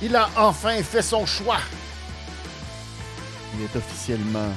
Il 0.00 0.14
a 0.14 0.28
enfin 0.36 0.80
fait 0.84 1.02
son 1.02 1.26
choix. 1.26 1.58
Il 3.54 3.62
est 3.62 3.76
officiellement 3.76 4.52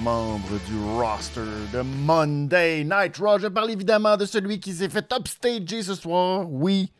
membre 0.00 0.58
du 0.66 0.78
roster 0.98 1.40
de 1.72 1.80
Monday 1.80 2.84
Night 2.84 3.16
Raw. 3.16 3.38
Je 3.38 3.46
parle 3.46 3.70
évidemment 3.70 4.18
de 4.18 4.26
celui 4.26 4.60
qui 4.60 4.74
s'est 4.74 4.90
fait 4.90 5.10
upstager 5.10 5.82
ce 5.82 5.94
soir. 5.94 6.46
Oui, 6.50 6.92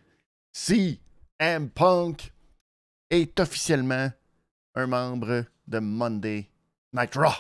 CM 0.50 1.68
Punk 1.68 2.32
est 3.10 3.38
officiellement 3.38 4.10
un 4.74 4.86
membre 4.86 5.44
de 5.68 5.78
Monday 5.78 6.48
Night 6.94 7.14
Raw. 7.16 7.34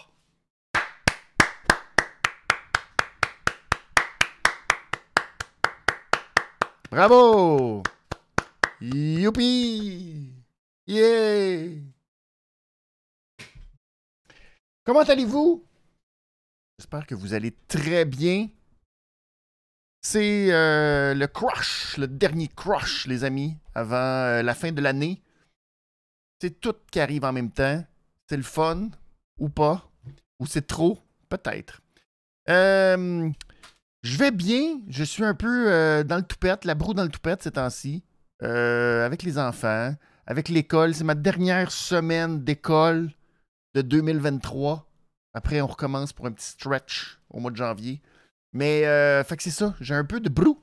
Bravo! 6.90 7.82
Youpi! 8.80 10.34
Yeah! 10.86 11.80
Comment 14.84 15.00
allez-vous? 15.00 15.66
J'espère 16.78 17.06
que 17.06 17.14
vous 17.14 17.32
allez 17.32 17.52
très 17.68 18.04
bien. 18.04 18.48
C'est 20.02 20.52
euh, 20.52 21.14
le 21.14 21.26
crush, 21.26 21.96
le 21.96 22.06
dernier 22.06 22.48
crush, 22.48 23.06
les 23.06 23.24
amis, 23.24 23.56
avant 23.74 23.96
euh, 23.96 24.42
la 24.42 24.54
fin 24.54 24.72
de 24.72 24.82
l'année. 24.82 25.22
C'est 26.40 26.60
tout 26.60 26.76
qui 26.92 27.00
arrive 27.00 27.24
en 27.24 27.32
même 27.32 27.50
temps. 27.50 27.82
C'est 28.28 28.36
le 28.36 28.42
fun, 28.42 28.90
ou 29.38 29.48
pas? 29.48 29.90
Ou 30.38 30.46
c'est 30.46 30.66
trop, 30.66 30.98
peut-être. 31.30 31.80
Euh, 32.50 33.30
je 34.02 34.16
vais 34.18 34.32
bien. 34.32 34.82
Je 34.88 35.02
suis 35.02 35.24
un 35.24 35.34
peu 35.34 36.04
dans 36.04 36.16
le 36.16 36.22
toupette, 36.22 36.66
la 36.66 36.74
broue 36.74 36.92
dans 36.92 37.04
le 37.04 37.08
toupette 37.08 37.42
ces 37.42 37.52
temps-ci. 37.52 38.04
Euh, 38.42 39.06
avec 39.06 39.22
les 39.22 39.38
enfants, 39.38 39.94
avec 40.26 40.48
l'école. 40.48 40.94
C'est 40.94 41.04
ma 41.04 41.14
dernière 41.14 41.70
semaine 41.70 42.44
d'école 42.44 43.10
de 43.74 43.82
2023. 43.82 44.86
Après, 45.34 45.60
on 45.60 45.66
recommence 45.66 46.12
pour 46.12 46.26
un 46.26 46.32
petit 46.32 46.46
stretch 46.46 47.18
au 47.30 47.40
mois 47.40 47.50
de 47.50 47.56
janvier. 47.56 48.00
Mais, 48.52 48.86
euh, 48.86 49.22
fait 49.22 49.36
que 49.36 49.42
c'est 49.42 49.50
ça. 49.50 49.74
J'ai 49.80 49.94
un 49.94 50.04
peu 50.04 50.20
de 50.20 50.30
brou. 50.30 50.58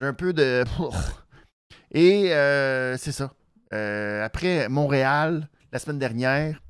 J'ai 0.00 0.08
un 0.08 0.14
peu 0.14 0.32
de. 0.32 0.64
Et 1.92 2.32
euh, 2.34 2.96
c'est 2.98 3.12
ça. 3.12 3.32
Euh, 3.72 4.22
après 4.22 4.68
Montréal, 4.68 5.48
la 5.72 5.78
semaine 5.78 5.98
dernière, 5.98 6.62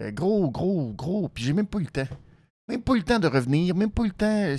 gros, 0.00 0.50
gros, 0.50 0.92
gros. 0.92 1.28
Puis 1.28 1.44
j'ai 1.44 1.52
même 1.52 1.66
pas 1.66 1.78
eu 1.78 1.82
le 1.84 1.90
temps. 1.90 2.08
Même 2.68 2.82
pas 2.82 2.94
eu 2.94 2.98
le 2.98 3.04
temps 3.04 3.18
de 3.18 3.28
revenir. 3.28 3.74
Même 3.74 3.90
pas 3.90 4.04
eu 4.04 4.08
le 4.08 4.12
temps. 4.12 4.56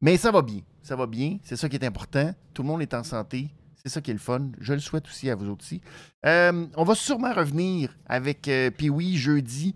Mais 0.00 0.16
ça 0.16 0.30
va 0.30 0.40
bien. 0.40 0.60
Ça 0.84 0.96
va 0.96 1.06
bien. 1.06 1.38
C'est 1.42 1.56
ça 1.56 1.66
qui 1.70 1.76
est 1.76 1.84
important. 1.84 2.34
Tout 2.52 2.62
le 2.62 2.68
monde 2.68 2.82
est 2.82 2.92
en 2.92 3.02
santé. 3.02 3.48
C'est 3.74 3.88
ça 3.88 4.02
qui 4.02 4.10
est 4.10 4.14
le 4.14 4.20
fun. 4.20 4.50
Je 4.60 4.74
le 4.74 4.80
souhaite 4.80 5.06
aussi 5.06 5.30
à 5.30 5.34
vous 5.34 5.50
aussi. 5.58 5.80
Euh, 6.26 6.66
on 6.76 6.84
va 6.84 6.94
sûrement 6.94 7.32
revenir 7.32 7.96
avec 8.04 8.46
euh, 8.48 8.70
jeudi. 9.14 9.74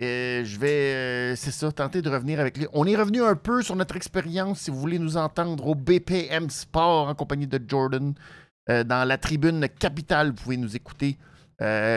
Euh, 0.00 0.44
je 0.44 0.58
vais, 0.58 0.94
euh, 0.94 1.36
c'est 1.36 1.50
ça, 1.50 1.72
tenter 1.72 2.00
de 2.00 2.08
revenir 2.08 2.38
avec 2.38 2.58
lui. 2.58 2.68
On 2.72 2.86
est 2.86 2.94
revenu 2.94 3.24
un 3.24 3.34
peu 3.34 3.60
sur 3.60 3.74
notre 3.74 3.96
expérience, 3.96 4.60
si 4.60 4.70
vous 4.70 4.78
voulez 4.78 5.00
nous 5.00 5.16
entendre, 5.16 5.66
au 5.66 5.74
BPM 5.74 6.48
Sport 6.48 7.08
en 7.08 7.14
compagnie 7.16 7.48
de 7.48 7.60
Jordan. 7.66 8.14
dans 8.68 9.08
la 9.08 9.18
tribune 9.18 9.68
capitale, 9.68 10.28
vous 10.28 10.44
pouvez 10.44 10.56
nous 10.56 10.76
écouter. 10.76 11.16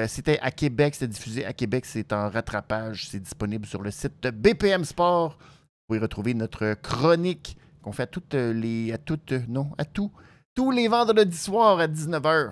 C'était 0.08 0.39
à 0.39 0.50
Québec, 0.50 0.95
c'était 0.95 1.08
diffusé 1.08 1.45
à 1.45 1.53
Québec, 1.53 1.86
c'est 1.86 2.13
en 2.13 2.30
rattrapage, 2.30 3.09
c'est 3.09 3.19
disponible 3.19 3.67
sur 3.67 3.84
le 3.84 3.91
site 3.91 4.23
de 4.23 4.31
BPM 4.31 4.86
Sport. 4.86 5.38
Vous 5.39 5.95
pouvez 5.95 6.00
retrouver 6.00 6.34
notre 6.34 6.75
chronique 6.75 7.59
qu'on 7.81 7.91
fait 7.91 8.03
à 8.03 8.07
toutes 8.07 8.34
les, 8.34 8.91
à 8.94 8.97
toutes, 8.97 9.31
non, 9.47 9.72
à 9.78 9.85
tout, 9.85 10.12
tous 10.56 10.72
les 10.72 10.88
vendredis 10.88 11.38
soirs 11.38 11.79
à 11.79 11.88
19h. 11.88 12.51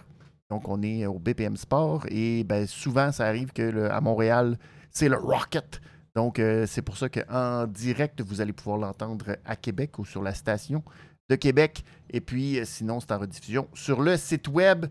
Donc 0.50 0.68
on 0.68 0.82
est 0.82 1.06
au 1.06 1.20
BPM 1.20 1.58
Sport 1.58 2.06
et 2.10 2.44
ben, 2.44 2.66
souvent 2.68 3.12
ça 3.12 3.26
arrive 3.26 3.52
que 3.52 3.90
à 3.90 4.00
Montréal, 4.02 4.58
c'est 4.92 5.10
le 5.10 5.18
Rocket. 5.18 5.82
Donc, 6.16 6.40
euh, 6.40 6.66
c'est 6.66 6.82
pour 6.82 6.98
ça 6.98 7.10
qu'en 7.10 7.68
direct, 7.68 8.22
vous 8.22 8.42
allez 8.42 8.52
pouvoir 8.54 8.80
l'entendre 8.80 9.36
à 9.46 9.56
Québec 9.56 10.00
ou 10.00 10.06
sur 10.06 10.24
la 10.24 10.34
station 10.34 10.84
de 11.30 11.36
Québec. 11.36 11.84
Et 12.10 12.22
puis, 12.22 12.58
euh, 12.58 12.66
sinon, 12.66 13.00
c'est 13.00 13.12
en 13.12 13.20
rediffusion 13.20 13.68
sur 13.76 14.02
le 14.02 14.18
site 14.18 14.48
web. 14.48 14.88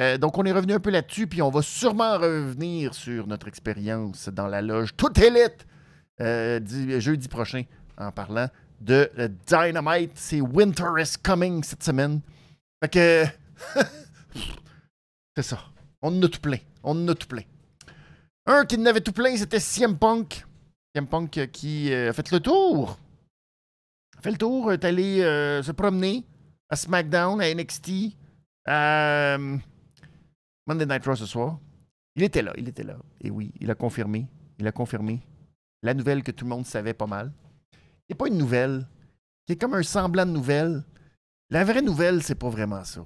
Euh, 0.00 0.18
donc, 0.18 0.36
on 0.38 0.44
est 0.44 0.50
revenu 0.50 0.72
un 0.72 0.80
peu 0.80 0.90
là-dessus, 0.90 1.28
puis 1.28 1.40
on 1.40 1.50
va 1.50 1.62
sûrement 1.62 2.18
revenir 2.18 2.94
sur 2.94 3.28
notre 3.28 3.46
expérience 3.46 4.28
dans 4.28 4.48
la 4.48 4.60
loge 4.60 4.96
Tout 4.96 5.16
Élite 5.20 5.68
euh, 6.20 6.58
di- 6.58 7.00
jeudi 7.00 7.28
prochain 7.28 7.62
en 7.96 8.10
parlant 8.10 8.48
de 8.80 9.10
Dynamite. 9.46 10.12
C'est 10.14 10.40
Winter 10.40 10.90
is 10.98 11.14
Coming 11.22 11.62
cette 11.62 11.82
semaine. 11.82 12.20
Fait 12.82 12.88
que. 12.90 13.24
c'est 15.36 15.42
ça. 15.42 15.58
On 16.02 16.16
en 16.16 16.22
a 16.22 16.28
tout 16.28 16.40
plein. 16.40 16.58
On 16.82 16.92
en 16.92 17.08
a 17.08 17.14
tout 17.14 17.26
plein. 17.26 17.42
Un 18.46 18.64
qui 18.64 18.78
n'avait 18.78 19.00
tout 19.00 19.12
plein, 19.12 19.36
c'était 19.36 19.58
CM 19.58 19.98
Punk. 19.98 20.44
CM 20.94 21.06
Punk 21.06 21.50
qui 21.50 21.92
euh, 21.92 22.10
a 22.10 22.12
fait 22.12 22.30
le 22.30 22.38
tour. 22.38 22.96
A 24.16 24.22
fait 24.22 24.30
le 24.30 24.38
tour, 24.38 24.72
est 24.72 24.84
allé 24.84 25.20
euh, 25.22 25.62
se 25.62 25.72
promener 25.72 26.24
à 26.68 26.76
SmackDown, 26.76 27.40
à 27.40 27.52
NXT, 27.52 28.16
à 28.64 29.34
euh, 29.34 29.56
Monday 30.66 30.86
Night 30.86 31.04
Raw 31.04 31.16
ce 31.16 31.26
soir. 31.26 31.58
Il 32.14 32.22
était 32.22 32.42
là, 32.42 32.52
il 32.56 32.68
était 32.68 32.84
là. 32.84 32.96
Et 33.20 33.30
oui, 33.30 33.52
il 33.60 33.70
a 33.70 33.74
confirmé. 33.74 34.26
Il 34.58 34.66
a 34.66 34.72
confirmé 34.72 35.20
la 35.82 35.92
nouvelle 35.92 36.22
que 36.22 36.30
tout 36.30 36.44
le 36.44 36.50
monde 36.50 36.64
savait 36.64 36.94
pas 36.94 37.06
mal. 37.06 37.32
Il 38.08 38.16
pas 38.16 38.28
une 38.28 38.38
nouvelle, 38.38 38.86
qui 39.44 39.52
est 39.52 39.60
comme 39.60 39.74
un 39.74 39.82
semblant 39.82 40.26
de 40.26 40.30
nouvelle. 40.30 40.84
La 41.50 41.64
vraie 41.64 41.82
nouvelle, 41.82 42.22
c'est 42.22 42.34
pas 42.34 42.48
vraiment 42.48 42.84
ça. 42.84 43.04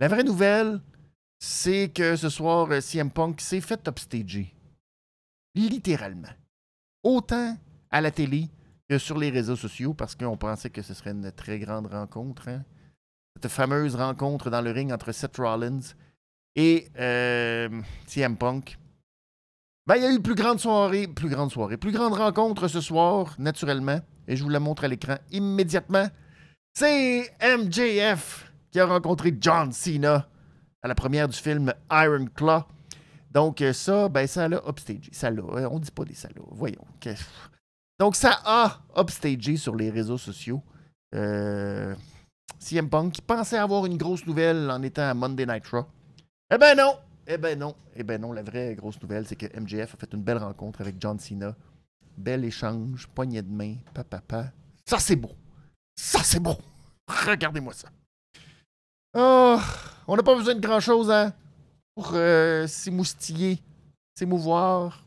La 0.00 0.08
vraie 0.08 0.24
nouvelle, 0.24 0.80
c'est 1.38 1.90
que 1.92 2.16
ce 2.16 2.28
soir, 2.28 2.68
euh, 2.70 2.80
CM 2.80 3.10
Punk 3.10 3.40
s'est 3.40 3.60
fait 3.60 3.86
upstager. 3.86 4.54
Littéralement. 5.54 6.28
Autant 7.02 7.56
à 7.90 8.00
la 8.00 8.10
télé 8.10 8.48
que 8.88 8.98
sur 8.98 9.18
les 9.18 9.30
réseaux 9.30 9.56
sociaux, 9.56 9.94
parce 9.94 10.14
qu'on 10.14 10.36
pensait 10.36 10.70
que 10.70 10.82
ce 10.82 10.94
serait 10.94 11.10
une 11.10 11.30
très 11.32 11.58
grande 11.58 11.86
rencontre. 11.86 12.48
hein. 12.48 12.64
Cette 13.36 13.50
fameuse 13.52 13.94
rencontre 13.94 14.50
dans 14.50 14.60
le 14.60 14.70
ring 14.70 14.92
entre 14.92 15.12
Seth 15.12 15.36
Rollins 15.36 15.94
et 16.56 16.88
euh, 16.98 17.82
CM 18.06 18.36
Punk. 18.36 18.78
Ben, 19.88 19.96
il 19.96 20.02
y 20.02 20.04
a 20.06 20.12
eu 20.12 20.20
plus 20.20 20.34
grande 20.34 20.60
soirée, 20.60 21.06
plus 21.06 21.30
grande 21.30 21.50
soirée, 21.50 21.78
plus 21.78 21.92
grande 21.92 22.12
rencontre 22.12 22.68
ce 22.68 22.82
soir, 22.82 23.34
naturellement. 23.38 23.98
Et 24.26 24.36
je 24.36 24.42
vous 24.44 24.50
la 24.50 24.60
montre 24.60 24.84
à 24.84 24.88
l'écran 24.88 25.16
immédiatement. 25.32 26.06
C'est 26.74 27.32
MJF 27.40 28.52
qui 28.70 28.80
a 28.80 28.84
rencontré 28.84 29.34
John 29.40 29.72
Cena 29.72 30.28
à 30.82 30.88
la 30.88 30.94
première 30.94 31.26
du 31.26 31.38
film 31.38 31.72
Iron 31.90 32.26
Claw. 32.34 32.64
Donc, 33.32 33.62
euh, 33.62 33.72
ça, 33.72 34.10
ben, 34.10 34.26
ça 34.26 34.46
l'a 34.46 34.60
upstagé. 34.68 35.08
Ça 35.10 35.30
l'a. 35.30 35.40
euh, 35.42 35.68
On 35.70 35.78
dit 35.78 35.90
pas 35.90 36.04
des 36.04 36.12
salauds. 36.12 36.50
Voyons. 36.52 36.84
Donc, 37.98 38.14
ça 38.14 38.40
a 38.44 38.80
upstagé 38.98 39.56
sur 39.56 39.74
les 39.74 39.88
réseaux 39.88 40.18
sociaux. 40.18 40.62
Euh, 41.14 41.94
CM 42.58 42.90
Punk 42.90 43.14
qui 43.14 43.22
pensait 43.22 43.56
avoir 43.56 43.86
une 43.86 43.96
grosse 43.96 44.26
nouvelle 44.26 44.70
en 44.70 44.82
étant 44.82 45.08
à 45.08 45.14
Monday 45.14 45.46
Night 45.46 45.66
Raw. 45.68 45.86
Eh 46.52 46.58
ben 46.58 46.76
non! 46.76 46.92
Eh 47.30 47.36
ben 47.36 47.58
non! 47.58 47.76
Eh 47.94 48.02
ben 48.02 48.18
non, 48.18 48.32
la 48.32 48.42
vraie 48.42 48.74
grosse 48.74 49.00
nouvelle, 49.02 49.26
c'est 49.26 49.36
que 49.36 49.46
MJF 49.60 49.94
a 49.94 49.98
fait 49.98 50.14
une 50.14 50.22
belle 50.22 50.38
rencontre 50.38 50.80
avec 50.80 50.96
John 50.98 51.18
Cena. 51.18 51.54
Bel 52.16 52.42
échange, 52.42 53.06
poignée 53.08 53.42
de 53.42 53.50
main, 53.50 53.74
papa. 53.92 54.22
papa. 54.22 54.52
Ça, 54.86 54.98
c'est 54.98 55.14
beau! 55.14 55.32
Ça, 55.94 56.20
c'est 56.22 56.40
beau! 56.40 56.56
Regardez-moi 57.06 57.74
ça. 57.74 57.90
Oh, 59.14 59.58
on 60.06 60.16
n'a 60.16 60.22
pas 60.22 60.34
besoin 60.34 60.54
de 60.54 60.60
grand-chose, 60.60 61.10
hein? 61.10 61.34
Pour 61.94 62.12
euh, 62.14 62.66
s'émoustiller, 62.66 63.62
s'émouvoir. 64.14 65.04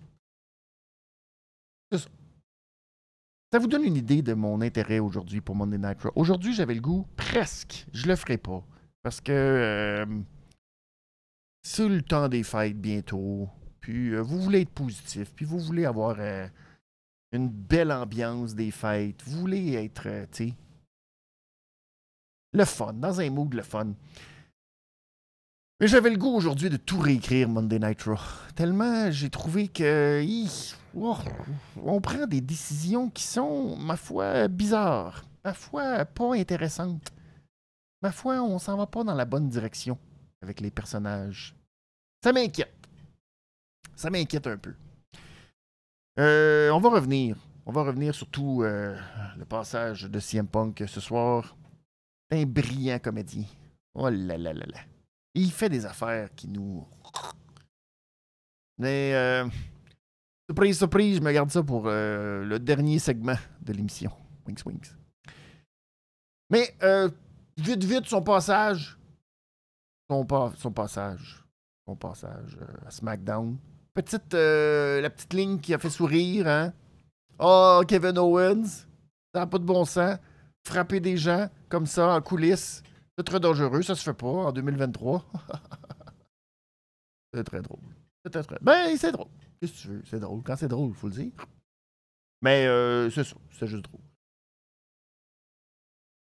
Ça 3.53 3.59
vous 3.59 3.67
donne 3.67 3.83
une 3.83 3.97
idée 3.97 4.21
de 4.21 4.33
mon 4.33 4.61
intérêt 4.61 4.99
aujourd'hui 4.99 5.41
pour 5.41 5.55
Monday 5.55 5.77
Night 5.79 6.01
Raw. 6.03 6.11
Aujourd'hui, 6.15 6.53
j'avais 6.53 6.75
le 6.75 6.81
goût, 6.81 7.05
presque. 7.17 7.85
Je 7.93 8.07
le 8.07 8.15
ferai 8.15 8.37
pas. 8.37 8.63
Parce 9.03 9.19
que 9.19 9.31
euh, 9.31 10.05
c'est 11.71 11.87
le 11.87 12.01
temps 12.01 12.27
des 12.27 12.43
fêtes 12.43 12.79
bientôt. 12.79 13.47
Puis 13.79 14.13
euh, 14.13 14.21
vous 14.21 14.41
voulez 14.41 14.61
être 14.61 14.71
positif. 14.71 15.31
Puis 15.33 15.45
vous 15.45 15.59
voulez 15.59 15.85
avoir 15.85 16.17
euh, 16.19 16.45
une 17.31 17.47
belle 17.47 17.93
ambiance 17.93 18.53
des 18.55 18.71
fêtes. 18.71 19.23
Vous 19.25 19.39
voulez 19.39 19.73
être, 19.75 20.07
euh, 20.07 20.25
tu 20.31 20.49
sais, 20.49 20.53
le 22.53 22.65
fun, 22.65 22.91
dans 22.91 23.21
un 23.21 23.29
mood 23.29 23.53
le 23.53 23.61
fun. 23.61 23.93
Mais 25.79 25.87
j'avais 25.87 26.09
le 26.09 26.17
goût 26.17 26.35
aujourd'hui 26.35 26.69
de 26.69 26.75
tout 26.75 26.99
réécrire 26.99 27.47
Monday 27.47 27.79
Night 27.79 28.03
Raw. 28.03 28.17
Tellement 28.53 29.09
j'ai 29.09 29.29
trouvé 29.29 29.69
que 29.69 30.21
oh, 30.93 31.17
on 31.77 32.01
prend 32.01 32.27
des 32.27 32.41
décisions 32.41 33.09
qui 33.09 33.23
sont, 33.23 33.77
ma 33.77 33.95
foi, 33.95 34.49
bizarres. 34.49 35.23
Ma 35.45 35.53
foi, 35.53 36.03
pas 36.03 36.35
intéressantes. 36.35 37.11
Ma 38.01 38.11
foi, 38.11 38.43
on 38.43 38.59
s'en 38.59 38.75
va 38.75 38.87
pas 38.87 39.05
dans 39.05 39.15
la 39.15 39.25
bonne 39.25 39.47
direction 39.47 39.97
avec 40.41 40.59
les 40.59 40.69
personnages. 40.69 41.55
Ça 42.23 42.31
m'inquiète. 42.31 42.73
Ça 43.95 44.09
m'inquiète 44.09 44.47
un 44.47 44.57
peu. 44.57 44.73
Euh, 46.19 46.69
on 46.69 46.79
va 46.79 46.89
revenir. 46.89 47.37
On 47.65 47.71
va 47.71 47.83
revenir 47.83 48.13
surtout 48.13 48.63
euh, 48.63 48.99
le 49.37 49.45
passage 49.45 50.03
de 50.03 50.19
CM 50.19 50.47
Punk 50.47 50.83
ce 50.87 50.99
soir. 50.99 51.55
Un 52.31 52.45
brillant 52.45 52.99
comédien. 52.99 53.45
Oh 53.93 54.09
là 54.09 54.37
là 54.37 54.53
là 54.53 54.65
là. 54.65 54.79
Il 55.33 55.51
fait 55.51 55.69
des 55.69 55.85
affaires 55.85 56.33
qui 56.35 56.47
nous. 56.47 56.87
Mais. 58.77 59.13
Euh, 59.13 59.47
surprise, 60.49 60.77
surprise, 60.77 61.17
je 61.17 61.21
me 61.21 61.31
garde 61.31 61.49
ça 61.49 61.63
pour 61.63 61.83
euh, 61.87 62.43
le 62.43 62.59
dernier 62.59 62.99
segment 62.99 63.37
de 63.61 63.73
l'émission. 63.73 64.11
Wings 64.45 64.61
Wings. 64.65 64.93
Mais, 66.49 66.75
vite, 67.57 67.83
vite, 67.83 68.07
son 68.07 68.21
passage. 68.21 68.97
Son, 70.09 70.27
son 70.57 70.71
passage. 70.71 71.40
Passage 71.95 72.57
à 72.85 72.91
SmackDown. 72.91 73.57
Petite, 73.93 74.33
la 74.33 75.09
petite 75.09 75.33
ligne 75.33 75.59
qui 75.59 75.73
a 75.73 75.79
fait 75.79 75.89
sourire, 75.89 76.47
hein? 76.47 76.73
Oh, 77.39 77.81
Kevin 77.87 78.17
Owens. 78.17 78.85
Ça 79.33 79.41
n'a 79.41 79.47
pas 79.47 79.57
de 79.57 79.65
bon 79.65 79.85
sens. 79.85 80.17
Frapper 80.65 80.99
des 80.99 81.17
gens 81.17 81.49
comme 81.69 81.85
ça 81.85 82.15
en 82.15 82.21
coulisses. 82.21 82.83
C'est 83.17 83.23
très 83.23 83.39
dangereux, 83.39 83.81
ça 83.81 83.95
se 83.95 84.03
fait 84.03 84.13
pas 84.13 84.27
en 84.27 84.51
2023. 84.51 85.23
c'est 87.33 87.43
très 87.43 87.61
drôle. 87.61 87.79
C'est 88.23 88.43
très. 88.43 88.57
Ben, 88.61 88.95
c'est 88.97 89.11
drôle. 89.11 89.27
Qu'est-ce 89.59 89.73
que 89.73 89.77
tu 89.77 89.87
veux? 89.87 90.01
C'est 90.05 90.19
drôle. 90.19 90.41
Quand 90.43 90.55
c'est 90.55 90.67
drôle, 90.67 90.93
faut 90.93 91.07
le 91.07 91.13
dire. 91.13 91.31
Mais 92.41 92.67
euh, 92.67 93.09
c'est 93.09 93.23
ça. 93.23 93.35
C'est 93.51 93.67
juste 93.67 93.83
drôle. 93.83 94.01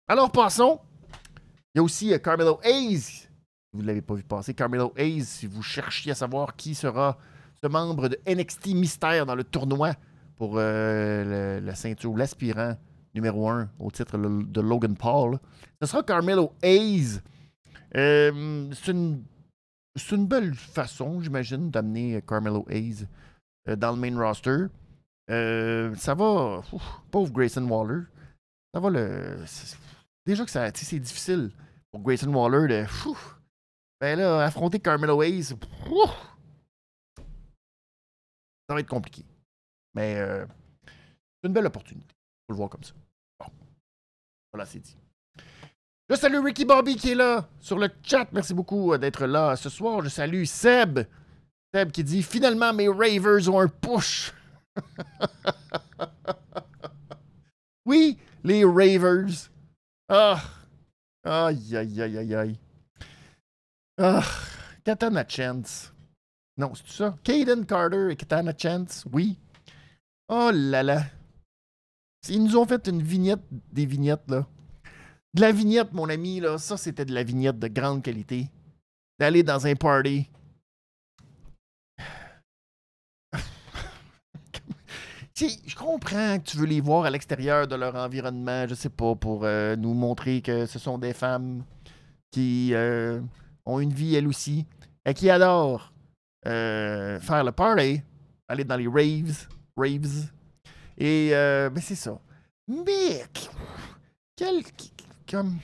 Alors, 0.07 0.31
passons. 0.31 0.79
Il 1.73 1.77
y 1.77 1.79
a 1.79 1.83
aussi 1.83 2.13
euh, 2.13 2.19
Carmelo 2.19 2.59
Hayes. 2.63 3.26
Vous 3.77 3.83
ne 3.83 3.87
l'avez 3.87 4.01
pas 4.01 4.15
vu 4.15 4.23
passer. 4.23 4.55
Carmelo 4.55 4.91
Hayes, 4.97 5.23
si 5.23 5.45
vous 5.45 5.61
cherchiez 5.61 6.11
à 6.11 6.15
savoir 6.15 6.55
qui 6.55 6.73
sera 6.73 7.15
ce 7.61 7.67
membre 7.67 8.07
de 8.07 8.17
NXT 8.27 8.69
Mystère 8.69 9.27
dans 9.27 9.35
le 9.35 9.43
tournoi 9.43 9.93
pour 10.35 10.53
euh, 10.55 11.59
la 11.59 11.75
ceinture, 11.75 12.17
l'aspirant 12.17 12.75
numéro 13.13 13.47
1 13.47 13.69
au 13.77 13.91
titre 13.91 14.17
de 14.17 14.61
Logan 14.61 14.97
Paul. 14.97 15.37
Ce 15.79 15.87
sera 15.87 16.01
Carmelo 16.01 16.53
Hayes. 16.63 17.21
Euh, 17.95 18.67
c'est 18.73 18.93
une, 18.93 19.23
une, 20.11 20.25
belle 20.25 20.55
façon, 20.55 21.21
j'imagine, 21.21 21.69
d'amener 21.69 22.19
Carmelo 22.27 22.65
Hayes 22.71 23.05
euh, 23.69 23.75
dans 23.75 23.91
le 23.91 23.97
main 23.97 24.17
roster. 24.19 24.65
Ça 25.29 26.15
va. 26.15 26.63
pauvre 27.11 27.31
Grayson 27.31 27.67
Waller. 27.67 28.05
Ça 28.73 28.79
va 28.79 28.89
le. 28.89 29.37
Déjà 30.25 30.45
que 30.45 30.49
c'est 30.49 30.99
difficile 30.99 31.51
pour 31.91 32.01
Grayson 32.01 32.33
Waller 32.33 32.67
de. 32.67 32.85
Ben 33.99 34.19
là, 34.19 34.43
affronter 34.43 34.79
Carmelo 34.79 35.21
Hayes. 35.23 35.43
ça 35.43 35.55
va 38.69 38.79
être 38.79 38.89
compliqué. 38.89 39.23
Mais 39.95 40.15
c'est 41.41 41.47
une 41.47 41.53
belle 41.53 41.65
opportunité. 41.65 42.15
Faut 42.47 42.53
le 42.53 42.57
voir 42.57 42.69
comme 42.69 42.83
ça. 42.83 42.93
Voilà, 44.53 44.65
c'est 44.65 44.79
dit. 44.79 44.97
Je 46.09 46.15
salue 46.15 46.39
Ricky 46.43 46.63
Bobby 46.63 46.95
qui 46.95 47.11
est 47.11 47.15
là 47.15 47.49
sur 47.59 47.77
le 47.77 47.89
chat. 48.01 48.27
Merci 48.31 48.53
beaucoup 48.53 48.93
euh, 48.93 48.97
d'être 48.97 49.25
là 49.25 49.55
ce 49.57 49.69
soir. 49.69 50.01
Je 50.01 50.09
salue 50.09 50.45
Seb. 50.45 50.99
Seb 51.73 51.91
qui 51.91 52.03
dit 52.03 52.23
Finalement, 52.23 52.73
mes 52.73 52.87
Ravers 52.87 53.49
ont 53.53 53.59
un 53.59 53.67
push. 53.67 54.33
oui, 57.85 58.17
les 58.43 58.63
Ravers. 58.63 59.49
Ah. 60.07 60.41
Aïe, 61.25 61.75
aïe, 61.75 62.01
aïe, 62.01 62.17
aïe, 62.17 62.35
aïe. 62.35 62.59
Ah. 63.97 64.23
Katana 64.83 65.25
Chance. 65.27 65.91
Non, 66.55 66.73
c'est 66.75 66.87
ça? 66.89 67.15
Caden 67.23 67.65
Carter 67.65 68.09
et 68.11 68.15
Katana 68.15 68.53
Chance. 68.57 69.05
Oui. 69.11 69.37
Oh 70.29 70.51
là 70.53 70.83
là. 70.83 71.03
Ils 72.29 72.43
nous 72.43 72.55
ont 72.57 72.65
fait 72.65 72.87
une 72.87 73.01
vignette, 73.01 73.41
des 73.71 73.85
vignettes, 73.85 74.29
là. 74.29 74.45
De 75.33 75.41
la 75.41 75.51
vignette, 75.51 75.93
mon 75.93 76.07
ami, 76.09 76.39
là, 76.39 76.57
ça, 76.57 76.77
c'était 76.77 77.05
de 77.05 77.13
la 77.13 77.23
vignette 77.23 77.59
de 77.59 77.67
grande 77.67 78.01
qualité. 78.03 78.49
D'aller 79.19 79.43
dans 79.43 79.65
un 79.67 79.75
party. 79.75 80.29
je 85.35 85.75
comprends 85.75 86.39
que 86.39 86.43
tu 86.43 86.57
veux 86.57 86.65
les 86.65 86.81
voir 86.81 87.05
à 87.05 87.09
l'extérieur 87.09 87.67
de 87.67 87.75
leur 87.75 87.95
environnement, 87.95 88.67
je 88.67 88.75
sais 88.75 88.89
pas, 88.89 89.15
pour 89.15 89.43
euh, 89.43 89.75
nous 89.75 89.93
montrer 89.93 90.41
que 90.41 90.65
ce 90.65 90.79
sont 90.79 90.97
des 90.97 91.13
femmes 91.13 91.63
qui 92.31 92.73
euh, 92.73 93.19
ont 93.67 93.79
une 93.79 93.93
vie 93.93 94.15
elles 94.15 94.27
aussi 94.27 94.65
et 95.05 95.13
qui 95.13 95.29
adorent 95.29 95.93
euh, 96.45 97.19
faire 97.19 97.43
le 97.43 97.51
party, 97.51 98.01
aller 98.47 98.63
dans 98.63 98.77
les 98.77 98.87
raves, 98.87 99.47
raves, 99.75 100.31
et 100.97 101.29
euh, 101.33 101.69
ben 101.69 101.81
c'est 101.81 101.95
ça. 101.95 102.19
Mais 102.67 103.23
quel 104.35 104.63
comme 105.29 105.59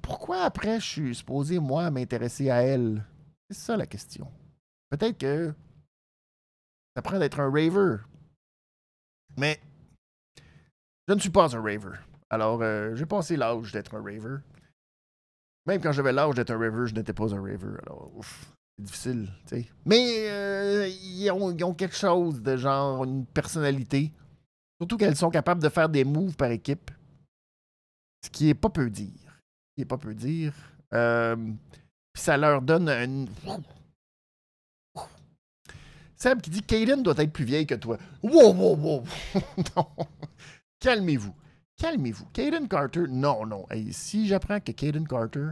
pourquoi 0.00 0.42
après 0.42 0.80
je 0.80 0.86
suis 0.86 1.14
supposé 1.14 1.58
moi 1.58 1.90
m'intéresser 1.90 2.50
à 2.50 2.62
elle? 2.62 3.04
C'est 3.50 3.58
ça 3.58 3.76
la 3.76 3.86
question. 3.86 4.30
Peut-être 4.90 5.18
que 5.18 5.54
ça 6.96 7.02
prend 7.02 7.18
d'être 7.18 7.40
un 7.40 7.50
raver. 7.50 7.96
Mais 9.36 9.60
je 11.08 11.14
ne 11.14 11.20
suis 11.20 11.30
pas 11.30 11.54
un 11.54 11.62
raver. 11.62 11.98
Alors 12.30 12.62
euh, 12.62 12.94
j'ai 12.94 13.06
passé 13.06 13.36
l'âge 13.36 13.72
d'être 13.72 13.94
un 13.94 14.02
raver. 14.02 14.38
Même 15.66 15.80
quand 15.80 15.92
j'avais 15.92 16.12
l'âge 16.12 16.34
d'être 16.34 16.50
un 16.50 16.58
raver, 16.58 16.86
je 16.86 16.94
n'étais 16.94 17.12
pas 17.12 17.34
un 17.34 17.40
raver. 17.40 17.78
Alors 17.86 18.10
c'est 18.76 18.84
difficile, 18.84 19.28
tu 19.46 19.56
sais. 19.56 19.66
Mais 19.84 20.28
euh, 20.28 20.88
ils, 20.88 21.30
ont, 21.30 21.74
quelque 21.74 21.94
chose 21.94 22.42
de 22.42 22.56
genre, 22.56 23.04
une 23.04 23.26
personnalité. 23.26 24.12
Surtout 24.80 24.96
qu'elles 24.96 25.16
sont 25.16 25.30
capables 25.30 25.62
de 25.62 25.68
faire 25.68 25.88
des 25.88 26.04
moves 26.04 26.36
par 26.36 26.50
équipe. 26.50 26.90
Ce 28.24 28.30
qui 28.30 28.48
est 28.48 28.54
pas 28.54 28.70
peu 28.70 28.90
dire. 28.90 29.12
Ce 29.14 29.74
qui 29.76 29.82
est 29.82 29.86
pas 29.86 29.98
peu 29.98 30.14
dire. 30.14 30.52
Euh, 30.94 31.36
puis 31.36 32.22
ça 32.22 32.36
leur 32.36 32.62
donne 32.62 32.88
une. 32.88 33.28
Seb 36.16 36.40
qui 36.40 36.50
dit 36.50 36.62
Kaden 36.62 37.02
doit 37.02 37.14
être 37.18 37.32
plus 37.32 37.44
vieille 37.44 37.66
que 37.66 37.74
toi. 37.74 37.98
Wow, 38.22 38.52
wow, 38.52 38.76
wow! 38.76 39.04
non. 39.76 39.86
Calmez-vous. 40.78 41.34
Calmez-vous. 41.78 42.26
Kaden 42.32 42.68
Carter, 42.68 43.04
non, 43.08 43.46
non. 43.46 43.66
si 43.90 44.26
j'apprends 44.26 44.60
que 44.60 44.72
Kaden 44.72 45.06
Carter. 45.06 45.50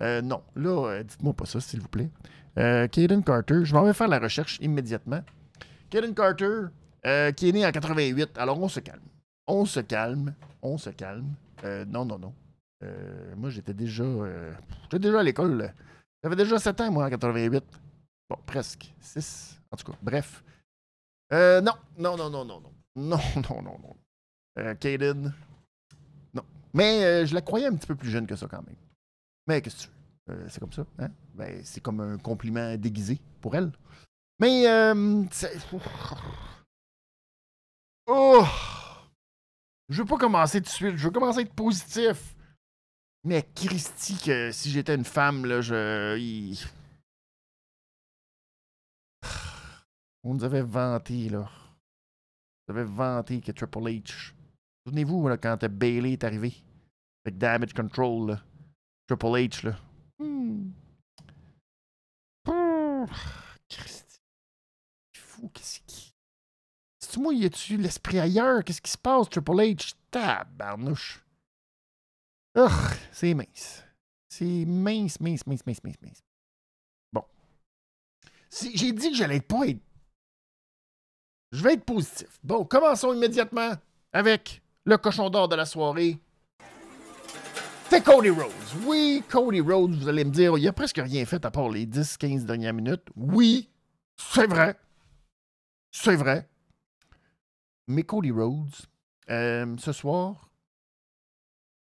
Euh, 0.00 0.20
non, 0.20 0.42
là, 0.56 1.02
dites-moi 1.02 1.32
pas 1.32 1.46
ça, 1.46 1.60
s'il 1.60 1.80
vous 1.80 1.88
plaît. 1.88 2.10
Euh, 2.58 2.86
Caden 2.88 3.22
Carter, 3.22 3.64
je 3.64 3.74
m'en 3.74 3.84
vais 3.84 3.92
faire 3.92 4.08
la 4.08 4.18
recherche 4.18 4.58
immédiatement. 4.60 5.22
Caden 5.90 6.14
Carter, 6.14 6.66
euh, 7.06 7.32
qui 7.32 7.48
est 7.48 7.52
né 7.52 7.64
en 7.66 7.70
88. 7.70 8.36
Alors, 8.36 8.60
on 8.60 8.68
se 8.68 8.80
calme. 8.80 9.02
On 9.46 9.64
se 9.64 9.80
calme. 9.80 10.34
On 10.60 10.76
se 10.78 10.90
calme. 10.90 11.34
Euh, 11.64 11.84
non, 11.84 12.04
non, 12.04 12.18
non. 12.18 12.34
moi, 13.36 13.50
j'étais 13.50 13.74
déjà. 13.74 14.04
j'étais 14.84 14.98
déjà 14.98 15.20
à 15.20 15.22
l'école. 15.22 15.72
J'avais 16.22 16.36
déjà 16.36 16.58
7 16.58 16.80
ans, 16.80 16.92
moi, 16.92 17.06
en 17.06 17.10
88. 17.10 17.64
Bon, 18.28 18.36
presque. 18.46 18.92
6. 19.00 19.60
En 19.70 19.76
tout 19.76 19.90
cas, 19.92 19.98
bref. 20.02 20.42
non, 21.30 21.72
non, 21.96 22.16
non, 22.16 22.30
non, 22.30 22.44
non, 22.44 22.60
non. 22.60 22.72
Non, 22.96 23.18
non, 23.48 23.62
non, 23.62 23.78
non. 23.78 24.74
Caden. 24.74 25.32
Mais 26.74 27.26
je 27.26 27.34
la 27.34 27.42
croyais 27.42 27.66
un 27.66 27.74
petit 27.74 27.86
peu 27.86 27.96
plus 27.96 28.10
jeune 28.10 28.26
que 28.26 28.36
ça, 28.36 28.46
quand 28.46 28.62
même. 28.62 28.76
Mais 29.46 29.60
qu'est-ce 29.60 29.76
que 29.76 29.82
tu 29.82 29.88
veux? 29.88 30.02
Euh, 30.30 30.46
c'est 30.48 30.60
comme 30.60 30.72
ça. 30.72 30.86
Hein? 30.98 31.10
Ben, 31.34 31.64
c'est 31.64 31.80
comme 31.80 32.00
un 32.00 32.18
compliment 32.18 32.76
déguisé 32.76 33.20
pour 33.40 33.56
elle. 33.56 33.72
Mais, 34.38 34.68
euh, 34.68 35.24
oh! 38.06 38.44
Je 39.88 40.02
veux 40.02 40.06
pas 40.08 40.18
commencer 40.18 40.60
tout 40.60 40.66
de 40.66 40.70
suite. 40.70 40.96
Je 40.96 41.04
veux 41.04 41.10
commencer 41.10 41.40
à 41.40 41.42
être 41.42 41.54
positif. 41.54 42.36
Mais 43.24 43.48
Christy, 43.54 44.16
que 44.18 44.50
si 44.52 44.70
j'étais 44.70 44.94
une 44.94 45.04
femme, 45.04 45.44
là, 45.44 45.60
je. 45.60 46.56
On 50.24 50.34
nous 50.34 50.44
avait 50.44 50.62
vanté, 50.62 51.28
là. 51.28 51.48
On 52.68 52.72
nous 52.72 52.78
avait 52.78 52.90
vanté 52.90 53.40
que 53.40 53.52
Triple 53.52 53.78
H. 53.78 54.32
Souvenez-vous, 54.86 55.28
là, 55.28 55.36
quand 55.36 55.64
Bailey 55.64 56.12
est 56.12 56.24
arrivé. 56.24 56.54
Avec 57.24 57.38
Damage 57.38 57.72
Control, 57.72 58.30
là. 58.30 58.42
Triple 59.06 59.26
H, 59.26 59.66
là. 59.66 59.78
Hmm. 60.18 60.70
Christ. 63.68 64.22
Fou, 65.16 65.48
qu'est-ce 65.48 65.80
qui. 65.86 66.14
C'est 66.98 67.16
moi, 67.18 67.34
y 67.34 67.44
a-tu 67.44 67.76
l'esprit 67.76 68.18
ailleurs? 68.18 68.64
Qu'est-ce 68.64 68.80
qui 68.80 68.90
se 68.90 68.98
passe, 68.98 69.28
Triple 69.28 69.52
H? 69.52 69.94
Tabarnouche. 70.10 71.24
Ugh, 72.56 72.98
c'est 73.12 73.34
mince. 73.34 73.82
C'est 74.28 74.64
mince, 74.66 75.20
mince, 75.20 75.46
mince, 75.46 75.66
mince, 75.66 75.82
mince, 75.84 76.00
mince. 76.02 76.22
Bon. 77.12 77.24
Si, 78.48 78.76
J'ai 78.76 78.92
dit 78.92 79.10
que 79.10 79.16
j'allais 79.16 79.40
pas 79.40 79.66
être. 79.68 79.82
Je 81.52 81.62
vais 81.62 81.74
être 81.74 81.84
positif. 81.84 82.38
Bon, 82.42 82.64
commençons 82.64 83.12
immédiatement 83.12 83.74
avec 84.12 84.61
le 84.84 84.96
cochon 84.98 85.30
d'or 85.30 85.48
de 85.48 85.56
la 85.56 85.66
soirée. 85.66 86.18
C'est 87.88 88.02
Cody 88.02 88.30
Rhodes. 88.30 88.50
Oui, 88.84 89.22
Cody 89.28 89.60
Rhodes, 89.60 89.94
vous 89.94 90.08
allez 90.08 90.24
me 90.24 90.30
dire, 90.30 90.56
il 90.56 90.66
a 90.66 90.72
presque 90.72 90.96
rien 90.96 91.24
fait 91.26 91.44
à 91.44 91.50
part 91.50 91.68
les 91.68 91.86
10-15 91.86 92.44
dernières 92.46 92.72
minutes. 92.72 93.04
Oui, 93.16 93.68
c'est 94.16 94.46
vrai. 94.46 94.76
C'est 95.90 96.16
vrai. 96.16 96.48
Mais 97.88 98.02
Cody 98.02 98.30
Rhodes, 98.30 98.74
euh, 99.28 99.76
ce 99.78 99.92
soir, 99.92 100.48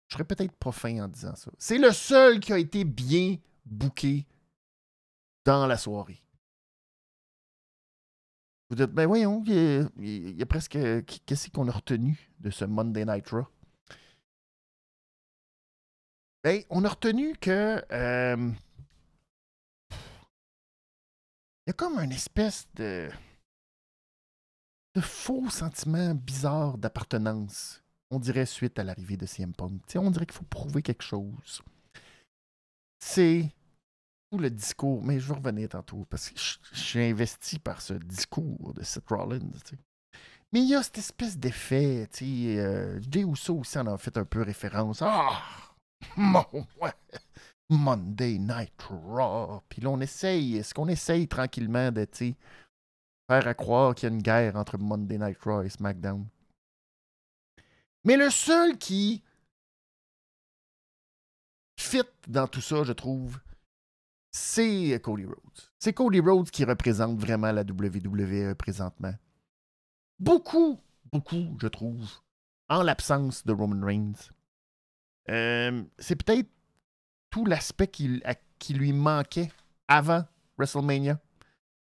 je 0.08 0.16
serais 0.16 0.24
peut-être 0.24 0.56
pas 0.56 0.72
fin 0.72 1.04
en 1.04 1.08
disant 1.08 1.36
ça. 1.36 1.52
C'est 1.58 1.78
le 1.78 1.92
seul 1.92 2.40
qui 2.40 2.54
a 2.54 2.58
été 2.58 2.86
bien 2.86 3.36
bouqués 3.66 4.26
dans 5.46 5.68
la 5.68 5.78
soirée. 5.78 6.22
Vous 8.70 8.76
dites, 8.76 8.92
ben 8.92 9.08
voyons, 9.08 9.44
il 9.48 10.38
y 10.38 10.42
a, 10.42 10.46
presque. 10.46 10.78
Qu'est-ce 11.26 11.50
qu'on 11.50 11.68
a 11.68 11.72
retenu 11.72 12.30
de 12.40 12.52
ce 12.52 12.66
Monday 12.66 13.04
Night 13.04 13.28
Raw? 13.30 13.48
Ben, 16.44 16.62
on 16.70 16.86
a 16.86 16.90
retenu 16.90 17.36
que. 17.36 17.84
Euh, 17.92 18.52
il 19.92 21.68
y 21.68 21.72
a 21.72 21.74
comme 21.74 21.98
une 22.00 22.12
espèce 22.12 22.68
de. 22.76 23.10
de 24.94 25.02
faux 25.02 25.50
sentiment 25.50 26.14
bizarre 26.14 26.78
d'appartenance. 26.78 27.84
On 28.12 28.20
dirait 28.20 28.46
suite 28.46 28.78
à 28.78 28.84
l'arrivée 28.84 29.18
de 29.18 29.26
CM 29.26 29.54
Punk. 29.54 29.82
on 29.96 30.12
dirait 30.12 30.28
qu'il 30.28 30.36
faut 30.36 30.46
prouver 30.46 30.84
quelque 30.84 31.04
chose. 31.04 31.64
C'est 33.00 33.52
le 34.38 34.50
discours, 34.50 35.04
mais 35.04 35.20
je 35.20 35.28
vais 35.28 35.40
revenir 35.40 35.70
tantôt 35.70 36.06
parce 36.10 36.30
que 36.30 36.40
je, 36.40 36.58
suis 36.80 37.04
investi 37.04 37.58
par 37.60 37.82
ce 37.82 37.94
discours 37.94 38.74
de 38.74 38.84
Seth 38.84 39.08
Rollins. 39.08 39.40
Mais 40.52 40.62
il 40.62 40.70
y 40.70 40.76
a 40.76 40.84
cette 40.84 41.00
espèce 41.00 41.38
d'effet, 41.38 42.08
tu 42.12 42.26
sais, 42.26 42.60
euh, 42.60 43.00
aussi 43.28 43.80
en 43.80 43.88
a 43.88 43.98
fait 43.98 44.18
un 44.18 44.26
peu 44.26 44.42
référence. 44.42 45.02
Ah! 45.02 45.42
Monday 47.70 48.40
Night 48.40 48.82
Raw. 48.82 49.62
Puis 49.70 49.82
là, 49.82 49.90
on 49.90 50.00
essaye, 50.02 50.58
est-ce 50.58 50.74
qu'on 50.74 50.88
essaye 50.88 51.28
tranquillement 51.28 51.92
de, 51.92 52.08
faire 52.16 53.48
à 53.48 53.54
croire 53.54 53.94
qu'il 53.94 54.10
y 54.10 54.12
a 54.12 54.16
une 54.16 54.22
guerre 54.22 54.56
entre 54.56 54.78
Monday 54.78 55.20
Night 55.20 55.38
Raw 55.44 55.62
et 55.62 55.70
SmackDown? 55.70 56.28
Mais 58.04 58.18
le 58.18 58.30
seul 58.32 58.78
qui 58.78 59.22
fit 61.80 62.02
dans 62.28 62.48
tout 62.48 62.62
ça, 62.62 62.84
je 62.84 62.94
trouve, 62.94 63.40
c'est 64.32 65.00
Cody 65.04 65.26
Rhodes. 65.26 65.70
C'est 65.80 65.94
Cody 65.94 66.20
Rhodes 66.20 66.50
qui 66.50 66.64
représente 66.64 67.20
vraiment 67.20 67.52
la 67.52 67.62
WWE 67.62 68.56
présentement. 68.56 69.14
Beaucoup, 70.20 70.80
beaucoup, 71.12 71.58
je 71.62 71.68
trouve, 71.68 72.10
en 72.70 72.84
l'absence 72.84 73.46
de 73.46 73.54
Roman 73.54 73.86
Reigns. 73.86 74.32
Euh, 75.30 75.84
c'est 75.98 76.16
peut-être 76.16 76.50
tout 77.30 77.46
l'aspect 77.46 77.88
qui, 77.88 78.22
qui, 78.58 78.74
lui 78.74 78.94
manquait 78.94 79.52
avant 79.88 80.26
WrestleMania. 80.58 81.20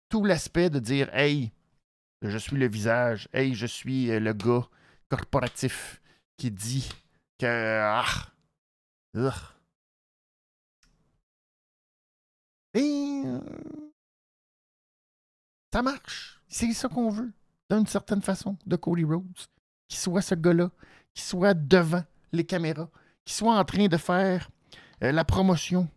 Tout 0.09 0.25
l'aspect 0.25 0.71
de 0.71 0.78
dire 0.78 1.12
Hey, 1.14 1.52
je 2.23 2.38
suis 2.38 2.57
le 2.57 2.69
visage, 2.69 3.28
hey, 3.33 3.55
je 3.55 3.67
suis 3.67 4.11
euh, 4.11 4.21
le 4.21 4.33
gars 4.33 4.67
corporatif 5.09 6.00
qui 6.37 6.50
dit 6.50 6.88
que. 7.38 7.81
Ah, 7.83 8.33
et 12.75 13.22
euh, 13.25 13.40
ça 15.72 15.82
marche. 15.82 16.40
C'est 16.48 16.72
ça 16.72 16.88
qu'on 16.88 17.10
veut, 17.10 17.32
d'une 17.70 17.87
certaine 17.87 18.22
façon, 18.22 18.56
de 18.66 18.76
Cody 18.76 19.04
Rhodes. 19.04 19.25
Qu'il 19.88 19.98
soit 19.98 20.22
ce 20.22 20.34
gars-là, 20.34 20.70
qu'il 21.14 21.25
soit 21.25 21.54
devant 21.54 22.04
les 22.32 22.44
caméras, 22.44 22.90
qu'il 23.25 23.34
soit 23.34 23.58
en 23.58 23.64
train 23.64 23.87
de 23.87 23.96
faire 23.96 24.50
euh, 25.02 25.12
la 25.12 25.25
promotion, 25.25 25.88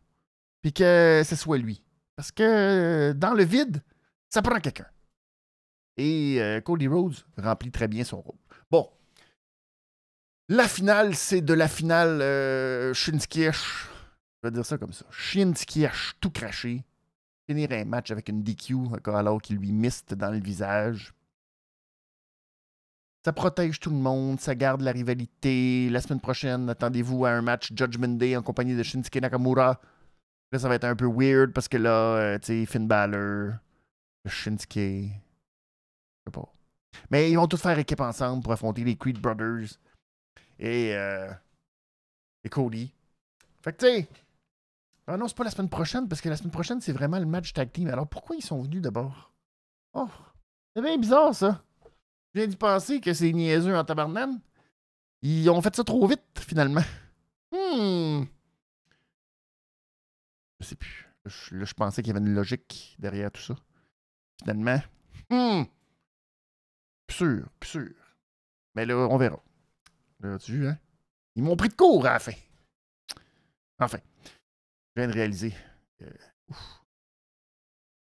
puis 0.61 0.71
que 0.71 1.23
ce 1.25 1.35
soit 1.35 1.57
lui. 1.57 1.83
Parce 2.15 2.31
que 2.31 2.43
euh, 2.43 3.13
dans 3.13 3.33
le 3.33 3.43
vide, 3.43 3.81
ça 4.29 4.41
prend 4.41 4.59
quelqu'un. 4.59 4.87
Et 5.97 6.39
Cody 6.65 6.87
Rhodes 6.87 7.17
remplit 7.37 7.69
très 7.69 7.87
bien 7.87 8.03
son 8.03 8.21
rôle. 8.21 8.37
Bon. 8.71 8.89
La 10.47 10.67
finale, 10.67 11.15
c'est 11.15 11.41
de 11.41 11.53
la 11.53 11.67
finale 11.67 12.21
euh, 12.21 12.93
je 14.41 14.48
vais 14.48 14.51
dire 14.51 14.65
ça 14.65 14.77
comme 14.77 14.93
ça. 14.93 15.05
Shinsuke 15.12 15.86
a 15.86 15.91
tout 16.19 16.31
craché. 16.31 16.83
Finir 17.48 17.71
un 17.71 17.86
match 17.86 18.12
avec 18.12 18.29
une 18.29 18.43
DQ 18.43 18.75
alors 19.05 19.41
qu'il 19.41 19.57
lui 19.57 19.71
miste 19.71 20.13
dans 20.13 20.31
le 20.31 20.39
visage. 20.39 21.13
Ça 23.24 23.33
protège 23.33 23.79
tout 23.79 23.91
le 23.91 23.98
monde, 23.98 24.39
ça 24.39 24.55
garde 24.55 24.81
la 24.81 24.91
rivalité. 24.91 25.89
La 25.91 26.01
semaine 26.01 26.19
prochaine, 26.19 26.69
attendez-vous 26.69 27.25
à 27.25 27.31
un 27.31 27.41
match 27.43 27.71
Judgment 27.75 28.17
Day 28.17 28.36
en 28.36 28.41
compagnie 28.41 28.75
de 28.75 28.81
Shinsuke 28.81 29.21
Nakamura. 29.21 29.79
Là, 30.51 30.60
ça 30.60 30.67
va 30.67 30.75
être 30.75 30.86
un 30.86 30.95
peu 30.95 31.05
weird 31.07 31.53
parce 31.53 31.67
que 31.67 31.77
là, 31.77 31.91
euh, 31.91 32.39
tu 32.39 32.48
sais, 32.48 32.65
Finn 32.65 32.88
Balor, 32.88 33.53
Shinsuke. 34.25 34.74
Je 34.75 35.10
sais 36.25 36.31
pas. 36.31 36.51
Mais 37.12 37.29
ils 37.29 37.36
vont 37.36 37.48
tous 37.48 37.62
faire 37.62 37.77
équipe 37.77 38.01
ensemble 38.01 38.41
pour 38.41 38.53
affronter 38.53 38.83
les 38.83 38.95
Creed 38.95 39.19
Brothers 39.19 39.77
et, 40.57 40.95
euh, 40.95 41.31
et 42.43 42.50
Cody. 42.50 42.91
Fait 43.62 43.74
que, 43.74 43.77
tu 43.77 43.86
sais, 43.86 44.07
ah 45.08 45.17
non, 45.17 45.27
c'est 45.27 45.38
pas 45.38 45.43
la 45.43 45.51
semaine 45.51 45.70
prochaine, 45.70 46.08
parce 46.08 46.22
que 46.22 46.29
la 46.29 46.38
semaine 46.38 46.51
prochaine, 46.51 46.81
c'est 46.81 46.91
vraiment 46.91 47.20
le 47.20 47.25
match 47.25 47.53
tag 47.53 47.72
team. 47.72 47.89
Alors 47.89 48.08
pourquoi 48.08 48.36
ils 48.36 48.43
sont 48.43 48.62
venus 48.62 48.81
d'abord? 48.81 49.34
Oh, 49.93 50.08
c'est 50.75 50.81
bien 50.81 50.98
bizarre 50.98 51.36
ça. 51.36 51.63
Je 52.34 52.39
viens 52.39 52.48
d'y 52.48 52.55
penser 52.55 53.01
que 53.01 53.13
c'est 53.13 53.31
niaiseux 53.34 53.75
en 53.75 53.84
tabarnane. 53.84 54.39
Ils 55.22 55.50
ont 55.50 55.62
fait 55.62 55.75
ça 55.75 55.84
trop 55.84 56.05
vite, 56.08 56.39
finalement. 56.39 56.81
Hmm. 57.53 58.24
Je 60.62 60.65
sais 60.65 60.77
plus. 60.77 61.10
Là, 61.51 61.65
je 61.65 61.74
pensais 61.74 62.01
qu'il 62.01 62.13
y 62.13 62.15
avait 62.15 62.25
une 62.25 62.34
logique 62.34 62.96
derrière 62.98 63.29
tout 63.29 63.41
ça. 63.41 63.55
Finalement. 64.39 64.79
Hmm. 65.29 65.63
Plus 67.08 67.17
sûr, 67.17 67.50
plus 67.60 67.70
sûr. 67.70 67.93
Mais 68.74 68.86
là, 68.86 68.96
on 68.96 69.17
verra. 69.17 69.43
Là, 70.22 70.39
tu 70.39 70.53
vu, 70.53 70.67
hein? 70.70 70.77
Ils 71.36 71.43
m'ont 71.43 71.58
pris 71.58 71.67
de 71.67 71.74
court 71.74 72.05
à 72.05 72.13
la 72.13 72.20
fin. 72.20 72.31
Enfin. 73.79 74.00
Je 74.95 75.01
de 75.03 75.13
réaliser. 75.13 75.53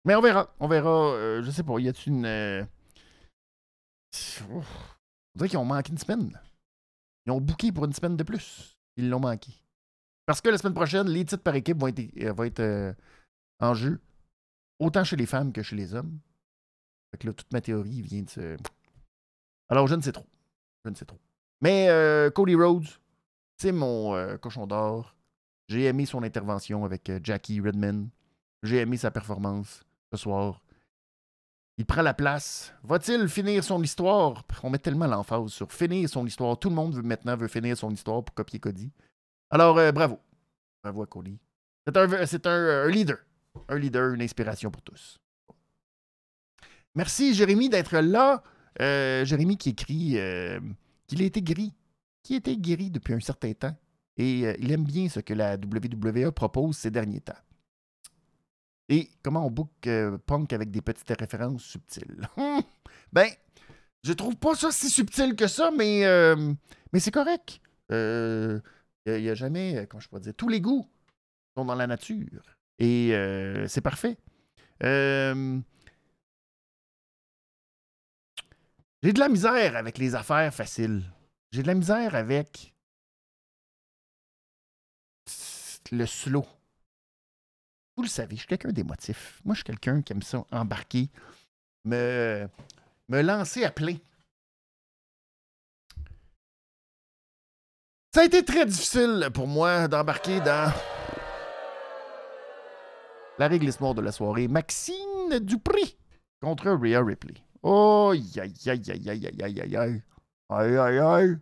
Mais 0.06 0.16
on 0.16 0.22
verra. 0.22 0.54
On 0.60 0.68
verra. 0.68 1.14
Euh, 1.14 1.42
je 1.44 1.52
sais 1.52 1.64
pas. 1.64 1.80
Y 1.80 1.88
a-t-il 1.88 2.14
une. 2.14 2.26
Euh... 2.26 2.66
On 4.50 4.62
dirait 5.36 5.50
qu'ils 5.50 5.58
ont 5.58 5.66
manqué 5.66 5.92
une 5.92 5.98
semaine. 5.98 6.40
Ils 7.26 7.32
ont 7.32 7.40
booké 7.42 7.72
pour 7.72 7.86
une 7.86 7.94
semaine 7.94 8.18
de 8.18 8.24
plus. 8.24 8.78
Ils 8.98 9.10
l'ont 9.10 9.20
manqué. 9.20 9.54
Parce 10.26 10.42
que 10.42 10.50
la 10.50 10.58
semaine 10.58 10.74
prochaine, 10.74 11.08
les 11.08 11.26
titres 11.26 11.44
par 11.44 11.56
équipe 11.56 11.78
vont 11.78 11.88
être, 11.88 12.18
euh, 12.22 12.34
vont 12.34 12.44
être 12.44 12.60
euh, 12.60 12.94
en 13.60 13.74
jeu. 13.74 14.02
Autant 14.80 15.04
chez 15.04 15.16
les 15.16 15.26
femmes 15.26 15.54
que 15.54 15.64
chez 15.64 15.76
les 15.76 15.96
hommes. 15.96 16.20
Fait 17.12 17.18
que 17.20 17.28
là, 17.28 17.34
toute 17.34 17.52
ma 17.52 17.62
théorie 17.62 18.02
vient 18.02 18.24
de 18.24 18.30
se. 18.30 18.58
Alors, 19.70 19.88
je 19.88 19.96
ne 19.96 20.02
sais 20.02 20.12
trop. 20.12 20.28
Je 20.84 20.90
ne 20.90 20.96
sais 20.96 21.06
trop. 21.06 21.20
Mais 21.62 21.88
Cody 22.36 22.56
Rhodes, 22.56 22.88
c'est 23.58 23.72
mon 23.72 24.38
cochon 24.40 24.68
d'or. 24.68 25.16
J'ai 25.68 25.86
aimé 25.86 26.06
son 26.06 26.24
intervention 26.24 26.84
avec 26.86 27.10
euh, 27.10 27.20
Jackie 27.24 27.60
Redman. 27.60 28.10
J'ai 28.64 28.78
aimé 28.78 28.98
sa 28.98 29.12
performance 29.12 29.84
ce 30.12 30.18
soir. 30.18 30.62
Il 31.78 31.86
prend 31.86 32.02
la 32.02 32.14
place. 32.14 32.74
Va-t-il 32.84 33.28
finir 33.28 33.64
son 33.64 33.82
histoire? 33.82 34.44
On 34.62 34.70
met 34.70 34.78
tellement 34.78 35.08
l'emphase 35.08 35.52
sur 35.52 35.72
finir 35.72 36.08
son 36.10 36.26
histoire. 36.26 36.58
Tout 36.60 36.70
le 36.70 36.76
monde 36.76 36.96
veut, 36.96 37.02
maintenant 37.02 37.36
veut 37.36 37.48
finir 37.48 37.78
son 37.78 37.92
histoire 37.92 38.24
pour 38.24 38.36
copier 38.36 38.60
Cody. 38.60 38.92
Alors, 39.50 39.78
euh, 39.78 39.92
bravo. 39.92 40.20
Bravo 40.84 41.04
à 41.04 41.08
Cody. 41.08 41.40
C'est 42.26 42.48
un, 42.48 42.88
leader. 42.88 43.18
Un 43.68 43.78
leader, 43.78 44.14
une 44.14 44.22
inspiration 44.22 44.70
pour 44.70 44.82
tous. 44.82 45.20
Merci, 46.96 47.34
Jérémy, 47.34 47.70
d'être 47.70 47.98
là. 47.98 48.44
Euh, 48.80 49.26
Jérémy 49.26 49.58
qui 49.58 49.70
écrit 49.70 50.18
qu'il 51.08 51.22
a 51.22 51.26
été 51.26 51.42
guéri. 51.42 51.74
Qui 52.22 52.36
été 52.36 52.56
guéri 52.56 52.90
depuis 52.90 53.14
un 53.14 53.20
certain 53.20 53.54
temps 53.54 53.76
et 54.18 54.46
euh, 54.46 54.56
il 54.60 54.72
aime 54.72 54.84
bien 54.84 55.10
ce 55.10 55.20
que 55.20 55.34
la 55.34 55.56
WWE 55.56 56.32
propose 56.32 56.78
ces 56.78 56.92
derniers 56.92 57.22
temps. 57.22 57.34
Et 58.90 59.10
comment 59.24 59.46
on 59.46 59.50
book 59.50 59.72
euh, 59.88 60.18
Punk 60.26 60.54
avec 60.54 60.72
des 60.72 60.82
petites 60.82 61.14
références 61.20 61.64
subtiles? 61.64 62.28
ben, 63.14 63.30
je 64.04 64.14
trouve 64.14 64.36
pas 64.36 64.56
ça 64.56 64.72
si 64.72 64.90
subtil 64.90 65.36
que 65.36 65.48
ça, 65.48 65.72
mais, 65.72 66.06
euh, 66.06 66.54
c'est 66.96 67.12
correct. 67.12 67.60
Il 67.90 68.62
n'y 69.08 69.30
a, 69.30 69.36
jamais, 69.36 69.88
comment 69.90 70.02
je 70.02 70.10
pourrais 70.10 70.22
dire, 70.22 70.34
tous 70.36 70.50
les 70.50 70.62
goûts 70.62 70.88
sont 71.56 71.66
dans 71.66 71.76
la 71.76 71.88
nature. 71.88 72.44
Et 72.80 73.14
c'est 73.68 73.82
parfait. 73.82 74.18
J'ai 74.82 75.62
de 79.14 79.20
la 79.20 79.30
misère 79.30 79.76
avec 79.76 79.98
les 79.98 80.16
affaires 80.16 80.54
faciles. 80.54 81.04
J'ai 81.52 81.62
de 81.62 81.68
la 81.68 81.76
misère 81.76 82.16
avec 82.16 82.73
le 85.94 86.06
slow. 86.06 86.46
Vous 87.96 88.04
le 88.04 88.10
savez, 88.10 88.36
je 88.36 88.42
suis 88.42 88.48
quelqu'un 88.48 88.72
d'émotif. 88.72 89.42
Moi, 89.46 89.54
je 89.54 89.60
suis 89.60 89.66
quelqu'un 89.66 90.02
qui 90.02 90.14
aime 90.14 90.24
ça 90.24 90.44
embarquer, 90.52 91.10
me, 91.86 92.48
me 93.10 93.22
lancer 93.22 93.64
à 93.64 93.72
plein. 93.72 93.98
Ça 98.14 98.22
a 98.22 98.26
été 98.26 98.44
très 98.44 98.66
difficile 98.66 99.30
pour 99.34 99.48
moi 99.48 99.88
d'embarquer 99.88 100.40
dans 100.40 100.72
la 103.40 103.48
réglisse-mort 103.48 103.96
de 103.96 104.02
la 104.02 104.12
soirée. 104.12 104.48
Maxine 104.48 105.40
Dupri 105.40 105.98
contre 106.42 106.72
Rhea 106.72 107.04
Ripley. 107.04 107.36
Oh, 107.64 108.12
aïe, 108.14 108.40
aïe, 108.40 108.54
aïe, 108.68 108.92
aïe, 108.92 109.10
aïe, 109.10 109.42
aïe, 109.42 109.78
aïe. 109.78 110.04
Aïe, 110.50 110.78
aïe, 110.78 111.00
aïe. 111.00 111.38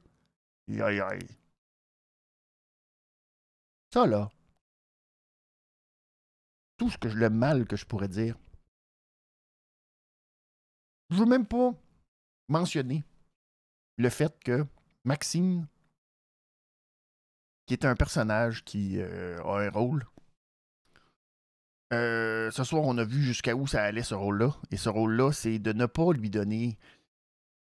Aïe, 0.69 0.81
aïe, 0.81 0.99
aïe. 1.01 1.27
Ça, 3.93 4.05
là, 4.05 4.29
tout 6.81 6.89
ce 6.89 6.97
que 6.97 7.07
le 7.07 7.29
mal 7.29 7.67
que 7.67 7.75
je 7.75 7.85
pourrais 7.85 8.07
dire. 8.07 8.35
Je 11.11 11.17
veux 11.17 11.27
même 11.27 11.45
pas 11.45 11.75
mentionner 12.47 13.03
le 13.97 14.09
fait 14.09 14.35
que 14.43 14.65
Maxime, 15.03 15.67
qui 17.67 17.75
est 17.75 17.85
un 17.85 17.93
personnage 17.93 18.65
qui 18.65 18.97
euh, 18.97 19.39
a 19.43 19.59
un 19.59 19.69
rôle, 19.69 20.07
euh, 21.93 22.49
ce 22.49 22.63
soir, 22.63 22.81
on 22.83 22.97
a 22.97 23.03
vu 23.03 23.21
jusqu'à 23.21 23.55
où 23.55 23.67
ça 23.67 23.83
allait 23.83 24.01
ce 24.01 24.15
rôle-là. 24.15 24.57
Et 24.71 24.77
ce 24.77 24.89
rôle-là, 24.89 25.31
c'est 25.31 25.59
de 25.59 25.73
ne 25.73 25.85
pas 25.85 26.13
lui 26.13 26.31
donner 26.31 26.79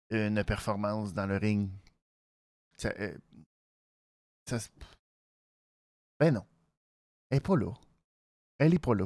une 0.09 0.43
performance 0.43 1.13
dans 1.13 1.25
le 1.25 1.37
ring. 1.37 1.69
Ça, 2.75 2.91
euh, 2.99 3.17
ben 6.19 6.33
non. 6.33 6.45
Elle 7.29 7.37
est 7.37 7.39
pas 7.39 7.55
là. 7.55 7.71
Elle 8.59 8.73
est 8.73 8.79
pas 8.79 8.95
là. 8.95 9.05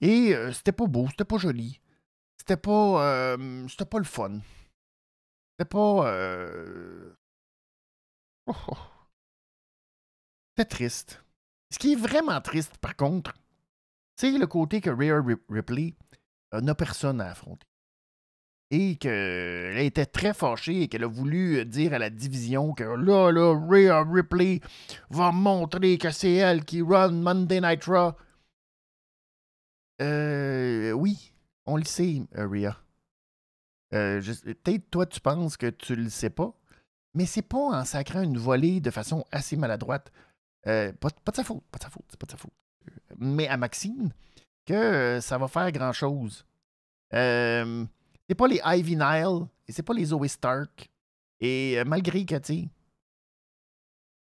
Et 0.00 0.34
euh, 0.34 0.52
c'était 0.52 0.72
pas 0.72 0.86
beau, 0.86 1.06
c'était 1.10 1.24
pas 1.24 1.38
joli. 1.38 1.80
C'était 2.38 2.56
pas. 2.56 3.36
c'était 3.68 3.84
pas 3.84 3.98
le 3.98 4.04
fun. 4.04 4.40
C'était 5.52 5.68
pas. 5.68 6.10
Oh, 8.46 8.54
oh. 8.68 8.76
C'était 10.56 10.68
triste. 10.68 11.22
Ce 11.70 11.78
qui 11.78 11.92
est 11.92 11.96
vraiment 11.96 12.40
triste, 12.40 12.78
par 12.78 12.96
contre, 12.96 13.34
c'est 14.16 14.36
le 14.36 14.46
côté 14.46 14.80
que 14.80 14.90
Rhea 14.90 15.22
Ripley 15.48 15.94
euh, 16.52 16.60
n'a 16.60 16.74
personne 16.74 17.20
à 17.20 17.30
affronter. 17.30 17.66
Et 18.72 18.96
qu'elle 18.96 19.78
était 19.78 20.06
très 20.06 20.34
fâchée 20.34 20.82
et 20.82 20.88
qu'elle 20.88 21.04
a 21.04 21.08
voulu 21.08 21.64
dire 21.64 21.94
à 21.94 21.98
la 21.98 22.10
division 22.10 22.72
que 22.72 22.84
là, 22.84 23.30
là, 23.32 23.54
Rhea 23.54 24.04
Ripley 24.04 24.60
va 25.10 25.32
montrer 25.32 25.98
que 25.98 26.10
c'est 26.10 26.34
elle 26.34 26.64
qui 26.64 26.82
run 26.82 27.12
Monday 27.12 27.60
Night 27.60 27.84
Raw. 27.84 28.12
Euh, 30.00 30.92
oui, 30.92 31.32
on 31.66 31.76
le 31.76 31.84
sait, 31.84 32.22
euh, 32.36 32.46
Rhea. 32.46 32.76
Euh, 33.92 34.22
Peut-être 34.44 34.90
toi, 34.90 35.06
tu 35.06 35.20
penses 35.20 35.56
que 35.56 35.66
tu 35.66 35.96
le 35.96 36.08
sais 36.08 36.30
pas, 36.30 36.54
mais 37.14 37.26
c'est 37.26 37.42
pas 37.42 37.58
en 37.58 37.84
sacrant 37.84 38.22
une 38.22 38.38
volée 38.38 38.80
de 38.80 38.90
façon 38.90 39.24
assez 39.32 39.56
maladroite. 39.56 40.12
pas, 40.64 40.92
pas, 40.92 41.30
de 41.32 41.36
sa 41.36 41.44
faute, 41.44 41.64
pas 41.70 41.78
de 41.78 41.84
sa 41.84 41.90
faute, 41.90 42.04
c'est 42.08 42.18
pas 42.18 42.26
de 42.26 42.30
sa 42.32 42.36
faute 42.36 42.52
mais 43.18 43.48
à 43.48 43.56
Maxine 43.56 44.12
que 44.66 44.74
euh, 44.74 45.20
ça 45.20 45.38
va 45.38 45.48
faire 45.48 45.70
grand-chose. 45.72 46.44
Euh, 47.14 47.84
c'est 48.28 48.34
pas 48.34 48.48
les 48.48 48.60
Ivy 48.64 48.96
Nile 48.96 49.46
et 49.66 49.72
c'est 49.72 49.82
pas 49.82 49.94
les 49.94 50.06
Zoe 50.06 50.26
Stark. 50.26 50.90
Et 51.40 51.78
euh, 51.78 51.84
malgré 51.84 52.24
que, 52.24 52.36
tu 52.36 52.68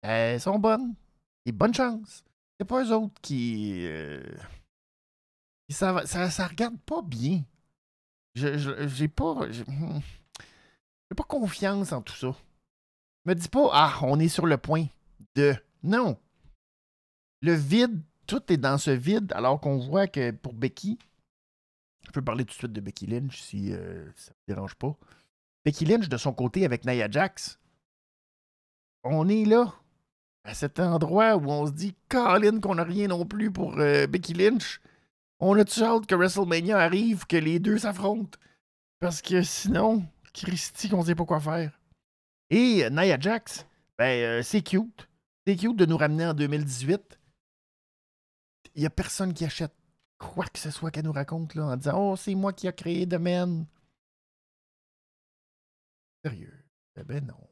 elles 0.03 0.41
sont 0.41 0.59
bonnes. 0.59 0.95
Et 1.47 1.53
bonne 1.53 1.75
chance. 1.75 2.25
C'est 2.59 2.67
pas 2.67 2.85
eux 2.85 2.93
autres 2.93 3.21
qui. 3.23 3.87
Ça, 5.71 6.07
ça, 6.07 6.47
regarde 6.47 6.79
pas 6.81 7.03
bien. 7.03 7.43
J'ai 8.35 9.09
pas. 9.09 9.51
J'ai 9.51 9.65
pas 11.17 11.25
confiance 11.25 11.93
en 11.93 12.03
tout 12.03 12.15
ça. 12.15 12.35
Me 13.27 13.35
dis 13.35 13.49
pas, 13.49 13.69
ah, 13.73 13.99
on 14.03 14.19
est 14.19 14.29
sur 14.29 14.47
le 14.47 14.57
point 14.57 14.87
de. 15.35 15.55
Non. 15.83 16.19
Le 17.43 17.55
vide 17.55 18.03
tout 18.31 18.53
est 18.53 18.59
dans 18.59 18.79
ce 18.79 18.93
vide, 18.93 19.33
alors 19.35 19.61
qu'on 19.61 19.79
voit 19.79 20.07
que 20.07 20.31
pour 20.31 20.53
Becky, 20.53 21.01
je 22.07 22.13
peux 22.13 22.23
parler 22.23 22.45
tout 22.45 22.53
de 22.53 22.59
suite 22.59 22.73
de 22.73 22.81
Becky 22.81 23.09
Lynch 23.09 23.41
si 23.41 23.73
euh, 23.73 24.09
ça 24.15 24.31
ne 24.31 24.55
dérange 24.55 24.77
pas. 24.77 24.97
Becky 25.65 25.85
Lynch, 25.85 26.09
de 26.09 26.17
son 26.17 26.33
côté, 26.33 26.65
avec 26.65 26.85
Nia 26.85 27.11
Jax, 27.11 27.59
on 29.03 29.29
est 29.29 29.45
là, 29.45 29.75
à 30.45 30.55
cet 30.55 30.79
endroit 30.79 31.35
où 31.37 31.51
on 31.51 31.67
se 31.67 31.73
dit, 31.73 31.97
Colin, 32.09 32.61
qu'on 32.61 32.77
n'a 32.77 32.85
rien 32.85 33.09
non 33.09 33.27
plus 33.27 33.51
pour 33.51 33.81
euh, 33.81 34.07
Becky 34.07 34.33
Lynch. 34.33 34.81
On 35.41 35.59
a-tu 35.59 35.83
hâte 35.83 36.07
que 36.07 36.15
WrestleMania 36.15 36.79
arrive, 36.79 37.27
que 37.27 37.37
les 37.37 37.59
deux 37.59 37.79
s'affrontent? 37.79 38.39
Parce 39.01 39.23
que 39.23 39.43
sinon, 39.43 40.05
Christy, 40.35 40.89
qu'on 40.89 41.03
sait 41.03 41.15
pas 41.15 41.25
quoi 41.25 41.41
faire. 41.41 41.79
Et 42.51 42.85
euh, 42.85 42.91
Nia 42.91 43.19
Jax, 43.19 43.67
ben, 43.99 44.43
c'est 44.43 44.63
cute. 44.63 45.09
C'est 45.47 45.57
cute 45.57 45.77
de 45.77 45.87
nous 45.87 45.97
ramener 45.97 46.27
en 46.27 46.35
2018 46.35 47.21
il 48.75 48.81
n'y 48.81 48.87
a 48.87 48.91
personne 48.91 49.35
qui 49.35 49.45
achète 49.45 49.75
quoi 50.19 50.47
que 50.47 50.59
ce 50.59 50.71
soit 50.71 50.91
qu'elle 50.91 51.05
nous 51.05 51.13
raconte 51.13 51.55
là, 51.55 51.65
en 51.67 51.77
disant 51.77 52.13
Oh, 52.13 52.17
c'est 52.17 52.35
moi 52.35 52.53
qui 52.53 52.69
a 52.69 52.73
créé 52.73 53.07
Domaine. 53.07 53.67
Sérieux? 56.25 56.65
Eh 56.97 57.05
ben 57.05 57.25
non. 57.27 57.49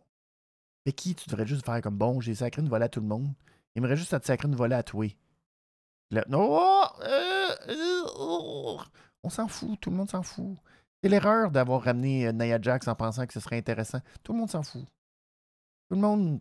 Mais 0.85 0.93
qui 0.93 1.15
tu 1.15 1.29
devrais 1.29 1.47
juste 1.47 1.65
faire 1.65 1.81
comme 1.81 1.97
bon, 1.97 2.21
j'ai 2.21 2.35
sacré 2.35 2.63
une 2.63 2.69
volée 2.69 2.85
à 2.85 2.89
tout 2.89 3.01
le 3.01 3.07
monde. 3.07 3.29
Il 3.75 3.79
aimerait 3.79 3.97
juste 3.97 4.19
te 4.19 4.27
sacrer 4.27 4.49
une 4.49 4.57
volée 4.57 4.75
à 4.75 4.83
toi. 4.83 5.07
non! 6.29 6.83
Euh, 7.01 7.03
euh, 7.03 7.38
on 7.67 9.31
s'en 9.31 9.49
fout, 9.49 9.79
tout 9.81 9.91
le 9.91 9.97
monde 9.97 10.11
s'en 10.11 10.23
fout. 10.23 10.57
C'est 11.03 11.09
l'erreur 11.09 11.51
d'avoir 11.51 11.83
ramené 11.83 12.27
euh, 12.27 12.33
Nia 12.33 12.61
Jax 12.61 12.89
en 12.89 12.95
pensant 12.95 13.27
que 13.27 13.33
ce 13.33 13.41
serait 13.41 13.59
intéressant. 13.59 14.01
Tout 14.23 14.33
le 14.33 14.41
monde 14.41 14.51
s'en 14.51 14.63
fout. 14.63 14.85
Tout 15.89 15.95
le 15.95 16.01
monde. 16.01 16.41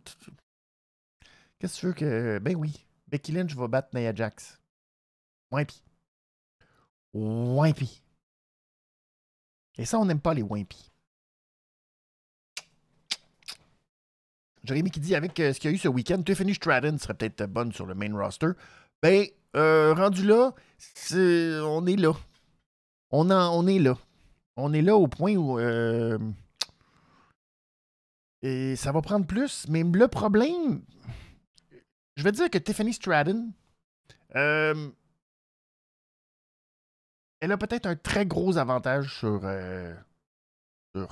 Qu'est-ce 1.60 1.76
que 1.76 1.80
tu 1.80 1.86
veux 1.88 1.94
que. 1.94 2.40
Ben 2.40 2.56
oui. 2.56 2.86
Becky 3.08 3.32
Lynch 3.32 3.56
va 3.56 3.68
battre 3.68 3.90
Nia 3.94 4.14
Jax. 4.14 4.60
Wimpy. 5.52 5.84
Wimpy. 7.14 8.04
Et 9.78 9.86
ça, 9.86 10.00
on 10.00 10.06
n'aime 10.06 10.20
pas 10.20 10.34
les 10.34 10.42
Wimpy. 10.42 10.92
Jérémy 14.64 14.92
qui 14.92 15.00
dit 15.00 15.16
avec 15.16 15.40
euh, 15.40 15.54
ce 15.54 15.60
qu'il 15.60 15.70
y 15.70 15.74
a 15.74 15.76
eu 15.76 15.80
ce 15.80 15.88
week-end, 15.88 16.22
Tiffany 16.22 16.54
Stratton 16.54 16.98
serait 16.98 17.14
peut-être 17.14 17.46
bonne 17.46 17.72
sur 17.72 17.86
le 17.86 17.96
main 17.96 18.14
roster. 18.14 18.52
Ben, 19.02 19.28
euh, 19.56 19.94
rendu 19.94 20.26
là, 20.26 20.54
on 21.14 21.86
est 21.86 21.96
là. 21.96 22.14
On, 23.12 23.30
on 23.32 23.68
est 23.68 23.80
là. 23.80 23.98
On 24.56 24.74
est 24.74 24.82
là 24.82 24.96
au 24.96 25.08
point 25.08 25.36
où. 25.36 25.60
Euh, 25.60 26.18
et 28.42 28.76
ça 28.76 28.92
va 28.92 29.02
prendre 29.02 29.26
plus. 29.26 29.68
Mais 29.70 29.84
le 29.84 30.08
problème. 30.08 30.82
Je 32.16 32.24
vais 32.24 32.32
dire 32.32 32.50
que 32.50 32.58
Tiffany 32.58 32.94
Stratton. 32.94 33.52
Euh, 34.36 34.90
elle 37.40 37.52
a 37.52 37.58
peut-être 37.58 37.86
un 37.86 37.96
très 37.96 38.26
gros 38.26 38.58
avantage 38.58 39.20
sur. 39.20 39.42
Euh, 39.44 39.96
sur 40.96 41.08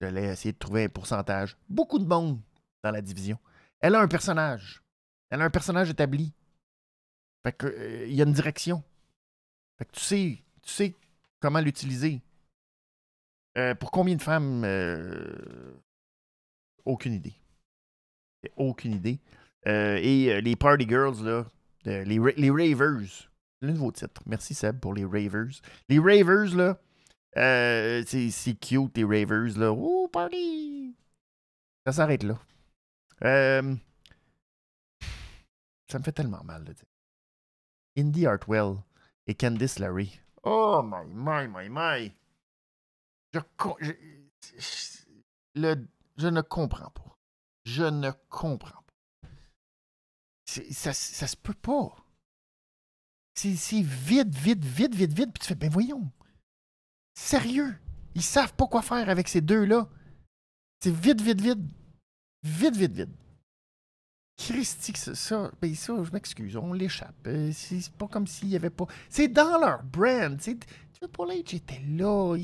J'allais 0.00 0.24
essayer 0.24 0.52
de 0.52 0.58
trouver 0.58 0.84
un 0.84 0.88
pourcentage. 0.88 1.56
Beaucoup 1.68 1.98
de 1.98 2.06
monde 2.06 2.40
dans 2.82 2.90
la 2.90 3.00
division. 3.00 3.38
Elle 3.80 3.94
a 3.94 4.00
un 4.00 4.08
personnage. 4.08 4.83
Elle 5.30 5.42
a 5.42 5.44
un 5.44 5.50
personnage 5.50 5.90
établi. 5.90 6.32
Fait 7.42 7.52
que 7.52 7.66
euh, 7.66 8.06
il 8.06 8.14
y 8.14 8.22
a 8.22 8.24
une 8.24 8.32
direction. 8.32 8.82
Fait 9.78 9.84
que 9.84 9.92
tu 9.92 10.00
sais, 10.00 10.42
tu 10.62 10.72
sais 10.72 10.94
comment 11.40 11.60
l'utiliser. 11.60 12.22
Euh, 13.56 13.74
pour 13.74 13.90
combien 13.90 14.16
de 14.16 14.22
femmes 14.22 14.64
Aucune 16.84 17.14
idée. 17.14 17.34
Aucune 18.56 18.92
idée. 18.94 19.20
et 19.66 20.40
les 20.40 20.56
Party 20.56 20.86
Girls, 20.88 21.22
là, 21.24 21.46
les, 21.84 22.18
les 22.18 22.50
Ravers, 22.50 23.30
le 23.60 23.72
nouveau 23.72 23.92
titre. 23.92 24.22
Merci 24.26 24.54
Seb 24.54 24.80
pour 24.80 24.94
les 24.94 25.04
Ravers. 25.04 25.60
Les 25.88 25.98
Ravers, 25.98 26.54
là, 26.56 26.78
euh, 27.36 28.02
c'est 28.06 28.54
cute, 28.54 28.96
les 28.96 29.04
Ravers, 29.04 29.58
là. 29.58 29.72
Oh, 29.72 30.08
party! 30.12 30.94
Ça 31.86 31.92
s'arrête 31.92 32.22
là. 32.22 32.38
Euh, 33.24 33.74
ça 35.90 35.98
me 35.98 36.04
fait 36.04 36.12
tellement 36.12 36.42
mal 36.44 36.64
de 36.64 36.72
dire. 36.72 36.86
Indy 37.96 38.26
Hartwell 38.26 38.76
et 39.26 39.34
Candice 39.34 39.78
Larry. 39.78 40.20
Oh 40.42 40.82
my, 40.82 41.06
my, 41.06 41.48
my, 41.48 41.68
my. 41.70 42.12
Je, 43.32 43.40
je, 43.80 43.92
le, 45.54 45.88
je 46.16 46.28
ne 46.28 46.40
comprends 46.40 46.90
pas. 46.90 47.18
Je 47.64 47.84
ne 47.84 48.10
comprends 48.28 48.82
pas. 48.82 49.28
Ça, 50.46 50.92
ça 50.92 51.26
se 51.26 51.36
peut 51.36 51.54
pas. 51.54 51.96
C'est 53.34 53.80
vide, 53.82 54.34
vide, 54.34 54.64
vide, 54.64 54.94
vide, 54.94 55.12
vide. 55.12 55.32
Puis 55.32 55.40
tu 55.40 55.46
fais, 55.48 55.54
ben 55.54 55.70
voyons. 55.70 56.10
Sérieux? 57.14 57.76
Ils 58.14 58.22
savent 58.22 58.54
pas 58.54 58.66
quoi 58.66 58.82
faire 58.82 59.08
avec 59.08 59.28
ces 59.28 59.40
deux-là. 59.40 59.88
C'est 60.80 60.94
vide, 60.94 61.20
vide, 61.20 61.40
vide. 61.40 61.68
Vide, 62.42 62.76
vide, 62.76 62.92
vide. 62.92 63.16
Christy, 64.36 64.92
ça, 64.96 65.50
ben 65.60 65.74
ça, 65.74 66.02
je 66.02 66.10
m'excuse, 66.10 66.56
on 66.56 66.72
l'échappe. 66.72 67.14
Euh, 67.26 67.52
c'est 67.52 67.90
pas 67.92 68.08
comme 68.08 68.26
s'il 68.26 68.48
y 68.48 68.56
avait 68.56 68.70
pas. 68.70 68.86
C'est 69.08 69.28
dans 69.28 69.58
leur 69.58 69.82
brand. 69.84 70.38
Tu 70.38 70.58
vois, 71.00 71.08
Paul 71.08 71.30
H 71.30 71.56
était 71.56 71.80
là. 71.80 72.36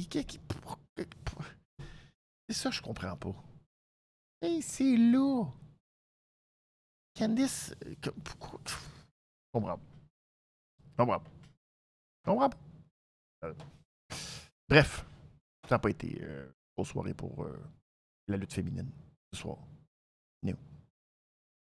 C'est 2.48 2.54
ça, 2.54 2.70
je 2.70 2.80
comprends 2.80 3.16
pas. 3.16 3.34
Et 4.42 4.62
c'est 4.62 4.96
là. 4.96 5.44
Candice. 7.18 7.74
Euh, 7.84 7.94
je 8.02 8.10
comprends. 9.52 9.76
Comprends 10.96 12.48
pas. 12.48 12.58
Euh, 13.44 13.54
bref, 14.68 15.04
ça 15.68 15.74
n'a 15.74 15.78
pas 15.78 15.90
été 15.90 16.18
euh, 16.22 16.48
grosse 16.76 16.88
soirée 16.88 17.14
pour 17.14 17.46
la 18.28 18.36
lutte 18.36 18.52
féminine 18.52 18.90
ce 19.32 19.40
soir. 19.40 19.58
Non. 20.42 20.54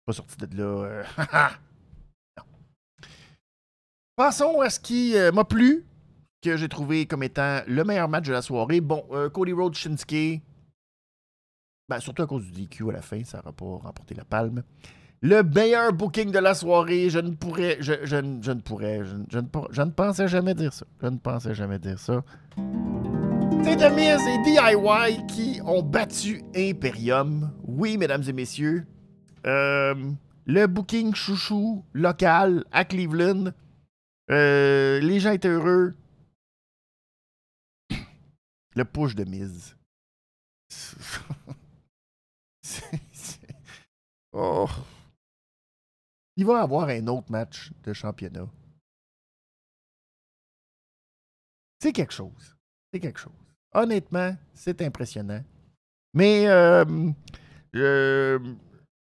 Pas 0.08 0.14
sorti 0.14 0.38
de 0.38 0.58
là. 0.58 0.64
Euh, 0.86 1.04
non. 2.38 2.44
Passons 4.16 4.62
à 4.62 4.70
ce 4.70 4.80
qui 4.80 5.18
euh, 5.18 5.34
m'a 5.34 5.44
plu, 5.44 5.86
que 6.42 6.56
j'ai 6.56 6.70
trouvé 6.70 7.06
comme 7.06 7.24
étant 7.24 7.60
le 7.68 7.84
meilleur 7.84 8.08
match 8.08 8.26
de 8.26 8.32
la 8.32 8.42
soirée. 8.42 8.80
Bon, 8.80 9.06
euh, 9.12 9.30
Cody 9.30 9.52
Rhodes, 9.52 9.76
Shinsuke. 9.76 10.42
Ben, 11.90 12.00
surtout 12.00 12.22
à 12.24 12.28
cause 12.28 12.46
du 12.46 12.52
DQ 12.52 12.90
à 12.90 12.94
la 12.94 13.02
fin, 13.02 13.22
ça 13.26 13.40
n'aura 13.40 13.52
pas 13.52 13.66
remporté 13.66 14.16
la 14.16 14.24
palme. 14.24 14.64
Le 15.22 15.44
meilleur 15.44 15.92
booking 15.92 16.32
de 16.32 16.40
la 16.40 16.54
soirée, 16.54 17.10
je 17.10 17.20
ne 17.20 17.32
pourrais, 17.32 17.78
je, 17.82 18.16
ne- 18.16 18.62
pourrais, 18.62 19.04
je, 19.04 19.40
ne- 19.40 19.68
je 19.72 19.82
pensais 19.82 20.28
jamais 20.30 20.54
dire 20.54 20.72
ça. 20.72 20.86
Je 21.02 21.08
ne 21.08 21.18
pensais 21.18 21.54
jamais 21.54 21.80
dire 21.80 22.00
ça. 22.00 22.24
C'est 23.64 23.90
Miz 23.92 24.22
et 24.26 24.44
DIY 24.44 25.26
qui 25.28 25.60
ont 25.66 25.82
battu 25.82 26.44
Imperium. 26.56 27.52
Oui, 27.64 27.98
mesdames 27.98 28.24
et 28.26 28.34
messieurs. 28.34 28.86
Euh, 29.48 30.12
le 30.46 30.66
booking 30.68 31.16
chouchou 31.16 31.84
local 31.94 32.66
à 32.72 32.86
Cleveland. 32.86 33.54
Euh, 34.30 35.00
les 35.00 35.20
gens 35.20 35.32
étaient 35.32 35.48
heureux. 35.48 35.96
Le 38.76 38.84
push 38.86 39.16
de 39.16 39.26
c'est- 42.62 43.00
oh. 44.34 44.68
Il 46.36 46.46
va 46.46 46.62
avoir 46.62 46.90
un 46.90 47.08
autre 47.08 47.32
match 47.32 47.72
de 47.84 47.94
championnat. 47.94 48.48
C'est 51.82 51.94
quelque 51.94 52.14
chose. 52.14 52.56
C'est 52.94 53.00
quelque 53.00 53.20
chose. 53.20 53.34
Honnêtement, 53.74 54.36
c'est 54.54 54.82
impressionnant. 54.82 55.44
Mais 56.14 56.48
euh, 56.48 57.14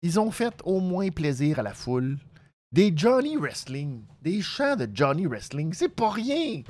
ils 0.01 0.19
ont 0.19 0.31
fait 0.31 0.53
au 0.63 0.79
moins 0.79 1.09
plaisir 1.09 1.59
à 1.59 1.63
la 1.63 1.73
foule. 1.73 2.17
Des 2.71 2.93
Johnny 2.95 3.35
Wrestling, 3.35 4.03
des 4.21 4.41
chants 4.41 4.75
de 4.75 4.87
Johnny 4.93 5.25
Wrestling, 5.25 5.73
c'est 5.73 5.89
pas 5.89 6.11
rien. 6.11 6.61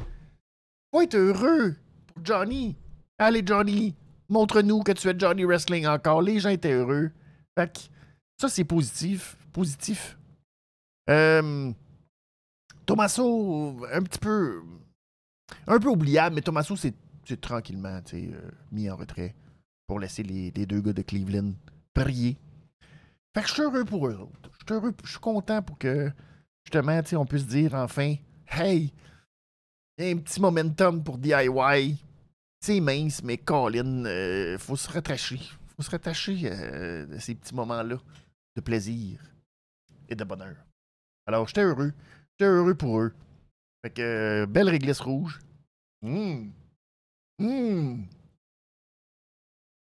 Faut 0.93 1.01
être 1.01 1.15
heureux 1.15 1.75
pour 2.07 2.25
Johnny. 2.25 2.75
Allez, 3.17 3.43
Johnny, 3.45 3.95
montre-nous 4.29 4.81
que 4.81 4.93
tu 4.93 5.09
es 5.09 5.15
Johnny 5.17 5.43
Wrestling 5.43 5.85
encore. 5.87 6.21
Les 6.21 6.39
gens 6.39 6.49
étaient 6.49 6.71
heureux. 6.71 7.11
Fait 7.57 7.71
que 7.71 7.79
ça, 8.39 8.47
c'est 8.47 8.63
positif. 8.63 9.35
Positif. 9.51 10.17
Euh, 11.09 11.71
Tommaso, 12.85 13.85
un 13.91 14.01
petit 14.01 14.19
peu. 14.19 14.63
Un 15.67 15.79
peu 15.79 15.89
oubliable, 15.89 16.35
mais 16.35 16.41
Tommaso, 16.41 16.75
c'est 16.77 16.95
tranquillement 17.41 17.99
euh, 18.13 18.51
mis 18.71 18.89
en 18.89 18.95
retrait 18.95 19.35
pour 19.85 19.99
laisser 19.99 20.23
les 20.23 20.51
deux 20.51 20.81
gars 20.81 20.93
de 20.93 21.01
Cleveland 21.01 21.53
prier. 21.93 22.37
Fait 23.33 23.41
que 23.41 23.47
je 23.47 23.53
suis 23.53 23.61
heureux 23.61 23.85
pour 23.85 24.07
eux. 24.07 24.29
Je 24.43 24.65
suis 24.65 24.73
heureux, 24.73 24.93
je 25.03 25.09
suis 25.09 25.19
content 25.19 25.61
pour 25.61 25.77
que, 25.77 26.11
justement, 26.63 26.99
on 27.13 27.25
puisse 27.25 27.45
dire 27.45 27.75
enfin, 27.75 28.15
hey, 28.47 28.91
y 29.97 30.03
a 30.03 30.07
un 30.07 30.17
petit 30.17 30.41
momentum 30.41 31.03
pour 31.03 31.17
DIY. 31.17 31.97
C'est 32.61 32.79
mince, 32.79 33.23
mais 33.23 33.37
Colin, 33.37 34.05
euh, 34.05 34.57
faut 34.57 34.75
se 34.75 34.89
rattacher. 34.89 35.39
faut 35.75 35.83
se 35.83 35.91
rattacher 35.91 36.41
euh, 36.43 37.05
de 37.05 37.17
ces 37.19 37.35
petits 37.35 37.55
moments-là 37.55 37.97
de 38.55 38.61
plaisir 38.61 39.19
et 40.09 40.15
de 40.15 40.23
bonheur. 40.23 40.55
Alors, 41.25 41.47
j'étais 41.47 41.61
heureux. 41.63 41.93
J'étais 42.31 42.49
heureux 42.49 42.75
pour 42.75 42.99
eux. 42.99 43.13
Fait 43.81 43.91
que, 43.91 44.01
euh, 44.01 44.45
belle 44.45 44.69
réglisse 44.69 44.99
rouge. 44.99 45.39
Hum. 46.01 46.51
Hum. 47.39 48.05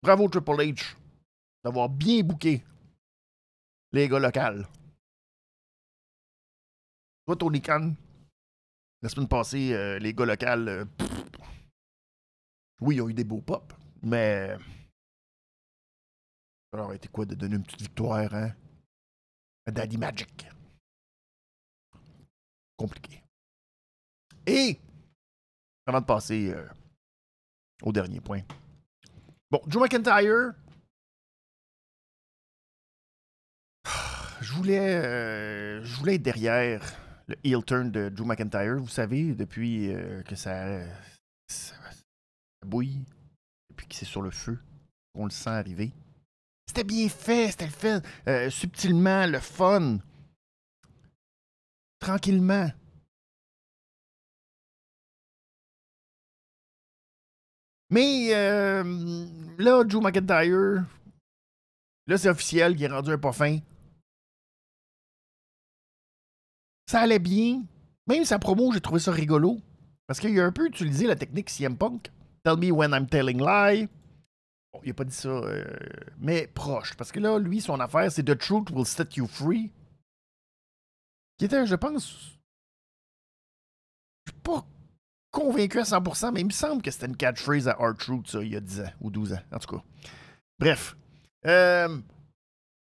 Bravo 0.03 0.29
Triple 0.29 0.61
H 0.61 0.95
d'avoir 1.63 1.89
bien 1.89 2.21
booké 2.21 2.63
les 3.91 4.07
gars 4.07 4.19
locaux. 4.19 4.67
Toi, 7.25 7.35
Tony 7.35 7.61
Khan, 7.61 7.93
la 9.01 9.09
semaine 9.09 9.27
passée, 9.27 9.73
euh, 9.73 9.99
les 9.99 10.13
gars 10.13 10.25
locaux, 10.25 10.45
euh, 10.45 10.85
oui, 12.81 12.95
ils 12.95 13.01
ont 13.01 13.09
eu 13.09 13.13
des 13.13 13.23
beaux 13.23 13.41
pops, 13.41 13.75
mais 14.01 14.57
ça 16.71 16.83
aurait 16.83 16.95
été 16.95 17.07
quoi 17.07 17.25
de 17.25 17.35
donner 17.35 17.55
une 17.55 17.63
petite 17.63 17.81
victoire, 17.81 18.33
hein? 18.33 18.53
À 19.65 19.71
Daddy 19.71 19.97
Magic. 19.97 20.47
Compliqué. 22.77 23.21
Et, 24.45 24.79
avant 25.85 25.99
de 25.99 26.05
passer 26.05 26.51
euh, 26.53 26.67
au 27.83 27.91
dernier 27.91 28.21
point. 28.21 28.41
Bon, 29.51 29.61
Joe 29.67 29.83
McIntyre. 29.83 30.53
Voulais, 34.59 34.79
euh, 34.79 35.83
je 35.83 35.95
voulais 35.95 36.15
être 36.15 36.21
derrière 36.21 36.81
le 37.27 37.35
heel 37.43 37.63
turn 37.63 37.91
de 37.91 38.09
Drew 38.09 38.25
McIntyre. 38.25 38.77
Vous 38.77 38.89
savez, 38.89 39.33
depuis 39.33 39.93
euh, 39.93 40.21
que 40.23 40.35
ça, 40.35 40.81
bouille, 42.65 42.99
depuis 43.69 43.87
que 43.87 43.95
c'est 43.95 44.05
sur 44.05 44.21
le 44.21 44.31
feu, 44.31 44.59
on 45.15 45.25
le 45.25 45.31
sent 45.31 45.49
arriver. 45.49 45.91
C'était 46.67 46.83
bien 46.83 47.07
fait, 47.07 47.51
c'était 47.51 47.65
le 47.65 47.71
fait 47.71 48.03
euh, 48.27 48.49
subtilement, 48.49 49.25
le 49.25 49.39
fun. 49.39 49.99
Tranquillement. 51.99 52.69
Mais 57.91 58.29
là, 59.57 59.83
Drew 59.83 60.01
McIntyre, 60.01 60.85
là, 62.07 62.17
c'est 62.17 62.29
officiel 62.29 62.75
qu'il 62.75 62.83
est 62.83 62.87
rendu 62.87 63.11
un 63.11 63.17
pas 63.17 63.31
fin. 63.31 63.59
Ça 66.89 67.01
allait 67.01 67.19
bien. 67.19 67.61
Même 68.07 68.25
sa 68.25 68.39
promo, 68.39 68.71
j'ai 68.73 68.81
trouvé 68.81 68.99
ça 68.99 69.11
rigolo. 69.11 69.59
Parce 70.07 70.19
qu'il 70.19 70.39
a 70.39 70.43
un 70.43 70.51
peu 70.51 70.65
utilisé 70.65 71.05
la 71.05 71.15
technique 71.15 71.51
CM 71.51 71.77
Punk. 71.77 72.11
Tell 72.43 72.57
me 72.57 72.71
when 72.71 72.93
I'm 72.93 73.05
telling 73.05 73.37
lie. 73.37 73.87
Bon, 74.73 74.81
il 74.83 74.89
a 74.89 74.93
pas 74.95 75.03
dit 75.03 75.13
ça, 75.13 75.29
euh, 75.29 75.63
mais 76.17 76.47
proche. 76.47 76.95
Parce 76.95 77.11
que 77.11 77.19
là, 77.19 77.37
lui, 77.37 77.61
son 77.61 77.79
affaire, 77.79 78.11
c'est 78.11 78.23
The 78.23 78.35
truth 78.35 78.71
will 78.71 78.87
set 78.87 79.17
you 79.17 79.27
free. 79.27 79.71
Qui 81.37 81.45
était, 81.45 81.67
je 81.67 81.75
pense. 81.75 82.39
Je 84.25 84.31
suis 84.31 84.41
pas 84.41 84.65
convaincu 85.29 85.77
à 85.77 85.83
100%, 85.83 86.31
mais 86.33 86.41
il 86.41 86.47
me 86.47 86.51
semble 86.51 86.81
que 86.81 86.89
c'était 86.89 87.05
une 87.05 87.17
catchphrase 87.17 87.67
à 87.67 87.77
Art 87.79 87.97
Truth, 87.97 88.29
ça, 88.29 88.41
il 88.41 88.51
y 88.51 88.55
a 88.55 88.61
10 88.61 88.79
ans 88.79 88.91
ou 88.99 89.11
12 89.11 89.33
ans. 89.33 89.41
En 89.51 89.59
tout 89.59 89.75
cas. 89.75 89.83
Bref. 90.57 90.97
Euh, 91.45 91.99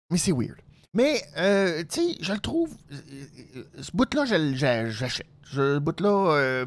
mais 0.09 0.17
c'est 0.17 0.31
weird. 0.31 0.61
Mais, 0.93 1.21
euh, 1.37 1.83
tu 1.89 2.01
sais, 2.13 2.17
je 2.21 2.33
le 2.33 2.39
trouve. 2.39 2.75
euh, 2.91 3.63
Ce 3.81 3.91
bout-là, 3.93 4.25
j'achète. 4.25 5.27
Ce 5.43 5.79
bout-là, 5.79 6.33
euh, 6.35 6.65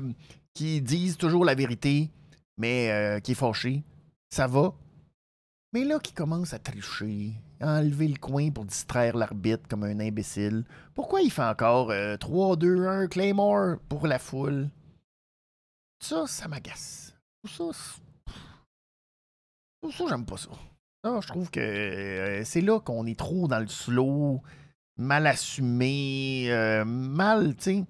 qui 0.55 0.81
disent 0.81 1.17
toujours 1.17 1.45
la 1.45 1.55
vérité, 1.55 2.11
mais 2.57 2.91
euh, 2.91 3.21
qui 3.21 3.33
est 3.33 3.35
fâché, 3.37 3.83
ça 4.31 4.47
va. 4.47 4.73
Mais 5.73 5.85
là, 5.85 5.99
qui 5.99 6.13
commence 6.13 6.55
à 6.55 6.59
tricher, 6.59 7.33
à 7.61 7.79
enlever 7.81 8.09
le 8.09 8.17
coin 8.19 8.51
pour 8.51 8.65
distraire 8.65 9.17
l'arbitre 9.17 9.67
comme 9.69 9.83
un 9.85 9.99
imbécile, 10.01 10.65
pourquoi 10.95 11.21
il 11.21 11.31
fait 11.33 11.43
encore 11.43 11.91
euh, 11.91 12.17
3-2-1 12.17 13.09
Claymore 13.09 13.79
pour 13.89 14.07
la 14.07 14.19
foule? 14.19 14.69
Ça, 16.01 16.27
ça 16.27 16.47
m'agace. 16.49 17.15
Ça, 17.49 17.65
c'est- 17.73 18.01
ça, 19.91 20.05
j'aime 20.09 20.25
pas 20.25 20.37
ça. 20.37 20.51
Ça, 21.05 21.21
je 21.21 21.29
trouve 21.29 21.51
que 21.51 21.61
euh, 21.61 22.45
c'est 22.45 22.63
là 22.63 22.81
qu'on 22.81 23.05
est 23.05 23.19
trop 23.19 23.47
dans 23.47 23.59
le 23.59 23.67
slow, 23.67 24.43
mal 24.97 25.27
assumé, 25.27 26.47
euh, 26.49 26.87
mal, 26.87 27.55
tu 27.57 27.63
sais. 27.63 27.85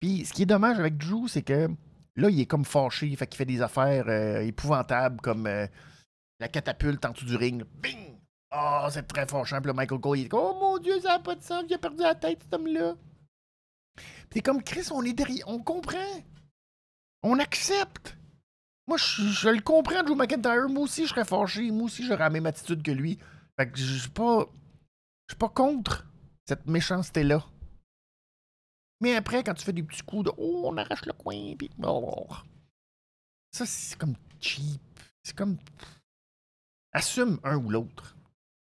Puis 0.00 0.24
ce 0.24 0.32
qui 0.32 0.42
est 0.42 0.46
dommage 0.46 0.80
avec 0.80 0.96
Drew, 0.96 1.28
c'est 1.28 1.42
que 1.42 1.68
là, 2.16 2.28
il 2.28 2.40
est 2.40 2.46
comme 2.46 2.64
fâché, 2.64 3.14
fait 3.14 3.28
qu'il 3.28 3.36
fait 3.36 3.44
des 3.44 3.62
affaires 3.62 4.06
euh, 4.08 4.40
épouvantables 4.40 5.20
comme 5.20 5.44
la 5.46 6.48
catapulte 6.48 7.04
en 7.04 7.12
dessous 7.12 7.24
du 7.24 7.36
ring. 7.36 7.62
Bing! 7.80 8.18
Oh, 8.52 8.88
c'est 8.90 9.06
très 9.06 9.26
fâchant. 9.26 9.60
Puis 9.60 9.68
là, 9.68 9.74
Michael 9.74 10.00
Cole, 10.00 10.18
il 10.18 10.24
est 10.24 10.28
comme, 10.28 10.40
oh 10.42 10.58
mon 10.60 10.78
Dieu, 10.78 10.98
ça 11.00 11.10
n'a 11.10 11.18
pas 11.20 11.36
de 11.36 11.42
sens, 11.42 11.62
il 11.68 11.74
a 11.74 11.78
perdu 11.78 12.02
la 12.02 12.16
tête, 12.16 12.42
cet 12.42 12.52
homme-là. 12.52 12.96
Puis 14.28 14.42
comme 14.42 14.64
Chris, 14.64 14.88
on 14.90 15.04
est 15.04 15.12
derrière, 15.12 15.46
on 15.46 15.60
comprend. 15.60 15.98
On 17.22 17.38
accepte. 17.38 18.17
Moi, 18.88 18.96
je, 18.96 19.50
le 19.50 19.60
comprends, 19.60 20.02
Drew 20.02 20.16
McIntyre. 20.16 20.66
Moi 20.70 20.84
aussi, 20.84 21.04
je 21.04 21.10
serais 21.10 21.26
fâché. 21.26 21.70
Moi 21.70 21.84
aussi, 21.84 22.02
j'aurais 22.06 22.24
la 22.24 22.30
même 22.30 22.46
attitude 22.46 22.82
que 22.82 22.90
lui. 22.90 23.18
Fait 23.58 23.70
que 23.70 23.76
je 23.78 23.98
suis 23.98 24.08
pas. 24.08 24.46
Je 25.26 25.34
suis 25.34 25.38
pas 25.38 25.50
contre 25.50 26.06
cette 26.46 26.66
méchanceté-là. 26.66 27.44
Mais 29.02 29.14
après, 29.14 29.44
quand 29.44 29.52
tu 29.52 29.62
fais 29.62 29.74
des 29.74 29.82
petits 29.82 30.02
coups 30.02 30.24
de 30.24 30.32
Oh, 30.38 30.62
on 30.64 30.76
arrache 30.78 31.04
le 31.04 31.12
coin, 31.12 31.54
puis. 31.58 31.70
oh. 31.84 32.26
Ça, 33.52 33.66
c'est 33.66 33.98
comme 33.98 34.14
cheap. 34.40 34.80
C'est 35.22 35.36
comme. 35.36 35.58
Assume 36.92 37.38
un 37.44 37.58
ou 37.58 37.68
l'autre. 37.68 38.16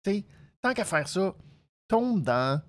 Tu 0.02 0.10
sais, 0.10 0.24
tant 0.60 0.74
qu'à 0.74 0.84
faire 0.84 1.06
ça, 1.06 1.36
tombe 1.86 2.20
dans. 2.24 2.60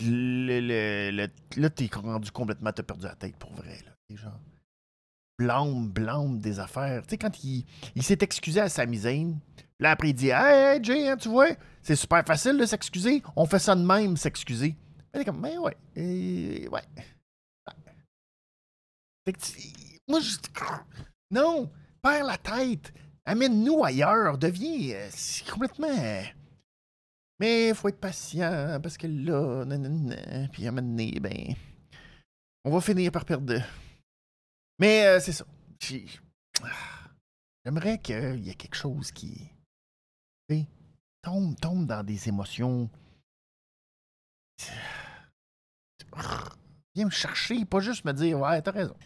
Le, 0.00 0.60
le, 0.60 1.30
là, 1.56 1.70
t'es 1.70 1.88
rendu 1.94 2.32
complètement, 2.32 2.72
t'as 2.72 2.82
perdu 2.82 3.04
la 3.04 3.14
tête 3.14 3.36
pour 3.36 3.52
vrai. 3.52 3.78
Là. 3.84 4.16
Genre 4.16 4.40
blâme, 5.38 5.88
blâme 5.88 6.38
des 6.40 6.58
affaires. 6.58 7.02
Tu 7.02 7.10
sais, 7.10 7.18
quand 7.18 7.42
il, 7.44 7.64
il 7.94 8.02
s'est 8.02 8.18
excusé 8.20 8.60
à 8.60 8.68
Sami 8.68 8.98
Zayn, 8.98 9.38
là 9.78 9.92
après 9.92 10.10
il 10.10 10.14
dit 10.14 10.30
Hey, 10.30 10.76
hey, 10.76 10.84
Jay, 10.84 11.08
hein, 11.08 11.16
tu 11.16 11.28
vois, 11.28 11.48
c'est 11.82 11.96
super 11.96 12.24
facile 12.26 12.58
de 12.58 12.66
s'excuser. 12.66 13.22
On 13.36 13.46
fait 13.46 13.58
ça 13.58 13.74
de 13.74 13.82
même, 13.84 14.16
s'excuser. 14.16 14.76
Elle 15.12 15.24
comme, 15.24 15.40
mais 15.40 15.56
ouais, 15.58 15.76
et, 15.96 16.68
ouais. 16.68 16.82
Que 19.24 19.32
tu- 19.32 19.98
moi, 20.08 20.20
je. 20.20 20.36
Non, 21.30 21.70
perds 22.02 22.24
la 22.24 22.38
tête. 22.38 22.92
Amène-nous 23.26 23.84
ailleurs. 23.84 24.38
Deviens 24.38 24.94
euh, 24.96 25.10
complètement. 25.50 25.88
euh, 25.90 26.22
Mais 27.38 27.74
faut 27.74 27.88
être 27.88 28.00
patient 28.00 28.80
parce 28.82 28.96
que 28.96 29.06
là, 29.06 29.64
nanana, 29.66 30.48
puis 30.50 30.64
à 30.66 30.68
un 30.70 30.72
moment 30.72 30.88
donné, 30.88 31.18
ben. 31.20 31.54
On 32.64 32.70
va 32.70 32.80
finir 32.80 33.12
par 33.12 33.24
perdre. 33.26 33.60
Mais 34.78 35.06
euh, 35.06 35.20
c'est 35.20 35.32
ça. 35.32 35.44
Ah, 36.62 36.68
J'aimerais 37.64 37.98
qu'il 37.98 38.44
y 38.44 38.50
ait 38.50 38.54
quelque 38.54 38.76
chose 38.76 39.10
qui. 39.10 39.50
tombe, 41.22 41.56
tombe 41.60 41.86
dans 41.86 42.04
des 42.04 42.28
émotions. 42.28 42.88
Viens 46.94 47.06
me 47.06 47.10
chercher, 47.10 47.64
pas 47.64 47.80
juste 47.80 48.04
me 48.04 48.12
dire 48.12 48.40
Ouais, 48.40 48.60
t'as 48.62 48.72
raison. 48.72 48.96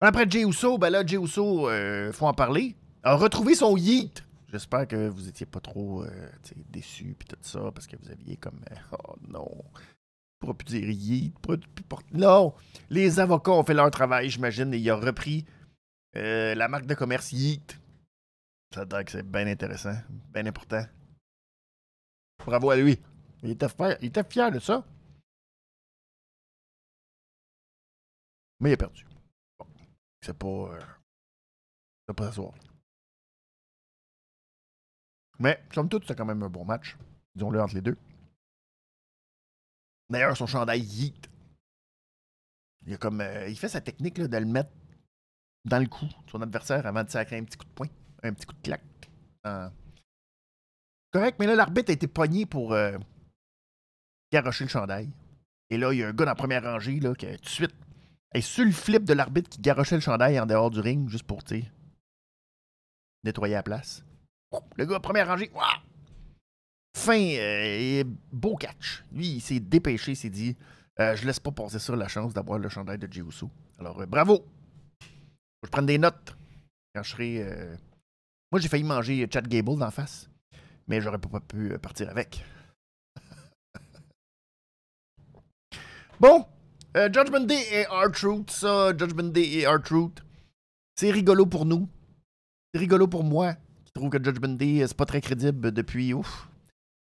Après 0.00 0.28
Jey 0.28 0.42
Uso, 0.46 0.76
ben 0.78 0.90
là, 0.90 1.04
Jey 1.04 1.16
Uso, 1.16 1.68
euh, 1.68 2.12
faut 2.12 2.26
en 2.26 2.34
parler, 2.34 2.76
a 3.02 3.14
retrouvé 3.14 3.54
son 3.54 3.76
yeet. 3.76 4.22
J'espère 4.48 4.86
que 4.86 5.08
vous 5.08 5.28
étiez 5.28 5.46
pas 5.46 5.60
trop 5.60 6.04
euh, 6.04 6.30
déçus 6.68 7.16
puis 7.18 7.26
tout 7.26 7.36
ça, 7.40 7.72
parce 7.72 7.86
que 7.86 7.96
vous 7.96 8.10
aviez 8.10 8.36
comme 8.36 8.60
euh, 8.70 8.76
Oh 8.92 9.14
non, 9.28 9.48
on 9.50 9.64
pourra 10.38 10.54
plus 10.54 10.66
dire 10.66 10.88
yeet. 10.88 11.34
Non! 12.12 12.54
Les 12.90 13.20
avocats 13.20 13.52
ont 13.52 13.64
fait 13.64 13.74
leur 13.74 13.90
travail, 13.90 14.30
j'imagine, 14.30 14.72
et 14.74 14.78
il 14.78 14.90
a 14.90 14.96
repris 14.96 15.44
euh, 16.16 16.54
la 16.54 16.68
marque 16.68 16.86
de 16.86 16.94
commerce 16.94 17.32
Yeet. 17.32 17.78
Ça 18.74 18.84
l'air 18.84 19.04
que 19.04 19.10
c'est 19.10 19.22
bien 19.22 19.46
intéressant, 19.46 19.96
bien 20.32 20.46
important. 20.46 20.84
Bravo 22.44 22.70
à 22.70 22.76
lui. 22.76 22.98
Il 23.42 23.50
était 23.50 23.68
fier, 23.68 23.96
il 24.00 24.08
était 24.08 24.24
fier 24.24 24.50
de 24.50 24.58
ça. 24.58 24.84
Mais 28.60 28.70
il 28.70 28.74
a 28.74 28.76
perdu. 28.76 29.06
Bon. 29.58 29.66
C'est 30.22 30.36
pas. 30.36 30.46
Euh, 30.46 30.80
c'est 32.08 32.14
pas 32.14 32.26
s'asseoir. 32.26 32.54
Mais, 35.38 35.62
somme 35.74 35.88
toute, 35.88 36.06
c'est 36.06 36.16
quand 36.16 36.24
même 36.24 36.42
un 36.42 36.48
bon 36.48 36.64
match. 36.64 36.96
Disons-le 37.34 37.60
entre 37.60 37.74
les 37.74 37.82
deux. 37.82 37.98
D'ailleurs, 40.08 40.36
son 40.36 40.46
chandail 40.46 40.82
Yeet. 40.82 41.28
Il, 42.86 42.94
a 42.94 42.96
comme, 42.96 43.20
euh, 43.20 43.48
il 43.48 43.58
fait 43.58 43.68
sa 43.68 43.80
technique 43.80 44.20
de 44.20 44.36
le 44.36 44.44
mettre 44.44 44.70
dans 45.64 45.80
le 45.80 45.88
cou 45.88 46.06
son 46.30 46.40
adversaire 46.40 46.86
avant 46.86 47.02
de 47.02 47.10
sacrer 47.10 47.36
un 47.38 47.44
petit 47.44 47.58
coup 47.58 47.64
de 47.64 47.70
poing, 47.70 47.88
un 48.22 48.32
petit 48.32 48.46
coup 48.46 48.54
de 48.54 48.62
claque. 48.62 49.10
Ah. 49.42 49.72
Correct, 51.12 51.36
mais 51.40 51.46
là, 51.46 51.56
l'arbitre 51.56 51.90
a 51.90 51.94
été 51.94 52.06
pogné 52.06 52.46
pour 52.46 52.72
euh, 52.72 52.96
garrocher 54.32 54.64
le 54.64 54.70
chandail. 54.70 55.10
Et 55.70 55.78
là, 55.78 55.92
il 55.92 55.98
y 55.98 56.04
a 56.04 56.08
un 56.08 56.12
gars 56.12 56.24
dans 56.24 56.30
la 56.30 56.34
première 56.36 56.62
rangée 56.62 57.00
là, 57.00 57.14
qui, 57.14 57.26
tout 57.26 57.42
de 57.42 57.48
suite, 57.48 57.74
est 58.32 58.40
sur 58.40 58.64
le 58.64 58.70
flip 58.70 59.04
de 59.04 59.14
l'arbitre 59.14 59.48
qui 59.48 59.60
garochait 59.60 59.96
le 59.96 60.00
chandail 60.00 60.38
en 60.38 60.46
dehors 60.46 60.70
du 60.70 60.80
ring 60.80 61.08
juste 61.08 61.24
pour, 61.24 61.42
nettoyer 63.24 63.54
la 63.54 63.62
place. 63.62 64.04
Le 64.76 64.86
gars, 64.86 65.00
première 65.00 65.26
rangée! 65.26 65.50
Fin, 66.96 67.20
euh, 67.38 68.04
beau 68.32 68.56
catch. 68.56 69.04
Lui, 69.12 69.34
il 69.34 69.40
s'est 69.40 69.60
dépêché, 69.60 70.12
il 70.12 70.16
s'est 70.16 70.30
dit 70.30 70.56
euh, 70.98 71.14
je 71.14 71.26
laisse 71.26 71.38
pas 71.40 71.52
passer 71.52 71.78
ça 71.78 71.94
la 71.94 72.08
chance 72.08 72.32
d'avoir 72.32 72.58
le 72.58 72.70
chandail 72.70 72.98
de 72.98 73.06
Jey. 73.12 73.22
Alors, 73.78 74.00
euh, 74.00 74.06
bravo! 74.06 74.46
Je 75.62 75.68
prenne 75.70 75.84
des 75.86 75.98
notes 75.98 76.34
quand 76.94 77.02
je 77.02 77.10
serai. 77.10 77.42
euh, 77.42 77.76
Moi, 78.50 78.60
j'ai 78.60 78.68
failli 78.68 78.84
manger 78.84 79.28
Chad 79.30 79.46
Gable 79.46 79.76
d'en 79.76 79.90
face, 79.90 80.30
mais 80.88 81.02
j'aurais 81.02 81.18
pas 81.18 81.40
pu 81.40 81.76
partir 81.78 82.08
avec. 82.08 82.42
bon, 86.20 86.46
Judgment 86.94 87.40
Day 87.44 87.62
et 87.72 87.84
R-Truth, 87.84 88.50
ça, 88.50 88.96
Judgment 88.96 89.30
Day 89.32 89.58
et 89.58 89.66
R-Truth, 89.66 90.24
c'est 90.96 91.10
rigolo 91.10 91.44
pour 91.44 91.66
nous. 91.66 91.86
C'est 92.72 92.80
rigolo 92.80 93.06
pour 93.06 93.22
moi, 93.22 93.54
qui 93.84 93.92
trouve 93.92 94.08
que 94.08 94.22
Judgment 94.22 94.54
Day, 94.56 94.82
c'est 94.86 94.96
pas 94.96 95.04
très 95.04 95.20
crédible 95.20 95.72
depuis 95.72 96.14
ouf. 96.14 96.48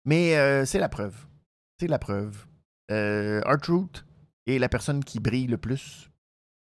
Mais 0.06 0.36
euh, 0.36 0.64
c'est 0.64 0.78
la 0.78 0.88
preuve. 0.88 1.14
C'est 1.80 1.88
la 1.88 1.98
preuve. 1.98 2.46
Euh, 2.90 3.40
R-Truth 3.44 4.04
est 4.46 4.58
la 4.58 4.68
personne 4.68 5.04
qui 5.04 5.20
brille 5.20 5.46
le 5.48 5.58
plus. 5.58 6.08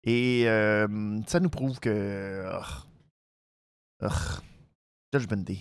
Et 0.03 0.43
euh, 0.47 1.19
ça 1.27 1.39
nous 1.39 1.49
prouve 1.49 1.79
que. 1.79 2.45
oh, 2.53 2.65
oh, 4.03 4.07
Judgment 5.13 5.43
Day. 5.43 5.59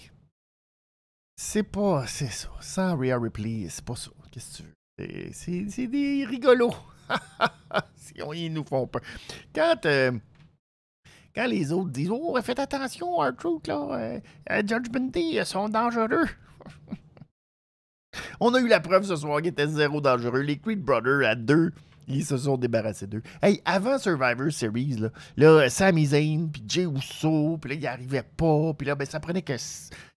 C'est 1.36 1.62
pas. 1.62 2.06
C'est 2.06 2.28
ça. 2.30 2.50
Sans 2.60 2.96
Rhea 2.96 3.16
Ripley, 3.18 3.68
c'est 3.70 3.84
pas 3.84 3.96
ça. 3.96 4.10
Qu'est-ce 4.30 4.58
que 4.58 4.62
tu 4.64 4.68
veux? 4.68 5.32
C'est- 5.32 5.86
des 5.86 6.24
rigolos. 6.24 6.74
Si 7.96 8.20
on- 8.22 8.32
Ils 8.32 8.52
nous 8.52 8.64
font 8.64 8.86
peur. 8.86 9.02
Quand. 9.54 9.86
euh, 9.86 10.12
quand 11.34 11.46
les 11.46 11.70
autres 11.72 11.90
disent 11.90 12.10
Oh, 12.10 12.36
faites 12.42 12.58
attention, 12.58 13.18
R-Truth, 13.18 13.68
là. 13.68 14.18
Judgment 14.66 15.08
Day, 15.10 15.34
ils 15.34 15.46
sont 15.46 15.68
dangereux. 15.68 16.26
On 18.40 18.54
a 18.54 18.60
eu 18.60 18.68
la 18.68 18.80
preuve 18.80 19.04
ce 19.04 19.16
soir 19.16 19.38
qu'ils 19.38 19.48
étaient 19.48 19.66
zéro 19.66 20.00
dangereux. 20.00 20.40
Les 20.40 20.58
Creed 20.58 20.82
Brothers, 20.82 21.28
à 21.28 21.34
deux, 21.34 21.72
ils 22.08 22.24
se 22.24 22.36
sont 22.36 22.56
débarrassés 22.56 23.06
d'eux. 23.06 23.22
Hey, 23.42 23.60
avant 23.64 23.98
Survivor 23.98 24.50
Series, 24.50 24.96
là, 24.96 25.08
là 25.36 25.70
Sami 25.70 26.06
Zayn, 26.06 26.48
puis 26.52 26.62
Jey 26.66 26.84
Uso, 26.86 27.58
puis 27.58 27.72
là, 27.72 27.76
il 27.76 27.86
arrivait 27.86 28.24
pas, 28.36 28.72
puis 28.74 28.86
là, 28.86 28.94
ben, 28.94 29.06
ça 29.06 29.20
prenait 29.20 29.42
que, 29.42 29.56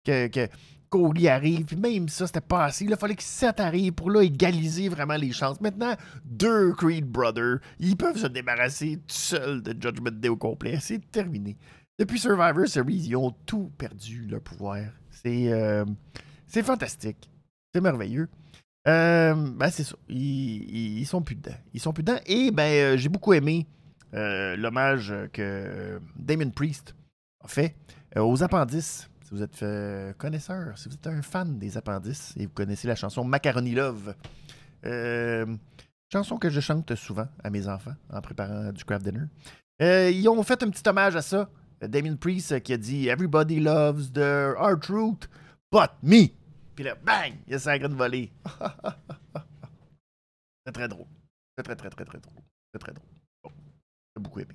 que, 0.04 0.28
que 0.28 0.48
Cody 0.88 1.28
arrive, 1.28 1.66
puis 1.66 1.76
même 1.76 2.08
ça, 2.08 2.26
c'était 2.26 2.40
pas 2.40 2.64
assez. 2.64 2.84
Il 2.84 2.96
fallait 2.96 3.14
que 3.14 3.22
Seth 3.22 3.60
arrive 3.60 3.92
pour 3.92 4.10
là, 4.10 4.22
égaliser 4.22 4.88
vraiment 4.88 5.16
les 5.16 5.32
chances. 5.32 5.60
Maintenant, 5.60 5.94
deux 6.24 6.72
Creed 6.74 7.06
Brothers, 7.06 7.58
ils 7.78 7.96
peuvent 7.96 8.18
se 8.18 8.26
débarrasser 8.26 8.96
tout 8.96 9.14
seuls 9.14 9.62
de 9.62 9.70
Judgment 9.70 10.10
Day 10.12 10.28
au 10.28 10.36
complet. 10.36 10.78
C'est 10.80 11.10
terminé. 11.10 11.56
Depuis 11.98 12.18
Survivor 12.18 12.66
Series, 12.66 13.04
ils 13.06 13.16
ont 13.16 13.32
tout 13.46 13.70
perdu, 13.78 14.26
leur 14.28 14.40
pouvoir. 14.40 14.80
C'est 15.10 15.52
euh, 15.52 15.84
c'est 16.46 16.64
fantastique. 16.64 17.30
C'est 17.74 17.80
merveilleux. 17.80 18.28
Euh, 18.88 19.34
ben, 19.34 19.70
c'est 19.70 19.84
ça. 19.84 19.96
Ils, 20.08 21.04
sont 21.06 21.22
plus 21.22 21.36
dedans. 21.36 21.56
Ils 21.72 21.80
sont 21.80 21.92
plus 21.92 22.02
dedans. 22.02 22.18
Et 22.26 22.50
ben, 22.50 22.62
euh, 22.62 22.96
j'ai 22.96 23.08
beaucoup 23.08 23.32
aimé 23.32 23.66
euh, 24.14 24.56
l'hommage 24.56 25.14
que 25.32 26.00
Damon 26.16 26.50
Priest 26.50 26.94
a 27.44 27.48
fait 27.48 27.76
aux 28.16 28.42
appendices. 28.42 29.08
Si 29.24 29.30
vous 29.34 29.42
êtes 29.42 29.64
connaisseur, 30.18 30.76
si 30.76 30.88
vous 30.88 30.94
êtes 30.94 31.06
un 31.06 31.22
fan 31.22 31.58
des 31.58 31.76
appendices 31.76 32.34
et 32.36 32.46
vous 32.46 32.52
connaissez 32.52 32.88
la 32.88 32.96
chanson 32.96 33.22
Macaroni 33.22 33.72
Love, 33.72 34.14
chanson 36.12 36.36
que 36.36 36.50
je 36.50 36.58
chante 36.58 36.96
souvent 36.96 37.28
à 37.44 37.50
mes 37.50 37.68
enfants 37.68 37.94
en 38.12 38.20
préparant 38.20 38.72
du 38.72 38.84
craft 38.84 39.04
dinner. 39.04 39.26
Ils 40.10 40.28
ont 40.28 40.42
fait 40.42 40.60
un 40.64 40.70
petit 40.70 40.82
hommage 40.88 41.14
à 41.14 41.22
ça. 41.22 41.48
Damien 41.80 42.16
Priest 42.16 42.60
qui 42.62 42.72
a 42.72 42.76
dit 42.76 43.08
Everybody 43.08 43.60
loves 43.60 44.10
the 44.12 44.52
R-Truth, 44.58 45.28
but 45.70 45.90
me. 46.02 46.39
Puis 46.80 46.88
là, 46.88 46.94
bang, 46.94 47.34
il 47.46 47.52
y 47.52 47.54
a 47.54 47.58
sa 47.58 47.78
graine 47.78 47.92
volée. 47.92 48.32
c'est 50.64 50.72
très 50.72 50.88
drôle. 50.88 51.04
C'est 51.54 51.62
très, 51.62 51.76
très, 51.76 51.90
très, 51.90 52.06
très 52.06 52.18
drôle. 52.18 52.42
C'est 52.72 52.78
très 52.78 52.94
drôle. 52.94 53.06
J'ai 54.16 54.22
beaucoup 54.22 54.40
aimé. 54.40 54.54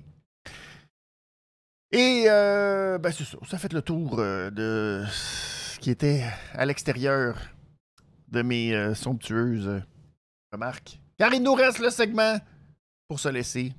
Et, 1.92 2.24
euh, 2.26 2.98
ben, 2.98 3.12
c'est 3.12 3.22
ça. 3.22 3.38
Ça 3.48 3.58
fait 3.58 3.72
le 3.72 3.80
tour 3.80 4.18
euh, 4.18 4.50
de 4.50 5.04
ce 5.08 5.78
qui 5.78 5.88
était 5.88 6.24
à 6.52 6.66
l'extérieur 6.66 7.38
de 8.26 8.42
mes 8.42 8.74
euh, 8.74 8.96
somptueuses 8.96 9.80
remarques. 10.50 11.00
Car 11.18 11.32
il 11.32 11.44
nous 11.44 11.54
reste 11.54 11.78
le 11.78 11.90
segment 11.90 12.40
pour 13.06 13.20
se 13.20 13.28
laisser. 13.28 13.72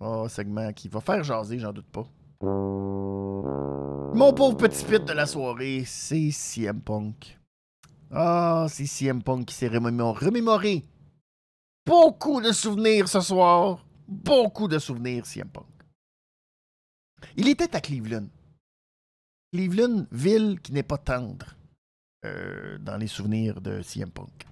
Oh, 0.00 0.26
segment 0.28 0.72
qui 0.72 0.88
va 0.88 1.00
faire 1.00 1.22
jaser, 1.22 1.60
j'en 1.60 1.72
doute 1.72 1.86
pas. 1.86 2.08
Mon 2.42 4.32
pauvre 4.34 4.56
petit 4.56 4.84
pit 4.84 5.04
de 5.04 5.12
la 5.12 5.26
soirée, 5.26 5.84
c'est 5.86 6.32
CM 6.32 6.80
Punk. 6.80 7.36
Ah, 8.12 8.66
c'est 8.68 8.86
CM 8.86 9.22
Punk 9.22 9.46
qui 9.46 9.54
s'est 9.54 9.68
remémor- 9.68 10.18
remémoré. 10.18 10.84
Beaucoup 11.86 12.40
de 12.40 12.52
souvenirs 12.52 13.08
ce 13.08 13.20
soir. 13.20 13.84
Beaucoup 14.08 14.66
de 14.68 14.78
souvenirs, 14.78 15.26
CM 15.26 15.48
Punk. 15.48 15.66
Il 17.36 17.48
était 17.48 17.74
à 17.76 17.80
Cleveland. 17.80 18.26
Cleveland, 19.52 20.06
ville 20.10 20.60
qui 20.60 20.72
n'est 20.72 20.82
pas 20.82 20.98
tendre 20.98 21.54
euh, 22.24 22.78
dans 22.78 22.96
les 22.96 23.06
souvenirs 23.06 23.60
de 23.60 23.82
CM 23.82 24.10
Punk. 24.10 24.46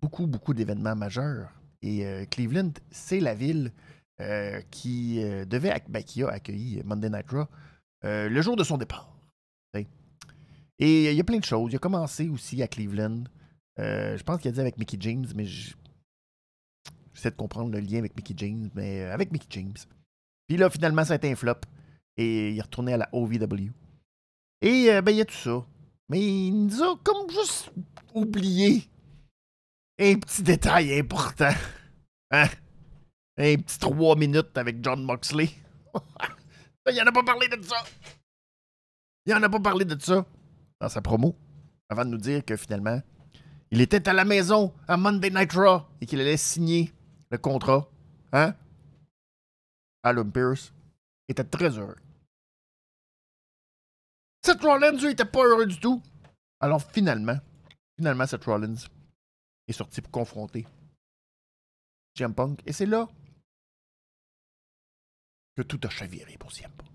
Beaucoup, 0.00 0.26
beaucoup 0.26 0.52
d'événements 0.54 0.96
majeurs. 0.96 1.50
Et 1.80 2.06
euh, 2.06 2.24
Cleveland, 2.26 2.72
c'est 2.90 3.20
la 3.20 3.34
ville 3.34 3.72
euh, 4.20 4.60
qui 4.70 5.16
devait 5.46 5.82
ben, 5.88 6.02
qui 6.02 6.22
a 6.22 6.28
accueilli 6.28 6.82
Monday 6.84 7.08
Night 7.10 7.30
Raw 7.30 7.46
le 8.04 8.42
jour 8.42 8.56
de 8.56 8.64
son 8.64 8.76
départ. 8.78 9.11
Et 10.84 11.10
il 11.12 11.16
y 11.16 11.20
a 11.20 11.24
plein 11.24 11.38
de 11.38 11.44
choses. 11.44 11.70
Il 11.72 11.76
a 11.76 11.78
commencé 11.78 12.28
aussi 12.28 12.60
à 12.60 12.66
Cleveland. 12.66 13.22
Euh, 13.78 14.16
je 14.18 14.22
pense 14.24 14.40
qu'il 14.40 14.48
a 14.48 14.52
dit 14.52 14.60
avec 14.60 14.78
Mickey 14.78 14.96
James, 14.98 15.26
mais 15.36 15.44
je- 15.46 15.74
j'essaie 17.14 17.30
de 17.30 17.36
comprendre 17.36 17.70
le 17.70 17.78
lien 17.78 17.98
avec 17.98 18.16
Mickey 18.16 18.34
James, 18.36 18.68
mais 18.74 19.02
euh, 19.02 19.14
avec 19.14 19.30
Mickey 19.30 19.46
James. 19.50 19.74
Puis 20.48 20.56
là, 20.56 20.68
finalement, 20.70 21.04
ça 21.04 21.12
a 21.12 21.16
été 21.16 21.30
un 21.30 21.36
flop. 21.36 21.54
Et 22.16 22.50
il 22.50 22.58
est 22.58 22.62
retourné 22.62 22.94
à 22.94 22.96
la 22.96 23.08
OVW. 23.12 23.70
Et 24.60 24.90
euh, 24.90 25.02
ben, 25.02 25.12
il 25.12 25.18
y 25.18 25.20
a 25.20 25.24
tout 25.24 25.34
ça. 25.34 25.64
Mais 26.08 26.20
il 26.20 26.66
nous 26.66 26.82
a 26.82 26.98
comme 27.04 27.30
juste 27.30 27.70
oublié. 28.12 28.88
Un 30.00 30.14
petit 30.18 30.42
détail 30.42 30.98
important. 30.98 31.52
Hein? 32.34 32.48
Un 33.36 33.56
petit 33.56 33.78
trois 33.78 34.16
minutes 34.16 34.56
avec 34.56 34.82
John 34.82 35.04
Moxley. 35.04 35.50
Il 36.90 37.00
en 37.02 37.06
a 37.06 37.12
pas 37.12 37.22
parlé 37.22 37.46
de 37.46 37.62
ça. 37.62 37.76
Il 39.26 39.34
en 39.34 39.42
a 39.42 39.50
pas 39.50 39.60
parlé 39.60 39.84
de 39.84 40.00
ça 40.00 40.26
dans 40.82 40.88
sa 40.88 41.00
promo. 41.00 41.36
Avant 41.88 42.04
de 42.04 42.10
nous 42.10 42.18
dire 42.18 42.44
que 42.44 42.56
finalement, 42.56 43.00
il 43.70 43.80
était 43.80 44.08
à 44.08 44.12
la 44.12 44.24
maison 44.24 44.74
à 44.88 44.96
Monday 44.96 45.30
Night 45.30 45.52
Raw 45.52 45.82
et 46.00 46.06
qu'il 46.06 46.20
allait 46.20 46.36
signer 46.36 46.92
le 47.30 47.38
contrat. 47.38 47.88
Hein? 48.32 48.54
Adam 50.02 50.28
Pierce 50.28 50.74
était 51.28 51.44
très 51.44 51.78
heureux. 51.78 51.96
Seth 54.44 54.60
Rollins, 54.60 54.98
lui, 54.98 55.12
était 55.12 55.24
pas 55.24 55.44
heureux 55.44 55.66
du 55.66 55.78
tout. 55.78 56.02
Alors 56.58 56.82
finalement, 56.82 57.38
finalement, 57.96 58.26
Seth 58.26 58.44
Rollins 58.44 58.88
est 59.68 59.72
sorti 59.72 60.00
pour 60.00 60.10
confronter 60.10 60.66
CM 62.16 62.34
Punk. 62.34 62.60
Et 62.66 62.72
c'est 62.72 62.86
là 62.86 63.08
que 65.56 65.62
tout 65.62 65.80
a 65.84 65.90
chaviré 65.90 66.36
pour 66.38 66.50
CM 66.50 66.72
Punk. 66.72 66.91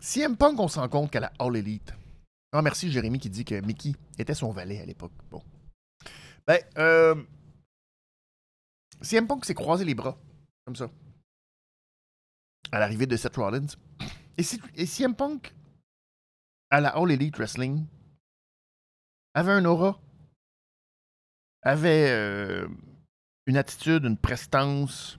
CM 0.00 0.36
Punk, 0.36 0.58
on 0.58 0.68
se 0.68 0.78
rend 0.78 0.88
compte 0.88 1.10
qu'à 1.10 1.20
la 1.20 1.32
All 1.38 1.56
Elite. 1.56 1.92
Ah, 2.52 2.62
merci 2.62 2.90
Jérémy 2.90 3.18
qui 3.18 3.30
dit 3.30 3.44
que 3.44 3.60
Mickey 3.60 3.92
était 4.18 4.34
son 4.34 4.50
valet 4.50 4.80
à 4.80 4.86
l'époque. 4.86 5.12
Bon. 5.30 5.42
Ben, 6.46 6.60
euh, 6.78 7.22
CM 9.02 9.26
Punk 9.26 9.44
s'est 9.44 9.54
croisé 9.54 9.84
les 9.84 9.94
bras, 9.94 10.18
comme 10.64 10.76
ça, 10.76 10.90
à 12.72 12.78
l'arrivée 12.78 13.06
de 13.06 13.16
Seth 13.16 13.36
Rollins. 13.36 13.66
Et, 14.38 14.42
et 14.74 14.86
CM 14.86 15.14
Punk, 15.14 15.54
à 16.70 16.80
la 16.80 16.90
All 16.90 17.10
Elite 17.10 17.36
Wrestling, 17.36 17.86
avait 19.34 19.52
un 19.52 19.64
aura, 19.64 20.00
avait 21.62 22.10
euh, 22.10 22.68
une 23.46 23.56
attitude, 23.56 24.04
une 24.04 24.16
prestance, 24.16 25.18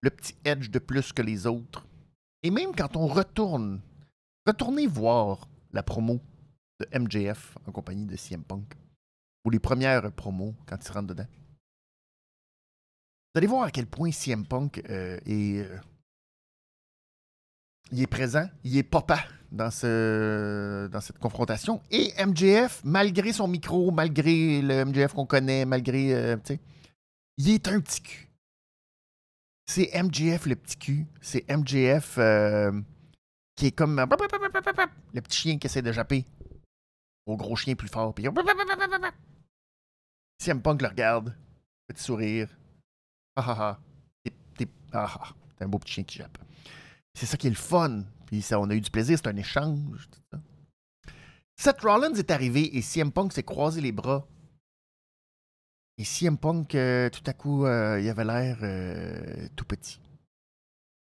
le 0.00 0.10
petit 0.10 0.36
edge 0.44 0.70
de 0.70 0.78
plus 0.78 1.12
que 1.12 1.22
les 1.22 1.46
autres. 1.46 1.87
Et 2.42 2.50
même 2.50 2.74
quand 2.74 2.96
on 2.96 3.06
retourne, 3.06 3.80
retournez 4.46 4.86
voir 4.86 5.48
la 5.72 5.82
promo 5.82 6.20
de 6.80 6.98
MJF 6.98 7.58
en 7.66 7.72
compagnie 7.72 8.06
de 8.06 8.16
CM 8.16 8.44
Punk, 8.44 8.74
ou 9.44 9.50
les 9.50 9.58
premières 9.58 10.12
promos 10.12 10.54
quand 10.66 10.78
il 10.84 10.92
rentre 10.92 11.08
dedans. 11.08 11.26
Vous 13.34 13.38
allez 13.38 13.46
voir 13.46 13.64
à 13.64 13.70
quel 13.70 13.86
point 13.86 14.10
CM 14.12 14.46
Punk 14.46 14.82
euh, 14.88 15.18
est, 15.26 15.58
euh, 15.58 15.78
il 17.90 18.02
est 18.02 18.06
présent, 18.06 18.48
il 18.64 18.76
est 18.76 18.82
papa 18.82 19.18
dans, 19.50 19.70
ce, 19.70 20.88
dans 20.88 21.00
cette 21.00 21.18
confrontation. 21.18 21.82
Et 21.90 22.12
MJF, 22.24 22.82
malgré 22.84 23.32
son 23.32 23.48
micro, 23.48 23.90
malgré 23.90 24.62
le 24.62 24.84
MJF 24.84 25.12
qu'on 25.14 25.26
connaît, 25.26 25.64
malgré, 25.64 26.14
euh, 26.14 26.36
il 27.36 27.50
est 27.50 27.68
un 27.68 27.80
petit 27.80 28.02
cul. 28.02 28.27
C'est 29.68 29.90
MJF 30.02 30.46
le 30.46 30.56
petit 30.56 30.76
cul. 30.76 31.06
C'est 31.20 31.44
MJF 31.48 32.18
qui 33.54 33.66
est 33.66 33.72
comme 33.72 34.00
le 34.00 35.20
petit 35.20 35.38
chien 35.38 35.58
qui 35.58 35.66
essaie 35.66 35.82
de 35.82 35.92
japper 35.92 36.24
au 37.26 37.36
gros 37.36 37.54
chien 37.54 37.74
plus 37.74 37.88
fort. 37.88 38.14
Puis 38.14 38.26
CM 40.38 40.62
Punk 40.62 40.80
le 40.80 40.88
regarde, 40.88 41.36
petit 41.86 42.02
sourire. 42.02 42.48
Ah 43.36 43.44
ah 43.46 43.56
ah. 43.60 43.78
T'es 44.56 44.68
ah, 44.92 45.18
ah. 45.20 45.34
un 45.60 45.68
beau 45.68 45.78
petit 45.78 45.94
chien 45.94 46.04
qui 46.04 46.18
jappe. 46.18 46.38
C'est 47.14 47.26
ça 47.26 47.36
qui 47.36 47.48
est 47.48 47.50
le 47.50 47.56
fun. 47.56 48.04
Puis 48.26 48.42
ça, 48.42 48.58
on 48.58 48.70
a 48.70 48.74
eu 48.74 48.80
du 48.80 48.90
plaisir, 48.90 49.18
c'est 49.18 49.28
un 49.28 49.36
échange. 49.36 50.08
Seth 51.56 51.80
Rollins 51.82 52.14
est 52.14 52.30
arrivé 52.30 52.76
et 52.76 52.82
CM 52.82 53.12
Punk 53.12 53.32
s'est 53.32 53.42
croisé 53.42 53.80
les 53.80 53.92
bras. 53.92 54.26
Et 55.98 56.04
CM 56.04 56.38
Punk, 56.38 56.68
tout 56.68 57.24
à 57.26 57.32
coup, 57.32 57.66
euh, 57.66 58.00
il 58.00 58.08
avait 58.08 58.24
l'air 58.24 58.58
euh, 58.62 59.48
tout 59.56 59.64
petit. 59.64 60.00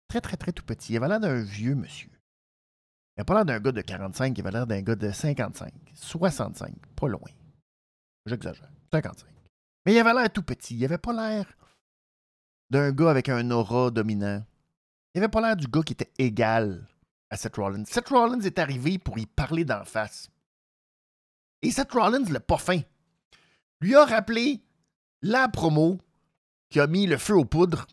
Très, 0.07 0.21
très, 0.21 0.37
très 0.37 0.51
tout 0.51 0.63
petit. 0.63 0.93
Il 0.93 0.97
avait 0.97 1.07
l'air 1.07 1.19
d'un 1.19 1.41
vieux 1.41 1.73
monsieur. 1.73 2.11
Il 2.11 3.19
n'avait 3.19 3.25
pas 3.25 3.33
l'air 3.33 3.45
d'un 3.45 3.59
gars 3.59 3.71
de 3.71 3.81
45, 3.81 4.37
il 4.37 4.41
avait 4.41 4.51
l'air 4.51 4.67
d'un 4.67 4.81
gars 4.81 4.95
de 4.95 5.11
55, 5.11 5.73
65, 5.95 6.73
pas 6.95 7.07
loin. 7.07 7.29
J'exagère. 8.27 8.69
55. 8.91 9.27
Mais 9.85 9.93
il 9.93 9.99
avait 9.99 10.13
l'air 10.13 10.31
tout 10.31 10.43
petit. 10.43 10.77
Il 10.77 10.85
avait 10.85 10.99
pas 10.99 11.13
l'air 11.13 11.45
d'un 12.69 12.91
gars 12.91 13.09
avec 13.09 13.29
un 13.29 13.49
aura 13.49 13.89
dominant. 13.89 14.43
Il 15.15 15.19
avait 15.19 15.29
pas 15.29 15.41
l'air 15.41 15.55
du 15.55 15.67
gars 15.67 15.81
qui 15.81 15.93
était 15.93 16.11
égal 16.19 16.87
à 17.31 17.37
Seth 17.37 17.55
Rollins. 17.55 17.85
Seth 17.85 18.09
Rollins 18.09 18.41
est 18.41 18.59
arrivé 18.59 18.99
pour 18.99 19.17
y 19.17 19.25
parler 19.25 19.65
d'en 19.65 19.85
face. 19.85 20.29
Et 21.63 21.71
Seth 21.71 21.91
Rollins, 21.91 22.29
le 22.29 22.39
pas 22.39 22.57
lui 23.81 23.95
a 23.95 24.05
rappelé 24.05 24.61
la 25.23 25.47
promo 25.47 25.99
qui 26.69 26.79
a 26.79 26.85
mis 26.85 27.07
le 27.07 27.17
feu 27.17 27.35
aux 27.35 27.45
poudres. 27.45 27.87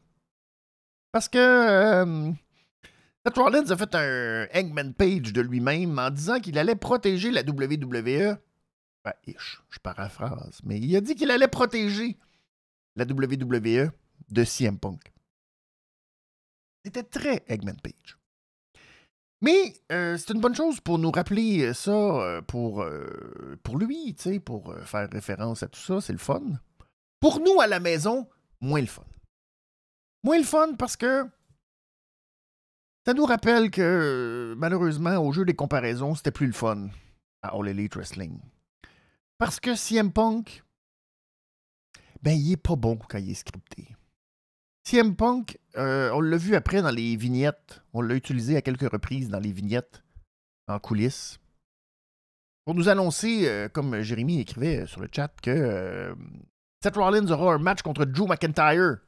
Parce 1.12 1.28
que 1.28 1.38
euh, 1.38 2.32
Rollins 3.34 3.70
a 3.70 3.76
fait 3.76 3.94
un 3.94 4.46
Eggman 4.52 4.92
Page 4.92 5.32
de 5.32 5.40
lui-même 5.40 5.98
en 5.98 6.10
disant 6.10 6.38
qu'il 6.40 6.58
allait 6.58 6.76
protéger 6.76 7.30
la 7.30 7.42
WWE. 7.42 8.36
Ben, 9.02 9.14
je 9.26 9.78
paraphrase, 9.82 10.60
mais 10.62 10.78
il 10.78 10.94
a 10.94 11.00
dit 11.00 11.14
qu'il 11.14 11.30
allait 11.30 11.48
protéger 11.48 12.18
la 12.96 13.04
WWE 13.04 13.90
de 14.28 14.44
CM 14.44 14.78
Punk. 14.78 15.12
C'était 16.84 17.02
très 17.02 17.42
Eggman 17.48 17.76
Page. 17.82 18.18
Mais 19.42 19.74
euh, 19.90 20.18
c'est 20.18 20.34
une 20.34 20.40
bonne 20.40 20.54
chose 20.54 20.80
pour 20.80 20.98
nous 20.98 21.10
rappeler 21.10 21.72
ça 21.72 21.90
euh, 21.90 22.42
pour, 22.42 22.82
euh, 22.82 23.58
pour 23.62 23.78
lui, 23.78 24.14
pour 24.44 24.74
faire 24.84 25.08
référence 25.10 25.62
à 25.62 25.68
tout 25.68 25.80
ça, 25.80 26.00
c'est 26.00 26.12
le 26.12 26.18
fun. 26.18 26.42
Pour 27.20 27.40
nous 27.40 27.60
à 27.60 27.66
la 27.66 27.80
maison, 27.80 28.26
moins 28.60 28.80
le 28.80 28.86
fun. 28.86 29.04
Moins 30.24 30.38
le 30.38 30.44
fun 30.44 30.74
parce 30.78 30.96
que 30.96 31.26
ça 33.06 33.14
nous 33.14 33.24
rappelle 33.24 33.70
que 33.70 34.54
malheureusement, 34.56 35.16
au 35.18 35.32
jeu 35.32 35.44
des 35.44 35.54
comparaisons, 35.54 36.14
c'était 36.14 36.30
plus 36.30 36.46
le 36.46 36.52
fun 36.52 36.88
à 37.42 37.54
All 37.56 37.68
Elite 37.68 37.94
Wrestling. 37.94 38.38
Parce 39.38 39.58
que 39.58 39.74
CM 39.74 40.12
Punk, 40.12 40.62
ben, 42.22 42.32
il 42.32 42.52
est 42.52 42.56
pas 42.56 42.76
bon 42.76 42.96
quand 42.96 43.18
il 43.18 43.30
est 43.30 43.34
scripté. 43.34 43.96
CM 44.84 45.16
Punk, 45.16 45.58
euh, 45.76 46.10
on 46.12 46.20
l'a 46.20 46.36
vu 46.36 46.54
après 46.54 46.82
dans 46.82 46.90
les 46.90 47.16
vignettes. 47.16 47.82
On 47.92 48.02
l'a 48.02 48.14
utilisé 48.14 48.56
à 48.56 48.62
quelques 48.62 48.90
reprises 48.90 49.28
dans 49.28 49.38
les 49.38 49.52
vignettes 49.52 50.02
en 50.68 50.78
coulisses. 50.78 51.38
Pour 52.64 52.74
nous 52.74 52.88
annoncer, 52.88 53.48
euh, 53.48 53.68
comme 53.68 54.02
Jérémy 54.02 54.40
écrivait 54.40 54.86
sur 54.86 55.00
le 55.00 55.08
chat, 55.10 55.32
que 55.42 55.50
euh, 55.50 56.14
Seth 56.82 56.96
Rollins 56.96 57.30
aura 57.30 57.54
un 57.54 57.58
match 57.58 57.82
contre 57.82 58.06
Drew 58.06 58.26
McIntyre. 58.26 58.98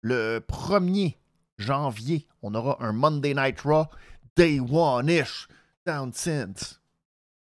Le 0.00 0.40
1er 0.40 1.16
janvier, 1.58 2.26
on 2.40 2.54
aura 2.54 2.82
un 2.82 2.92
Monday 2.92 3.34
Night 3.34 3.60
Raw 3.60 3.86
Day 4.34 4.58
One-ish. 4.58 5.48
Down 5.84 6.12
since. 6.12 6.80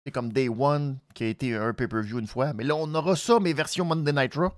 C'est 0.05 0.13
comme 0.13 0.33
Day 0.33 0.49
One 0.49 0.99
qui 1.15 1.25
a 1.25 1.27
été 1.27 1.55
un 1.55 1.75
pay-per-view 1.75 2.19
une 2.19 2.27
fois. 2.27 2.53
Mais 2.55 2.65
là, 2.65 2.77
on 2.77 2.95
aura 2.95 3.15
ça, 3.17 3.39
mais 3.41 3.53
version 3.53 3.85
Monday 3.85 4.13
Night 4.13 4.35
Raw. 4.35 4.53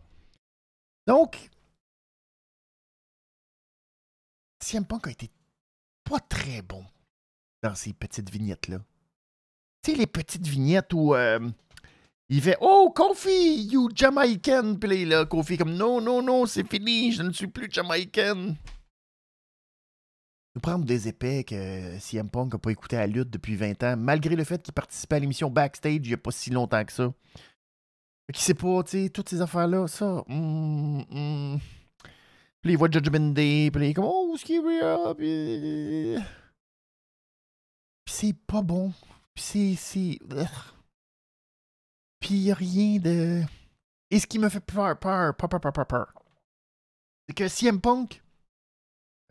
Donc, 1.07 1.51
CM 4.61 4.85
Punk 4.85 5.09
a 5.09 5.11
été 5.11 5.31
pas 6.05 6.21
très 6.21 6.63
bon 6.63 6.85
dans 7.63 7.75
ces 7.75 7.93
petites 7.93 8.31
vignettes-là. 8.31 8.79
Tu 9.83 9.91
sais, 9.91 9.97
les 9.97 10.07
petites 10.07 10.47
vignettes 10.47 10.93
où 10.93 11.15
euh, 11.15 11.41
il 12.29 12.41
fait 12.41 12.57
Oh, 12.61 12.93
Kofi, 12.95 13.69
you 13.71 13.89
Jamaican. 13.95 14.77
Puis 14.81 15.05
là, 15.05 15.25
Kofi, 15.27 15.57
comme 15.57 15.75
Non, 15.75 16.01
non, 16.01 16.23
non, 16.23 16.47
c'est 16.47 16.69
fini, 16.69 17.13
je 17.13 17.23
ne 17.23 17.33
suis 17.33 17.47
plus 17.47 17.71
Jamaican. 17.71 18.55
Nous 20.55 20.61
prendre 20.61 20.85
des 20.85 21.09
épais 21.09 21.45
que 21.45 21.99
CM 21.99 22.29
Punk 22.29 22.53
n'a 22.53 22.59
pas 22.59 22.71
écouté 22.71 22.97
à 22.97 23.01
la 23.01 23.07
lutte 23.07 23.31
depuis 23.31 23.57
20 23.57 23.83
ans, 23.85 23.97
malgré 23.97 24.37
le 24.37 24.45
fait 24.45 24.63
qu'il 24.63 24.75
participait 24.75 25.17
à 25.17 25.19
l'émission 25.19 25.49
Backstage 25.49 25.95
il 25.95 26.09
n'y 26.09 26.15
a 26.15 26.19
pas 26.19 26.31
si 26.31 26.51
longtemps 26.51 26.85
que 26.85 26.93
ça. 26.93 27.13
Qui 28.33 28.43
sait 28.43 28.55
pas, 28.55 28.83
tu 28.83 28.91
sais, 29.03 29.09
toutes 29.11 29.29
ces 29.29 29.41
affaires-là, 29.41 29.87
ça. 29.89 30.25
Hum, 30.29 31.05
hum. 31.11 31.59
Puis 32.63 32.73
il 32.73 32.79
voit 32.79 32.89
Judgment 32.91 33.33
Day, 33.33 33.71
puis 33.73 33.87
il 33.87 33.91
est 33.91 33.95
comme 33.95 34.07
Oh, 34.07 34.37
est 34.37 35.15
Puis, 35.17 36.17
puis 38.05 38.15
c'est 38.15 38.37
pas 38.47 38.63
bon. 38.63 38.93
Puis 39.35 39.77
c'est. 39.77 40.19
Puis 42.23 42.35
il 42.35 42.53
a 42.53 42.55
rien 42.55 42.99
de. 43.01 43.43
Et 44.11 44.21
ce 44.21 44.27
qui 44.27 44.39
me 44.39 44.49
fait 44.49 44.61
peur, 44.61 44.99
peur, 44.99 45.37
peur, 45.37 45.49
peur, 45.49 45.61
peur, 45.61 45.87
peur, 45.87 46.15
c'est 47.27 47.35
que 47.35 47.49
CM 47.49 47.81
Punk, 47.81 48.23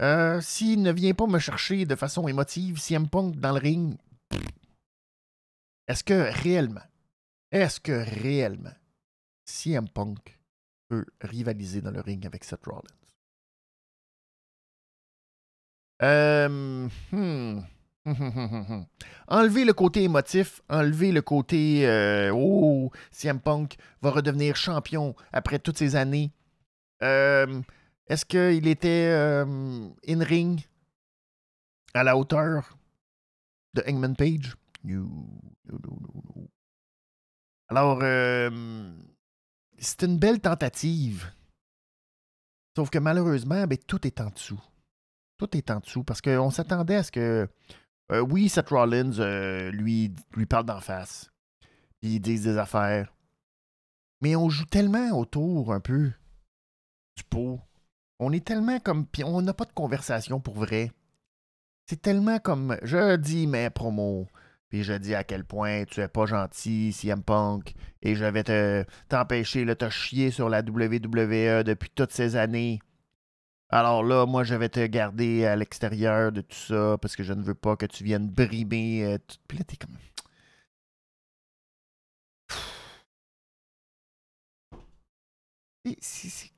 euh, 0.02 0.42
s'il 0.42 0.82
ne 0.82 0.92
vient 0.92 1.14
pas 1.14 1.26
me 1.26 1.40
chercher 1.40 1.86
de 1.86 1.96
façon 1.96 2.28
émotive, 2.28 2.80
CM 2.80 3.08
Punk 3.08 3.38
dans 3.38 3.54
le 3.54 3.60
ring, 3.60 3.98
est-ce 5.88 6.04
que 6.04 6.32
réellement, 6.44 6.84
est-ce 7.52 7.80
que 7.80 7.92
réellement, 8.22 8.76
CM 9.46 9.88
Punk 9.88 10.38
peut 10.90 11.06
rivaliser 11.22 11.82
dans 11.82 11.92
le 11.92 12.02
ring 12.02 12.26
avec 12.26 12.44
Seth 12.44 12.66
Rollins? 12.66 12.82
Euh, 16.04 16.90
hmm. 17.12 17.62
Enlever 19.28 19.66
le 19.66 19.74
côté 19.74 20.04
émotif, 20.04 20.62
enlever 20.70 21.12
le 21.12 21.22
côté 21.22 21.88
euh, 21.88 22.32
Oh, 22.34 22.92
CM 23.12 23.40
Punk 23.40 23.78
va 24.02 24.10
redevenir 24.12 24.56
champion 24.56 25.16
après 25.32 25.60
toutes 25.60 25.78
ces 25.78 25.96
années. 25.96 26.32
Euh, 27.04 27.62
est-ce 28.08 28.26
qu'il 28.26 28.68
était 28.68 29.10
euh, 29.12 29.88
in-ring 30.08 30.62
à 31.94 32.04
la 32.04 32.18
hauteur 32.18 32.78
de 33.74 33.84
Hangman 33.88 34.16
Page? 34.16 34.56
Alors, 37.70 38.00
c'est 39.78 40.04
une 40.04 40.18
belle 40.18 40.40
tentative. 40.40 41.32
Sauf 42.76 42.90
que 42.90 43.00
malheureusement, 43.00 43.66
ben, 43.68 43.78
tout 43.78 44.06
est 44.08 44.20
en 44.22 44.30
dessous. 44.30 44.62
Tout 45.38 45.56
est 45.58 45.70
en 45.72 45.80
dessous 45.80 46.04
parce 46.04 46.22
qu'on 46.22 46.52
s'attendait 46.52 46.96
à 46.96 47.04
ce 47.04 47.12
que 47.12 47.48
euh, 48.12 48.20
oui, 48.20 48.50
Seth 48.50 48.70
Rollins 48.70 49.20
euh, 49.20 49.72
lui, 49.72 50.14
lui 50.36 50.46
parle 50.46 50.66
d'en 50.66 50.82
face. 50.82 51.32
Puis 52.02 52.16
ils 52.16 52.20
disent 52.20 52.44
des 52.44 52.58
affaires. 52.58 53.14
Mais 54.22 54.36
on 54.36 54.50
joue 54.50 54.66
tellement 54.66 55.18
autour 55.18 55.74
un 55.74 55.80
peu 55.80 56.12
du 57.16 57.24
pot. 57.24 57.60
On 58.20 58.32
est 58.32 58.46
tellement 58.46 58.80
comme. 58.80 59.06
Puis 59.06 59.24
on 59.24 59.42
n'a 59.42 59.54
pas 59.54 59.66
de 59.66 59.74
conversation 59.74 60.40
pour 60.40 60.56
vrai. 60.56 60.92
C'est 61.88 62.02
tellement 62.02 62.40
comme. 62.40 62.78
Je 62.84 63.16
dis 63.16 63.48
mes 63.48 63.70
promos. 63.70 64.28
Puis 64.70 64.84
je 64.84 64.94
dis 64.94 65.16
à 65.16 65.24
quel 65.24 65.44
point 65.44 65.84
tu 65.86 66.00
es 66.00 66.08
pas 66.08 66.26
gentil, 66.26 66.94
CM 66.94 67.24
Punk. 67.24 67.74
Et 68.02 68.16
je 68.16 68.26
vais 68.26 68.44
te 68.44 68.86
t'empêcher 69.10 69.66
de 69.66 69.74
te 69.74 69.90
chier 69.90 70.32
sur 70.32 70.50
la 70.50 70.62
WWE 70.62 71.64
depuis 71.64 71.90
toutes 71.94 72.12
ces 72.12 72.36
années. 72.36 72.80
Alors 73.72 74.04
là, 74.04 74.26
moi, 74.26 74.44
je 74.44 74.54
vais 74.56 74.70
te 74.70 74.86
garder 74.86 75.46
à 75.46 75.56
l'extérieur 75.56 76.32
de 76.32 76.42
tout 76.42 76.56
ça 76.56 76.98
parce 77.02 77.16
que 77.16 77.24
je 77.24 77.34
ne 77.34 77.42
veux 77.42 77.56
pas 77.56 77.76
que 77.78 77.86
tu 77.86 78.04
viennes 78.04 78.30
brimer. 78.30 79.06
Euh, 79.06 79.18
tout... 79.18 79.38
Puis 79.48 79.78
comme. 79.78 79.98
C'est. 86.02 86.52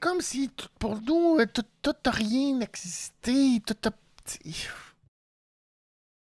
Comme 0.00 0.20
si 0.20 0.48
pour 0.78 1.00
nous, 1.00 1.38
tout 1.46 1.64
n'a 2.04 2.10
rien 2.12 2.60
existé. 2.60 3.60
Tout 3.66 3.74
a... 3.88 3.90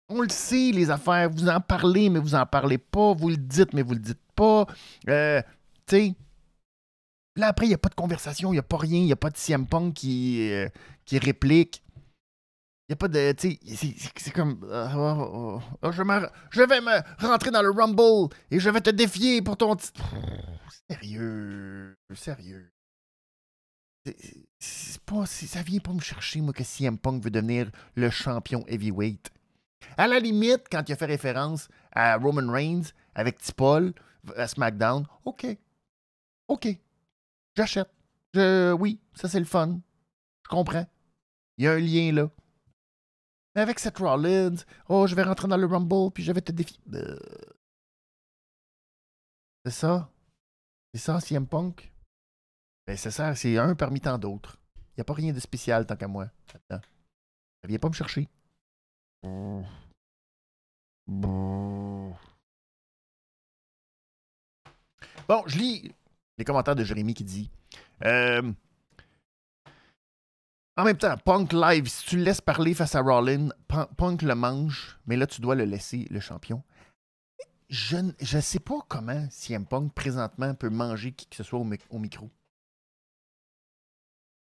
On 0.08 0.20
le 0.20 0.28
sait, 0.28 0.70
les 0.72 0.90
affaires. 0.90 1.30
Vous 1.30 1.48
en 1.48 1.60
parlez, 1.60 2.10
mais 2.10 2.20
vous 2.20 2.34
en 2.34 2.46
parlez 2.46 2.78
pas. 2.78 3.12
Vous 3.14 3.28
le 3.28 3.36
dites, 3.36 3.72
mais 3.72 3.82
vous 3.82 3.94
le 3.94 4.00
dites 4.00 4.22
pas. 4.34 4.66
Euh, 5.08 5.42
tu 5.86 5.96
sais. 5.96 6.14
Là, 7.36 7.48
après, 7.48 7.66
il 7.66 7.70
n'y 7.70 7.74
a 7.74 7.78
pas 7.78 7.90
de 7.90 7.94
conversation, 7.94 8.50
il 8.50 8.54
n'y 8.54 8.60
a 8.60 8.62
pas 8.62 8.78
rien, 8.78 8.98
il 8.98 9.04
n'y 9.04 9.12
a 9.12 9.16
pas 9.16 9.28
de 9.30 9.36
CM 9.36 9.66
Punk 9.66 9.94
qui, 9.94 10.50
euh, 10.50 10.68
qui 11.04 11.18
réplique. 11.18 11.82
Il 12.88 12.92
n'y 12.92 12.94
a 12.94 12.96
pas 12.96 13.08
de. 13.08 13.32
Tu 13.32 13.58
sais, 13.66 13.94
c'est 14.16 14.30
comme. 14.30 14.60
Euh, 14.64 14.88
oh, 14.94 15.60
oh, 15.60 15.62
oh, 15.82 15.92
je, 15.92 16.02
vais 16.62 16.80
me 16.80 17.26
rentrer 17.26 17.50
dans 17.50 17.62
le 17.62 17.70
Rumble 17.70 18.32
et 18.50 18.60
je 18.60 18.70
vais 18.70 18.80
te 18.80 18.90
défier 18.90 19.42
pour 19.42 19.56
ton. 19.56 19.76
Sérieux. 20.88 21.96
Sérieux. 22.14 22.70
C'est 24.60 25.00
pas, 25.02 25.26
ça 25.26 25.62
vient 25.62 25.80
pas 25.80 25.92
me 25.92 26.00
chercher, 26.00 26.40
moi, 26.40 26.52
que 26.52 26.62
CM 26.62 26.96
Punk 26.96 27.24
veut 27.24 27.30
devenir 27.30 27.70
le 27.96 28.08
champion 28.08 28.64
heavyweight. 28.68 29.30
À 29.96 30.06
la 30.06 30.18
limite, 30.18 30.64
quand 30.70 30.88
il 30.88 30.92
a 30.92 30.96
fait 30.96 31.06
référence 31.06 31.68
à 31.92 32.16
Roman 32.16 32.52
Reigns 32.52 32.92
avec 33.14 33.38
T-Paul 33.38 33.92
à 34.36 34.46
SmackDown, 34.46 35.06
OK. 35.24 35.46
OK. 36.48 36.68
J'achète. 37.56 37.90
Je, 38.34 38.72
oui, 38.72 39.00
ça 39.14 39.28
c'est 39.28 39.38
le 39.38 39.46
fun. 39.46 39.80
Je 40.44 40.48
comprends. 40.48 40.86
Il 41.58 41.64
y 41.64 41.68
a 41.68 41.72
un 41.72 41.78
lien 41.78 42.12
là. 42.12 42.28
Mais 43.54 43.62
avec 43.62 43.78
Seth 43.78 43.98
Rollins, 43.98 44.56
oh, 44.88 45.06
je 45.06 45.14
vais 45.14 45.22
rentrer 45.22 45.48
dans 45.48 45.56
le 45.56 45.66
Rumble 45.66 46.12
puis 46.12 46.22
je 46.22 46.32
vais 46.32 46.42
te 46.42 46.52
défier. 46.52 46.78
C'est 49.64 49.70
ça. 49.72 50.10
C'est 50.92 51.00
ça, 51.00 51.20
CM 51.20 51.46
Punk? 51.46 51.90
Ben, 52.86 52.96
c'est 52.96 53.10
ça, 53.10 53.34
c'est 53.34 53.56
un 53.58 53.74
parmi 53.74 54.00
tant 54.00 54.18
d'autres. 54.18 54.58
Il 54.76 54.98
n'y 54.98 55.00
a 55.00 55.04
pas 55.04 55.14
rien 55.14 55.32
de 55.32 55.40
spécial 55.40 55.86
tant 55.86 55.96
qu'à 55.96 56.06
moi. 56.06 56.30
Ça 56.70 56.80
vient 57.64 57.78
pas 57.78 57.88
me 57.88 57.94
chercher. 57.94 58.28
Bon, 65.28 65.42
je 65.46 65.58
lis 65.58 65.92
les 66.38 66.44
commentaires 66.44 66.76
de 66.76 66.84
Jérémy 66.84 67.14
qui 67.14 67.24
dit 67.24 67.50
euh, 68.04 68.52
En 70.76 70.84
même 70.84 70.98
temps, 70.98 71.16
Punk 71.18 71.52
live, 71.52 71.88
si 71.88 72.06
tu 72.06 72.16
le 72.16 72.22
laisses 72.22 72.40
parler 72.40 72.74
face 72.74 72.94
à 72.94 73.00
Rollin, 73.00 73.48
Punk 73.96 74.22
le 74.22 74.34
mange, 74.34 74.98
mais 75.06 75.16
là, 75.16 75.26
tu 75.26 75.40
dois 75.40 75.54
le 75.54 75.64
laisser 75.64 76.06
le 76.10 76.20
champion. 76.20 76.62
Je 77.68 77.96
ne 77.96 78.40
sais 78.40 78.60
pas 78.60 78.78
comment 78.86 79.26
CM 79.30 79.66
Punk 79.66 79.92
présentement 79.92 80.54
peut 80.54 80.70
manger 80.70 81.12
qui 81.12 81.26
que 81.26 81.34
ce 81.34 81.42
soit 81.42 81.58
au, 81.58 81.98
micro. 81.98 82.30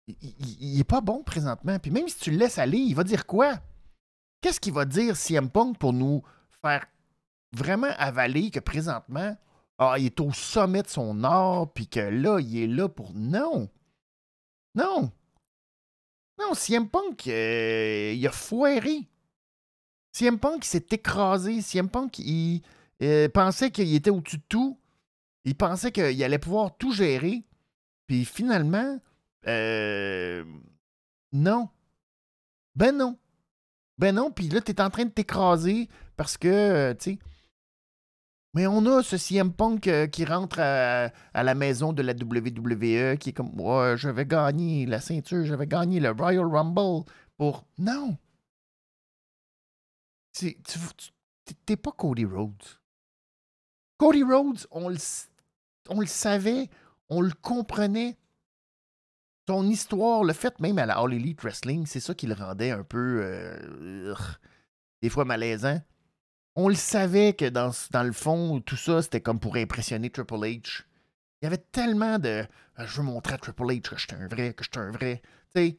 Il, 0.07 0.16
il, 0.61 0.81
est 0.81 0.85
pas 0.85 1.01
bon 1.01 1.23
présentement. 1.23 1.79
Puis 1.79 1.91
même 1.91 2.09
si 2.09 2.19
tu 2.19 2.31
le 2.31 2.37
laisses 2.37 2.59
aller, 2.59 2.79
il 2.79 2.95
va 2.95 3.05
dire 3.05 3.27
quoi? 3.27 3.59
Qu'est-ce 4.41 4.61
qu'il 4.61 4.72
va 4.72 4.84
dire 4.84 5.16
CM 5.16 5.51
Punk 5.51 5.78
pour 5.78 5.93
nous 5.93 6.22
faire 6.62 6.86
vraiment 7.53 7.91
avaler 7.99 8.51
que 8.51 8.61
présentement, 8.61 9.36
ah, 9.78 9.95
il 9.99 10.07
est 10.07 10.20
au 10.20 10.32
sommet 10.32 10.82
de 10.82 10.89
son 10.89 11.24
art, 11.24 11.72
puis 11.72 11.86
que 11.86 12.01
là, 12.01 12.41
il 12.41 12.59
est 12.59 12.66
là 12.66 12.89
pour. 12.89 13.12
Non! 13.14 13.68
Non! 14.74 15.12
Non, 16.39 16.55
CM 16.55 16.89
Punk, 16.89 17.26
euh, 17.26 18.12
il 18.14 18.26
a 18.26 18.30
foiré. 18.30 19.09
CM 20.12 20.39
Punk 20.39 20.64
s'est 20.64 20.86
écrasé. 20.91 21.61
CM 21.62 21.89
Punk, 21.89 22.18
il 22.20 22.62
euh, 23.03 23.28
pensait 23.28 23.70
qu'il 23.70 23.93
était 23.95 24.11
au-dessus 24.11 24.39
de 24.39 24.43
tout. 24.49 24.78
Il 25.45 25.57
pensait 25.57 25.91
qu'il 25.91 26.22
allait 26.22 26.39
pouvoir 26.39 26.76
tout 26.76 26.93
gérer. 26.93 27.45
Puis 28.07 28.24
finalement, 28.24 29.01
euh, 29.47 30.45
non. 31.32 31.68
Ben 32.76 32.97
non. 32.97 33.18
Ben 33.99 34.14
non, 34.14 34.30
puis 34.30 34.49
là, 34.49 34.61
t'es 34.61 34.80
en 34.80 34.90
train 34.90 35.05
de 35.05 35.11
t'écraser 35.11 35.88
parce 36.16 36.36
que, 36.36 36.49
euh, 36.49 36.94
tu 36.94 37.12
sais. 37.12 37.18
Mais 38.55 38.66
on 38.66 38.86
a 38.86 39.03
ce 39.03 39.16
CM 39.16 39.53
Punk 39.53 39.86
euh, 39.88 40.07
qui 40.07 40.24
rentre 40.24 40.59
à, 40.61 41.11
la 41.34 41.55
maison 41.55 41.92
de 41.92 42.03
la 42.03 42.12
WWE 42.12 43.16
qui 43.18 43.30
est 43.30 43.32
comme 43.32 43.61
ouais, 43.61 43.96
je 43.96 44.09
vais 44.09 44.24
gagner 44.24 44.86
la 44.86 45.01
ceinture, 45.01 45.44
je 45.44 45.55
vais 45.55 45.66
gagner 45.66 46.01
le 46.01 46.11
Royal 46.11 46.46
Rumble 46.46 47.05
pour. 47.36 47.66
Non! 47.76 48.16
T'es 50.32 51.76
pas 51.76 51.92
Cody 51.92 52.24
Rhodes. 52.24 52.78
Cody 53.99 54.22
Rhodes, 54.22 54.66
on 54.70 54.88
le 54.88 56.07
savait, 56.07 56.70
on 57.11 57.20
le 57.20 57.32
comprenait 57.42 58.16
son 59.49 59.66
histoire, 59.66 60.24
le 60.24 60.34
fait 60.34 60.61
même 60.61 60.78
à 60.78 60.84
la 60.84 60.99
All 60.99 61.14
Elite 61.14 61.40
Wrestling, 61.40 61.86
c'est 61.86 62.01
ça 62.01 62.14
qui 62.14 62.26
le 62.26 62.34
rendait 62.34 62.70
un 62.70 62.82
peu, 62.82 63.22
euh, 63.22 64.14
des 65.01 65.09
fois 65.09 65.24
malaisant. 65.24 65.80
On 66.55 66.68
le 66.68 66.74
savait 66.74 67.32
que 67.32 67.49
dans, 67.49 67.70
dans 67.90 68.03
le 68.03 68.12
fond, 68.12 68.61
tout 68.61 68.76
ça, 68.76 69.01
c'était 69.01 69.22
comme 69.22 69.40
pour 69.40 69.57
impressionner 69.57 70.11
Triple 70.11 70.34
H. 70.34 70.82
Il 71.40 71.44
y 71.44 71.46
avait 71.46 71.64
tellement 71.72 72.18
de 72.18 72.44
ah, 72.76 72.84
je 72.84 72.99
veux 72.99 73.05
montrer 73.05 73.34
à 73.34 73.38
Triple 73.38 73.62
H 73.62 73.80
que 73.80 73.96
je 73.96 74.07
suis 74.07 74.22
un 74.22 74.28
vrai, 74.28 74.53
que 74.53 74.64
je 74.64 74.68
suis 74.70 74.86
un 74.86 74.90
vrai. 74.90 75.22
Tu 75.55 75.61
sais. 75.61 75.78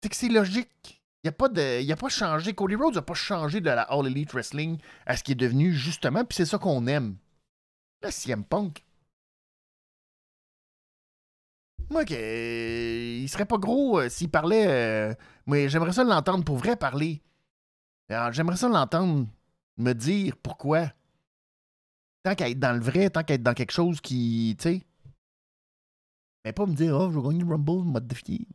C'est 0.00 0.08
que 0.10 0.16
c'est 0.16 0.28
logique. 0.28 1.02
Il 1.24 1.28
n'a 1.28 1.32
pas, 1.32 1.48
de, 1.48 1.90
a 1.92 1.96
pas 1.96 2.08
changé. 2.08 2.52
Cody 2.52 2.76
Rhodes 2.76 2.94
n'a 2.94 3.02
pas 3.02 3.14
changé 3.14 3.60
de 3.60 3.66
la 3.66 3.82
All 3.82 4.06
Elite 4.06 4.32
Wrestling 4.32 4.78
à 5.06 5.16
ce 5.16 5.24
qui 5.24 5.32
est 5.32 5.36
devenu 5.36 5.72
justement, 5.72 6.24
puis 6.24 6.36
c'est 6.36 6.46
ça 6.46 6.58
qu'on 6.58 6.86
aime. 6.86 7.16
Là, 8.00 8.12
CM 8.12 8.44
Punk, 8.44 8.84
moi, 11.92 12.04
que, 12.04 13.18
il 13.20 13.28
serait 13.28 13.44
pas 13.46 13.58
gros 13.58 14.00
euh, 14.00 14.08
s'il 14.08 14.30
parlait. 14.30 14.66
Euh, 14.66 15.14
mais 15.46 15.68
j'aimerais 15.68 15.92
ça 15.92 16.04
l'entendre 16.04 16.44
pour 16.44 16.56
vrai 16.56 16.76
parler. 16.76 17.22
J'aimerais 18.32 18.56
ça 18.56 18.68
l'entendre 18.68 19.26
me 19.78 19.92
dire 19.94 20.36
pourquoi. 20.42 20.92
Tant 22.24 22.34
qu'à 22.34 22.50
être 22.50 22.58
dans 22.58 22.72
le 22.72 22.80
vrai, 22.80 23.10
tant 23.10 23.22
qu'à 23.22 23.34
être 23.34 23.42
dans 23.42 23.54
quelque 23.54 23.72
chose 23.72 24.00
qui. 24.00 24.56
Tu 24.58 24.62
sais. 24.62 24.82
Mais 26.44 26.52
pas 26.52 26.66
me 26.66 26.74
dire, 26.74 26.96
oh, 26.96 27.10
je 27.10 27.18
vais 27.18 27.22
gagner 27.22 27.44
le 27.44 27.50
Rumble, 27.50 27.84
mode 27.84 28.06
défier. 28.06 28.46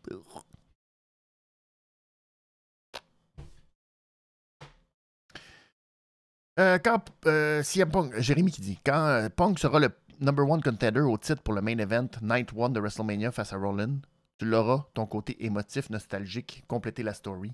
Euh, 6.60 6.80
quand 6.80 7.00
euh, 7.28 7.62
si 7.64 7.86
Punk, 7.86 8.20
Jérémy 8.20 8.52
qui 8.52 8.62
dit, 8.62 8.80
quand 8.86 9.30
Punk 9.36 9.60
sera 9.60 9.80
le 9.80 9.90
number 10.20 10.48
one 10.48 10.62
contender 10.62 11.02
au 11.02 11.18
titre 11.18 11.42
pour 11.42 11.54
le 11.54 11.62
main 11.62 11.78
event 11.78 12.10
Night 12.22 12.52
One 12.56 12.74
de 12.74 12.80
WrestleMania 12.80 13.32
face 13.32 13.54
à 13.54 13.58
Rollin. 13.58 14.00
Tu 14.38 14.46
l'auras, 14.46 14.86
ton 14.94 15.06
côté 15.06 15.44
émotif, 15.46 15.90
nostalgique, 15.90 16.64
compléter 16.68 17.04
la 17.04 17.14
story. 17.14 17.54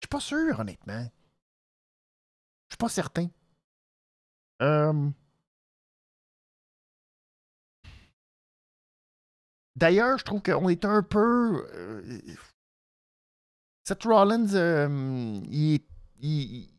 Je 0.00 0.06
suis 0.06 0.08
pas 0.10 0.20
sûr, 0.20 0.60
honnêtement. 0.60 1.10
suis 2.70 2.78
pas 2.78 2.88
certain. 2.88 3.28
Euh, 4.62 5.10
D'ailleurs, 9.76 10.16
je 10.18 10.24
trouve 10.24 10.42
qu'on 10.42 10.68
est 10.70 10.84
un 10.86 11.02
peu. 11.02 11.68
Euh, 11.74 12.20
Seth 13.84 14.04
Rollins, 14.04 14.54
euh, 14.54 15.40
il, 15.50 15.80
il, 16.20 16.75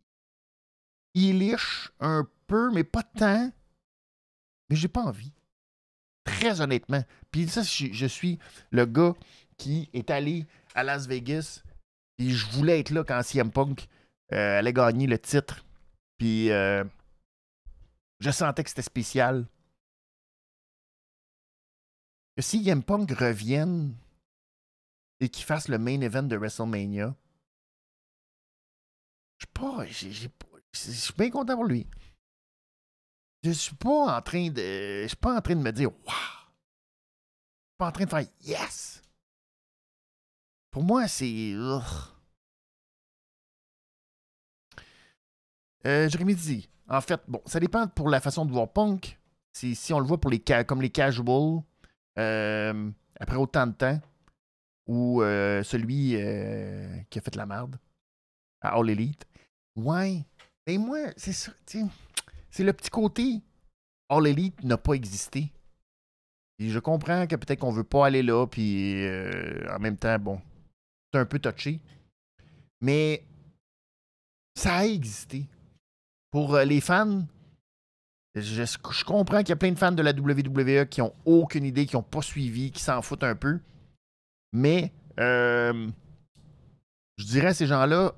il 1.26 1.39
liche 1.39 1.91
un 1.99 2.28
peu, 2.45 2.72
mais 2.72 2.84
pas 2.84 3.03
tant. 3.03 3.51
Mais 4.70 4.76
j'ai 4.76 4.88
pas 4.88 5.01
envie. 5.01 5.34
Très 6.24 6.61
honnêtement. 6.61 7.03
Puis 7.32 7.47
ça, 7.47 7.63
je, 7.63 8.05
suis 8.05 8.38
le 8.72 8.86
gars 8.86 9.15
qui 9.57 9.89
est 9.93 10.09
allé 10.09 10.45
à 10.76 10.84
Las 10.84 11.07
Vegas. 11.07 11.63
Et 12.20 12.30
je 12.30 12.45
voulais 12.47 12.80
être 12.80 12.89
là 12.89 13.03
quand 13.03 13.22
CM 13.24 13.51
Punk 13.51 13.88
euh, 14.34 14.59
allait 14.59 14.74
gagner 14.74 15.07
le 15.07 15.18
titre. 15.18 15.63
Puis 16.18 16.51
euh, 16.51 16.84
je 18.20 18.32
sentais 18.32 18.63
que 18.63 18.70
c'était 18.70 18.82
spécial. 18.82 19.45
Que 22.36 22.41
si 22.41 22.63
CM 22.63 22.84
Punk 22.84 23.09
revienne 23.11 23.95
et 25.20 25.30
qu'il 25.30 25.45
fasse 25.45 25.68
le 25.68 25.78
main 25.78 26.01
event 26.01 26.24
de 26.24 26.36
WrestleMania, 26.36 27.15
je 29.39 29.45
sais 29.45 29.51
pas, 29.53 29.86
je 30.86 30.92
suis 30.92 31.14
bien 31.14 31.30
content 31.30 31.56
pour 31.56 31.66
lui. 31.66 31.88
Je 33.44 33.52
suis 33.52 33.76
pas 33.76 34.18
en 34.18 34.22
train 34.22 34.50
de. 34.50 35.04
Je 35.04 35.08
suis 35.08 35.16
pas 35.16 35.38
en 35.38 35.42
train 35.42 35.56
de 35.56 35.62
me 35.62 35.72
dire 35.72 35.90
Waouh! 35.90 35.98
Je 36.06 37.70
suis 37.70 37.78
pas 37.78 37.88
en 37.88 37.92
train 37.92 38.06
de 38.06 38.10
faire 38.10 38.26
Yes! 38.42 39.02
Pour 40.72 40.84
moi, 40.84 41.08
c'est. 41.08 41.54
Euh, 45.86 46.10
Jérémy 46.10 46.36
dit 46.36 46.70
En 46.90 47.02
fait, 47.02 47.22
bon, 47.28 47.42
ça 47.46 47.60
dépend 47.60 47.88
pour 47.88 48.10
la 48.10 48.20
façon 48.20 48.46
de 48.46 48.52
voir 48.52 48.72
Punk. 48.72 49.18
Si, 49.54 49.76
si 49.76 49.94
on 49.94 50.00
le 50.00 50.06
voit 50.06 50.20
pour 50.20 50.30
les 50.30 50.40
comme 50.66 50.82
les 50.82 50.90
casuals, 50.90 51.64
euh, 52.20 52.92
après 53.20 53.38
autant 53.38 53.68
de 53.68 53.74
temps, 53.74 54.00
ou 54.88 55.22
euh, 55.22 55.64
celui 55.64 56.16
euh, 56.16 56.98
qui 57.10 57.20
a 57.20 57.22
fait 57.22 57.36
la 57.36 57.46
merde 57.46 57.78
à 58.62 58.78
All 58.78 58.90
Elite. 58.90 59.26
Ouais. 59.76 60.26
Et 60.68 60.78
moi, 60.78 60.99
c'est 61.15 61.34
ça. 61.34 61.53
C'est 62.51 62.63
le 62.63 62.74
petit 62.74 62.89
côté. 62.89 63.41
All 64.09 64.28
Elite 64.28 64.63
n'a 64.63 64.78
pas 64.78 64.93
existé. 64.93 65.51
Et 66.59 66.70
je 66.70 66.80
comprends 66.80 67.26
que 67.26 67.36
peut-être 67.36 67.59
qu'on 67.59 67.72
veut 67.72 67.84
pas 67.84 68.05
aller 68.05 68.24
là, 68.24 68.45
puis 68.47 69.05
euh, 69.05 69.65
en 69.74 69.80
même 69.80 69.97
temps, 69.97 70.20
bon, 70.20 70.41
c'est 71.11 71.20
un 71.20 71.26
peu 71.26 71.39
touché. 71.39 71.80
Mais 72.82 73.24
ça 74.55 74.78
a 74.78 74.86
existé. 74.86 75.45
Pour 76.32 76.55
euh, 76.55 76.65
les 76.65 76.82
fans, 76.82 77.26
je, 78.36 79.03
comprends 79.03 79.39
qu'il 79.39 79.49
y 79.49 79.53
a 79.53 79.57
plein 79.57 79.72
de 79.72 79.80
fans 79.80 79.91
de 79.91 80.01
la 80.01 80.11
WWE 80.11 80.86
qui 80.88 81.01
ont 81.01 81.13
aucune 81.26 81.63
idée, 81.63 81.86
qui 81.86 81.95
n'ont 81.95 82.03
pas 82.03 82.22
suivi, 82.22 82.72
qui 82.72 82.82
s'en 82.82 83.01
foutent 83.01 83.24
un 83.24 83.36
peu. 83.36 83.59
Mais 84.51 84.91
euh, 85.20 85.88
je 87.18 87.26
dirais 87.26 87.47
à 87.47 87.53
ces 87.53 87.68
gens-là, 87.68 88.13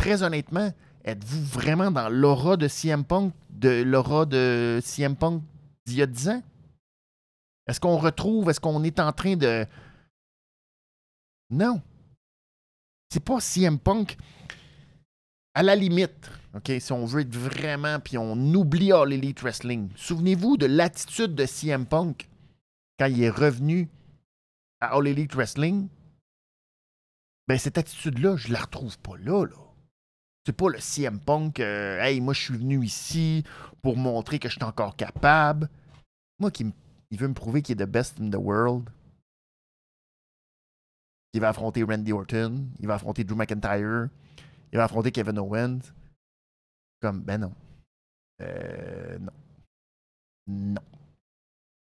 très 0.00 0.22
honnêtement, 0.22 0.72
êtes-vous 1.04 1.44
vraiment 1.44 1.90
dans 1.90 2.08
l'aura 2.08 2.56
de 2.56 2.68
CM 2.68 3.04
Punk, 3.04 3.34
de 3.50 3.82
l'aura 3.82 4.24
de 4.24 4.80
CM 4.82 5.14
Punk 5.14 5.42
d'il 5.84 5.98
y 5.98 6.02
a 6.02 6.06
10 6.06 6.28
ans? 6.30 6.42
Est-ce 7.66 7.80
qu'on 7.80 7.98
retrouve, 7.98 8.48
est-ce 8.48 8.60
qu'on 8.60 8.82
est 8.82 8.98
en 8.98 9.12
train 9.12 9.36
de. 9.36 9.66
Non. 11.50 11.82
C'est 13.10 13.22
pas 13.22 13.40
CM 13.40 13.78
Punk. 13.78 14.16
À 15.52 15.62
la 15.62 15.76
limite, 15.76 16.30
OK, 16.54 16.72
si 16.78 16.92
on 16.92 17.04
veut 17.04 17.20
être 17.20 17.36
vraiment, 17.36 18.00
puis 18.00 18.16
on 18.16 18.32
oublie 18.54 18.92
All 18.92 19.12
Elite 19.12 19.42
Wrestling, 19.42 19.90
souvenez-vous 19.96 20.56
de 20.56 20.64
l'attitude 20.64 21.34
de 21.34 21.44
CM 21.44 21.84
Punk 21.84 22.26
quand 22.98 23.06
il 23.06 23.22
est 23.22 23.28
revenu 23.28 23.90
à 24.80 24.96
All 24.96 25.08
Elite 25.08 25.34
Wrestling? 25.34 25.88
Ben, 27.48 27.58
cette 27.58 27.76
attitude-là, 27.76 28.36
je 28.36 28.50
la 28.50 28.60
retrouve 28.60 28.98
pas 29.00 29.18
là, 29.18 29.44
là. 29.44 29.69
C'est 30.46 30.56
pas 30.56 30.70
le 30.70 30.78
CM 30.78 31.20
Punk, 31.20 31.60
euh, 31.60 32.00
hey, 32.00 32.20
moi 32.20 32.32
je 32.32 32.40
suis 32.40 32.56
venu 32.56 32.82
ici 32.84 33.44
pour 33.82 33.96
montrer 33.96 34.38
que 34.38 34.48
je 34.48 34.54
suis 34.54 34.64
encore 34.64 34.96
capable. 34.96 35.68
Moi, 36.38 36.50
qui 36.50 36.66
il 37.10 37.18
veut 37.18 37.28
me 37.28 37.34
prouver 37.34 37.60
qu'il 37.60 37.80
est 37.80 37.84
the 37.84 37.88
best 37.88 38.20
in 38.20 38.30
the 38.30 38.36
world. 38.36 38.88
Il 41.32 41.40
va 41.40 41.50
affronter 41.50 41.82
Randy 41.82 42.12
Orton, 42.12 42.68
il 42.78 42.86
va 42.86 42.94
affronter 42.94 43.24
Drew 43.24 43.36
McIntyre, 43.36 44.08
il 44.72 44.76
va 44.76 44.84
affronter 44.84 45.12
Kevin 45.12 45.38
Owens. 45.38 45.80
Comme, 47.00 47.20
ben 47.20 47.38
non. 47.38 47.52
Euh, 48.42 49.18
non. 49.18 49.32
Non. 50.46 50.82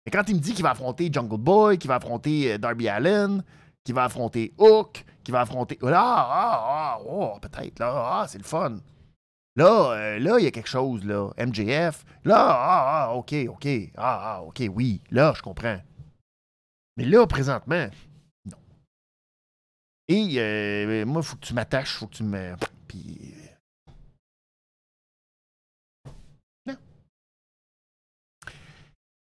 Et 0.06 0.10
quand 0.10 0.28
il 0.28 0.36
me 0.36 0.40
dit 0.40 0.52
qu'il 0.54 0.62
va 0.62 0.70
affronter 0.70 1.10
Jungle 1.12 1.38
Boy, 1.38 1.78
qu'il 1.78 1.88
va 1.88 1.96
affronter 1.96 2.52
euh, 2.52 2.58
Darby 2.58 2.88
Allen, 2.88 3.42
qu'il 3.84 3.94
va 3.94 4.04
affronter 4.04 4.52
Hook, 4.58 5.04
qui 5.22 5.32
va 5.32 5.40
affronter. 5.40 5.78
Ah, 5.82 5.88
ah, 5.94 6.96
ah, 6.96 7.00
oh, 7.06 7.38
peut-être, 7.40 7.78
là, 7.78 8.20
ah, 8.20 8.26
c'est 8.28 8.38
le 8.38 8.44
fun. 8.44 8.78
Là, 9.54 9.92
euh, 9.92 10.18
là, 10.18 10.38
il 10.38 10.44
y 10.44 10.46
a 10.46 10.50
quelque 10.50 10.68
chose, 10.68 11.04
là. 11.04 11.30
MJF. 11.38 12.04
Là, 12.24 12.36
ah, 12.38 13.04
ah, 13.04 13.14
OK, 13.14 13.34
OK. 13.48 13.66
Ah, 13.96 14.36
ah, 14.36 14.42
OK, 14.42 14.62
oui. 14.74 15.02
Là, 15.10 15.34
je 15.36 15.42
comprends. 15.42 15.78
Mais 16.96 17.04
là, 17.04 17.26
présentement, 17.26 17.88
non. 18.46 18.56
Et 20.08 20.34
euh, 20.38 21.04
moi, 21.04 21.20
il 21.22 21.26
faut 21.26 21.36
que 21.36 21.46
tu 21.46 21.54
m'attaches, 21.54 21.96
faut 21.96 22.06
que 22.06 22.14
tu 22.14 22.22
me. 22.22 22.54
Puis. 22.88 23.34
Non. 26.66 26.76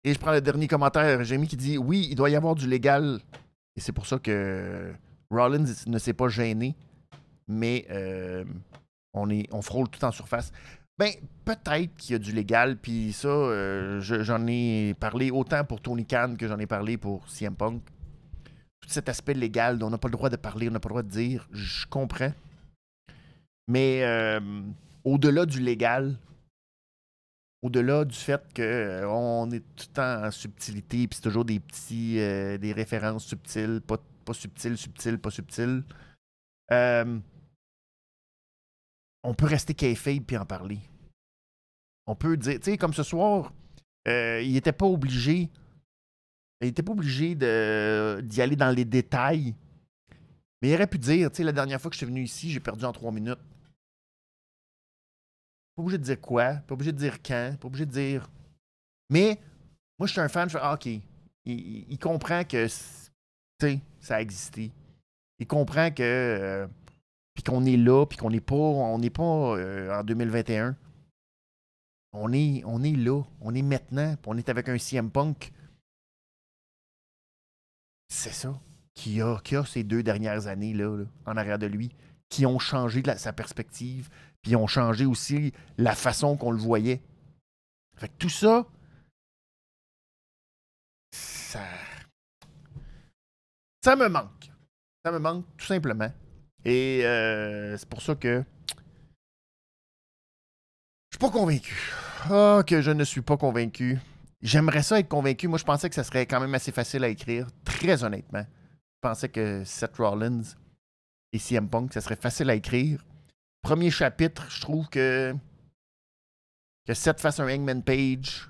Et 0.04 0.14
je 0.14 0.20
prends 0.20 0.32
le 0.32 0.42
dernier 0.42 0.68
commentaire. 0.68 1.24
Jamie 1.24 1.48
qui 1.48 1.58
dit 1.58 1.78
Oui, 1.80 2.08
il 2.12 2.16
doit 2.16 2.30
y 2.30 2.36
avoir 2.36 2.54
du 2.54 2.68
légal. 2.68 3.20
Et 3.76 3.82
c'est 3.82 3.94
pour 3.94 4.06
ça 4.06 4.20
que 4.20 4.94
Rollins 5.32 5.66
ne 5.88 5.98
s'est 5.98 6.14
pas 6.14 6.28
gêné, 6.28 6.76
mais 7.48 7.86
euh, 7.90 8.44
on, 9.14 9.30
est, 9.30 9.48
on 9.52 9.62
frôle 9.62 9.90
tout 9.90 10.04
en 10.04 10.12
surface. 10.12 10.52
Ben, 10.98 11.12
peut-être 11.46 11.96
qu'il 11.96 12.12
y 12.12 12.16
a 12.16 12.20
du 12.20 12.32
légal, 12.32 12.78
puis 12.78 13.14
ça, 13.14 13.30
euh, 13.30 14.02
j'en 14.02 14.46
ai 14.48 14.94
parlé 15.00 15.32
autant 15.32 15.64
pour 15.64 15.82
Tony 15.82 16.06
Khan 16.06 16.36
que 16.38 16.48
j'en 16.48 16.60
ai 16.60 16.68
parlé 16.68 16.98
pour 16.98 17.28
CM 17.30 17.56
Punk. 17.56 17.82
Tout 18.82 18.90
cet 18.90 19.10
aspect 19.10 19.34
légal, 19.34 19.82
on 19.82 19.90
n'a 19.90 19.98
pas 19.98 20.10
le 20.10 20.14
droit 20.14 20.30
de 20.30 20.36
parler, 20.36 20.68
on 20.68 20.72
n'a 20.72 20.80
pas 20.80 20.90
le 20.90 20.94
droit 20.94 21.04
de 21.04 21.10
dire, 21.10 21.48
je 21.52 21.88
comprends. 21.88 22.34
Mais 23.68 24.04
euh, 24.04 24.40
au-delà 25.04 25.46
du 25.46 25.62
légal, 25.62 26.18
au-delà 27.62 28.06
du 28.06 28.18
fait 28.18 28.42
qu'on 28.56 29.50
est 29.52 29.64
tout 29.76 29.86
le 29.90 29.94
temps 29.94 30.26
en 30.26 30.32
subtilité, 30.32 31.08
puis 31.08 31.16
c'est 31.16 31.22
toujours 31.22 31.46
des 31.46 31.60
petits, 31.60 32.16
des 32.16 32.74
références 32.76 33.26
subtiles, 33.26 33.82
pas 33.86 33.98
subtil, 34.34 34.78
subtil, 34.78 35.20
pas 35.20 35.32
subtil. 35.32 35.84
Euh, 36.72 37.20
on 39.24 39.34
peut 39.34 39.46
rester 39.46 39.74
kayfabe 39.74 40.24
puis 40.26 40.38
en 40.38 40.46
parler. 40.46 40.80
On 42.08 42.16
peut 42.16 42.38
dire, 42.38 42.60
tu 42.60 42.72
sais, 42.72 42.78
comme 42.78 42.94
ce 42.94 43.04
soir, 43.04 43.54
euh, 44.08 44.42
il 44.42 44.54
n'était 44.54 44.72
pas 44.72 44.86
obligé. 44.86 45.50
Il 46.62 46.68
n'était 46.68 46.84
pas 46.84 46.92
obligé 46.92 47.36
d'y 47.36 48.42
aller 48.42 48.56
dans 48.56 48.74
les 48.76 48.86
détails. 48.86 49.56
Mais 50.62 50.70
il 50.70 50.76
aurait 50.76 50.88
pu 50.88 51.00
dire, 51.00 51.32
tu 51.32 51.38
sais, 51.38 51.44
la 51.44 51.52
dernière 51.52 51.82
fois 51.82 51.90
que 51.90 51.96
je 51.96 52.00
suis 52.00 52.06
venu 52.06 52.24
ici, 52.24 52.52
j'ai 52.52 52.60
perdu 52.60 52.86
en 52.86 52.92
trois 52.92 53.12
minutes. 53.12 53.40
Pas 55.76 55.84
obligé 55.84 55.98
de 55.98 56.04
dire 56.04 56.22
quoi, 56.22 56.56
pas 56.56 56.74
obligé 56.74 56.92
de 56.92 56.98
dire 56.98 57.22
quand, 57.24 57.56
pas 57.60 57.68
obligé 57.68 57.86
de 57.86 57.92
dire. 57.92 58.30
Mais 59.10 59.40
moi, 59.98 60.08
je 60.08 60.12
suis 60.12 60.22
un 60.22 60.30
fan, 60.30 60.50
je 60.50 60.58
fais 60.58 60.64
ah, 60.64 60.74
OK. 60.74 60.88
il 61.46 61.98
comprend 62.00 62.44
que 62.44 62.68
ça 64.00 64.16
a 64.16 64.22
existé. 64.22 64.72
Il 65.40 65.48
comprend 65.48 65.92
que. 65.92 66.04
Euh, 66.04 66.68
puis 67.34 67.44
qu'on 67.44 67.66
est 67.66 67.78
là, 67.78 68.06
puis 68.06 68.18
qu'on 68.18 68.30
n'est 68.30 68.42
pas, 68.42 68.56
on 68.56 69.00
n'est 69.00 69.10
pas 69.10 69.24
euh, 69.24 70.00
en 70.00 70.04
2021. 70.04 70.76
On 72.14 72.34
est, 72.34 72.62
on 72.66 72.84
est 72.84 72.96
là, 72.96 73.24
on 73.40 73.56
est 73.56 73.62
maintenant, 73.62 74.16
on 74.26 74.38
est 74.38 74.50
avec 74.50 74.68
un 74.68 74.78
CM 74.78 75.10
Punk. 75.10 75.52
C'est 78.10 78.34
ça. 78.34 78.60
Qui 78.94 79.22
a, 79.22 79.40
qui 79.40 79.56
a 79.56 79.64
ces 79.64 79.84
deux 79.84 80.04
dernières 80.04 80.48
années 80.48 80.74
là, 80.74 81.06
en 81.26 81.38
arrière 81.38 81.58
de 81.58 81.68
lui, 81.68 81.96
qui 82.28 82.46
ont 82.46 82.60
changé 82.60 83.02
sa 83.16 83.32
perspective, 83.32 84.10
puis 84.42 84.58
ont 84.58 84.68
changé 84.68 85.06
aussi 85.06 85.54
la 85.78 85.96
façon 85.96 86.36
qu'on 86.36 86.52
le 86.52 86.58
voyait. 86.58 87.02
Fait 87.96 88.10
que 88.10 88.18
tout 88.18 88.30
ça, 88.30 88.66
ça, 91.12 91.62
ça 93.84 93.96
me 93.96 94.08
manque. 94.08 94.52
Ça 95.04 95.12
me 95.12 95.20
manque 95.20 95.46
tout 95.58 95.66
simplement. 95.66 96.12
Et 96.64 97.02
euh, 97.06 97.76
c'est 97.78 97.90
pour 97.90 98.02
ça 98.02 98.16
que 98.16 98.44
je 101.10 101.18
suis 101.18 101.20
pas 101.20 101.32
convaincu. 101.32 101.92
Ah, 102.30 102.64
que 102.66 102.82
je 102.82 102.92
ne 102.92 103.04
suis 103.04 103.22
pas 103.22 103.36
convaincu. 103.36 104.00
J'aimerais 104.42 104.82
ça 104.82 105.00
être 105.00 105.10
convaincu. 105.10 105.48
Moi, 105.48 105.60
je 105.60 105.66
pensais 105.66 105.90
que 105.90 105.96
ça 105.96 106.04
serait 106.04 106.26
quand 106.26 106.40
même 106.40 106.54
assez 106.56 106.72
facile 106.72 107.04
à 107.04 107.10
écrire. 107.10 107.48
Très 107.66 108.04
honnêtement. 108.04 108.46
Je 108.46 109.10
pensais 109.10 109.30
que 109.30 109.64
Seth 109.66 109.98
Rollins 109.98 110.44
et 111.34 111.40
CM 111.40 111.68
Punk, 111.68 111.94
ça 111.94 112.02
serait 112.02 112.16
facile 112.16 112.50
à 112.50 112.56
écrire. 112.56 113.04
premier 113.62 113.92
chapitre, 113.92 114.50
je 114.50 114.62
trouve 114.62 114.88
que 114.90 115.36
que 116.88 116.94
Seth 116.94 117.20
fasse 117.20 117.40
un 117.40 117.48
Hangman 117.48 117.84
Page, 117.84 118.50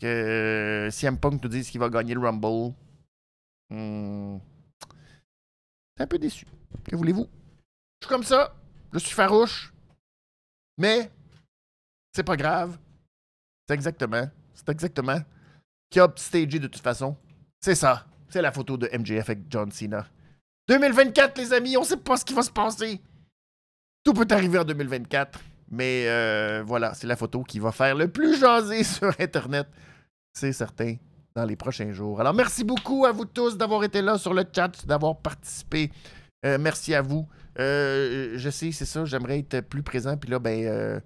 que 0.00 0.88
CM 0.90 1.18
Punk 1.18 1.42
nous 1.42 1.48
dise 1.48 1.70
qu'il 1.70 1.80
va 1.80 1.88
gagner 1.88 2.14
le 2.14 2.20
Rumble. 2.20 2.74
Hmm. 3.70 4.38
Un 5.98 6.06
peu 6.06 6.18
déçu. 6.18 6.46
Que 6.84 6.96
voulez-vous? 6.96 7.28
Je 8.00 8.06
suis 8.06 8.14
comme 8.14 8.24
ça. 8.24 8.54
Je 8.92 8.98
suis 8.98 9.14
farouche. 9.14 9.72
Mais 10.78 11.10
c'est 12.14 12.24
pas 12.24 12.36
grave. 12.36 12.78
C'est 13.68 13.74
exactement. 13.74 14.28
C'est 14.54 14.68
exactement. 14.68 15.20
Qui 15.90 16.00
a 16.00 16.04
upstagé 16.04 16.58
de 16.58 16.66
toute 16.66 16.82
façon. 16.82 17.16
C'est 17.60 17.74
ça. 17.74 18.06
C'est 18.28 18.42
la 18.42 18.52
photo 18.52 18.76
de 18.76 18.88
MJF 18.96 19.28
avec 19.30 19.40
John 19.50 19.70
Cena. 19.70 20.06
2024, 20.68 21.36
les 21.38 21.52
amis, 21.52 21.76
on 21.76 21.84
sait 21.84 21.96
pas 21.96 22.16
ce 22.16 22.24
qui 22.24 22.32
va 22.32 22.42
se 22.42 22.50
passer. 22.50 23.00
Tout 24.04 24.14
peut 24.14 24.26
arriver 24.30 24.58
en 24.58 24.64
2024. 24.64 25.40
Mais 25.70 26.06
euh, 26.08 26.62
voilà, 26.64 26.94
c'est 26.94 27.06
la 27.06 27.16
photo 27.16 27.42
qui 27.42 27.58
va 27.58 27.72
faire 27.72 27.94
le 27.94 28.08
plus 28.08 28.38
jaser 28.38 28.84
sur 28.84 29.12
Internet. 29.20 29.68
C'est 30.32 30.52
certain 30.52 30.96
dans 31.34 31.44
les 31.44 31.56
prochains 31.56 31.92
jours. 31.92 32.20
Alors, 32.20 32.34
merci 32.34 32.64
beaucoup 32.64 33.06
à 33.06 33.12
vous 33.12 33.24
tous 33.24 33.56
d'avoir 33.56 33.84
été 33.84 34.02
là 34.02 34.18
sur 34.18 34.34
le 34.34 34.44
chat, 34.52 34.86
d'avoir 34.86 35.16
participé. 35.16 35.90
Euh, 36.44 36.58
merci 36.58 36.94
à 36.94 37.02
vous. 37.02 37.26
Euh, 37.58 38.32
je 38.36 38.50
sais, 38.50 38.72
c'est 38.72 38.84
ça, 38.84 39.04
j'aimerais 39.04 39.40
être 39.40 39.60
plus 39.60 39.82
présent. 39.82 40.16
Puis 40.16 40.30
là, 40.30 40.38
ben, 40.38 41.00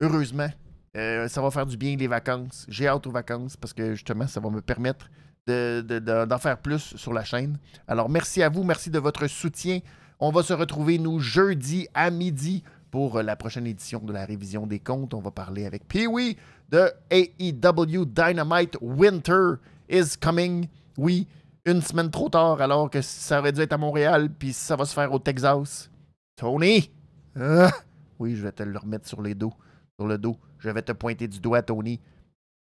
heureusement, 0.00 0.48
ça 0.94 1.42
va 1.42 1.50
faire 1.50 1.66
du 1.66 1.76
bien 1.76 1.96
les 1.96 2.06
vacances. 2.06 2.66
J'ai 2.68 2.88
hâte 2.88 3.06
aux 3.06 3.12
vacances 3.12 3.56
parce 3.56 3.72
que 3.72 3.94
justement, 3.94 4.26
ça 4.26 4.40
va 4.40 4.50
me 4.50 4.60
permettre 4.60 5.10
d'en 5.46 6.38
faire 6.38 6.58
plus 6.58 6.96
sur 6.96 7.12
la 7.12 7.24
chaîne. 7.24 7.58
Alors, 7.86 8.08
merci 8.08 8.42
à 8.42 8.48
vous, 8.48 8.64
merci 8.64 8.90
de 8.90 8.98
votre 8.98 9.26
soutien. 9.26 9.80
On 10.20 10.30
va 10.30 10.42
se 10.42 10.52
retrouver, 10.52 10.98
nous, 10.98 11.20
jeudi 11.20 11.88
à 11.94 12.10
midi 12.10 12.64
pour 12.90 13.22
la 13.22 13.36
prochaine 13.36 13.66
édition 13.66 14.00
de 14.00 14.12
la 14.12 14.24
révision 14.24 14.66
des 14.66 14.78
comptes. 14.78 15.14
On 15.14 15.20
va 15.20 15.30
parler 15.30 15.66
avec 15.66 15.86
Pee-Wee 15.86 16.36
de 16.68 16.90
AEW 17.10 18.04
Dynamite 18.06 18.76
Winter 18.80 19.54
is 19.88 20.16
coming. 20.20 20.68
Oui, 20.96 21.26
une 21.64 21.80
semaine 21.82 22.10
trop 22.10 22.28
tard 22.28 22.60
alors 22.60 22.90
que 22.90 23.02
ça 23.02 23.40
aurait 23.40 23.52
dû 23.52 23.60
être 23.60 23.72
à 23.72 23.78
Montréal, 23.78 24.28
puis 24.38 24.52
ça 24.52 24.76
va 24.76 24.84
se 24.84 24.94
faire 24.94 25.12
au 25.12 25.18
Texas. 25.18 25.90
Tony! 26.36 26.90
Ah! 27.38 27.70
Oui, 28.18 28.34
je 28.34 28.42
vais 28.42 28.52
te 28.52 28.62
le 28.62 28.78
remettre 28.78 29.08
sur 29.08 29.22
les 29.22 29.34
dos. 29.34 29.52
Sur 29.98 30.06
le 30.06 30.18
dos. 30.18 30.36
Je 30.58 30.70
vais 30.70 30.82
te 30.82 30.92
pointer 30.92 31.28
du 31.28 31.40
doigt, 31.40 31.62
Tony. 31.62 32.00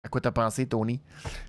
À 0.03 0.09
quoi 0.09 0.21
t'as 0.21 0.31
pensé, 0.31 0.67
Tony? 0.67 1.01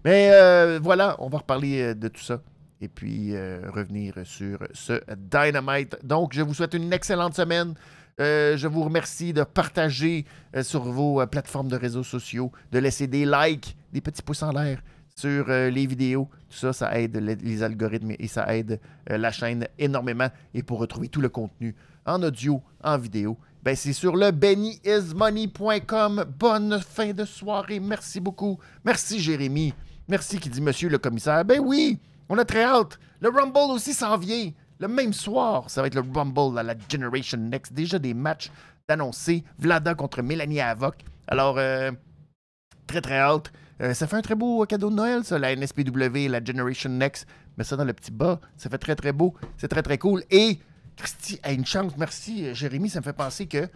Mais 0.04 0.30
euh, 0.32 0.80
voilà, 0.82 1.16
on 1.20 1.30
va 1.30 1.40
reparler 1.40 1.82
euh, 1.82 1.94
de 1.94 2.08
tout 2.08 2.22
ça. 2.22 2.42
Et 2.82 2.88
puis 2.88 3.36
euh, 3.36 3.70
revenir 3.72 4.16
sur 4.24 4.60
ce 4.74 5.02
Dynamite. 5.16 5.98
Donc, 6.04 6.34
je 6.34 6.42
vous 6.42 6.54
souhaite 6.54 6.74
une 6.74 6.92
excellente 6.92 7.36
semaine. 7.36 7.74
Je 8.20 8.68
vous 8.68 8.84
remercie 8.84 9.34
de 9.34 9.44
partager 9.44 10.26
sur 10.62 10.84
vos 10.84 11.26
plateformes 11.28 11.68
de 11.68 11.76
réseaux 11.76 12.04
sociaux, 12.04 12.52
de 12.72 12.80
laisser 12.80 13.08
des 13.08 13.26
likes, 13.26 13.76
des 13.92 14.02
petits 14.02 14.22
pouces 14.22 14.44
en 14.44 14.52
l'air 14.52 14.82
sur 15.16 15.48
les 15.48 15.86
vidéos. 15.86 16.30
Tout 16.50 16.58
ça, 16.58 16.74
ça 16.74 17.00
aide 17.00 17.18
les, 17.18 17.64
algorithmes 17.64 18.14
et 18.18 18.28
ça 18.28 18.56
aide 18.56 18.80
la 19.08 19.32
chaîne 19.32 19.68
énormément. 19.78 20.30
Et 20.54 20.64
pour 20.64 20.80
retrouver 20.80 21.10
tout 21.10 21.22
le 21.22 21.30
contenu 21.30 21.76
en 22.06 22.22
audio, 22.22 22.62
en 22.84 22.98
vidéo, 22.98 23.38
ben, 23.66 23.76
c'est 23.76 23.94
sur 23.94 24.16
le 24.16 24.30
bennyismoney.com. 24.30 26.26
Bonne 26.38 26.80
fin 26.88 27.14
de 27.14 27.26
soirée. 27.26 27.80
Merci 27.80 28.20
beaucoup. 28.20 28.60
Merci, 28.84 29.20
Jérémy. 29.20 29.74
Merci 30.08 30.40
qui 30.40 30.50
dit 30.50 30.62
Monsieur 30.62 30.88
le 30.88 31.00
commissaire. 31.00 31.44
Ben 31.44 31.60
oui, 31.60 31.98
on 32.30 32.38
a 32.38 32.46
très 32.46 32.64
hâte. 32.64 33.00
Le 33.20 33.30
Rumble 33.30 33.72
aussi 33.72 33.96
s'en 33.96 34.20
vient. 34.20 34.52
Le 34.80 34.88
même 34.88 35.14
soir, 35.14 35.70
ça 35.70 35.82
va 35.82 35.88
être 35.88 35.96
le 35.96 36.04
Rumble 36.14 36.58
à 36.60 36.64
la 36.64 36.76
Generation 36.90 37.38
Next. 37.38 37.74
Déjà 37.74 38.00
des 38.00 38.14
matchs 38.14 38.52
d'annoncer. 38.88 39.44
Vlada 39.58 39.96
contre 39.96 40.22
Mélanie 40.22 40.60
Avoc. 40.60 41.04
Alors, 41.28 41.58
euh, 41.58 41.92
très 42.88 43.02
très 43.02 43.20
hâte. 43.20 43.52
Euh, 43.82 43.94
ça 43.94 44.08
fait 44.08 44.16
un 44.16 44.22
très 44.22 44.36
beau 44.36 44.66
cadeau 44.66 44.90
de 44.90 44.96
Noël, 44.96 45.24
ça, 45.24 45.38
la 45.38 45.56
NSPW, 45.56 46.30
la 46.30 46.44
Generation 46.44 46.90
Next. 46.90 47.28
Mais 47.58 47.64
ça 47.64 47.76
dans 47.76 47.86
le 47.86 47.94
petit 47.94 48.12
bas. 48.12 48.40
Ça 48.58 48.70
fait 48.70 48.78
très 48.78 48.96
très 48.96 49.12
beau. 49.12 49.34
C'est 49.58 49.68
très 49.68 49.82
très 49.82 49.98
cool. 49.98 50.24
Et 50.30 50.60
Christy 50.98 51.40
a 51.44 51.52
une 51.52 51.66
chance. 51.66 51.94
Merci, 51.98 52.54
Jérémy. 52.54 52.90
Ça 52.90 53.00
me 53.00 53.04
fait 53.04 53.14
penser 53.14 53.48
que 53.48 53.70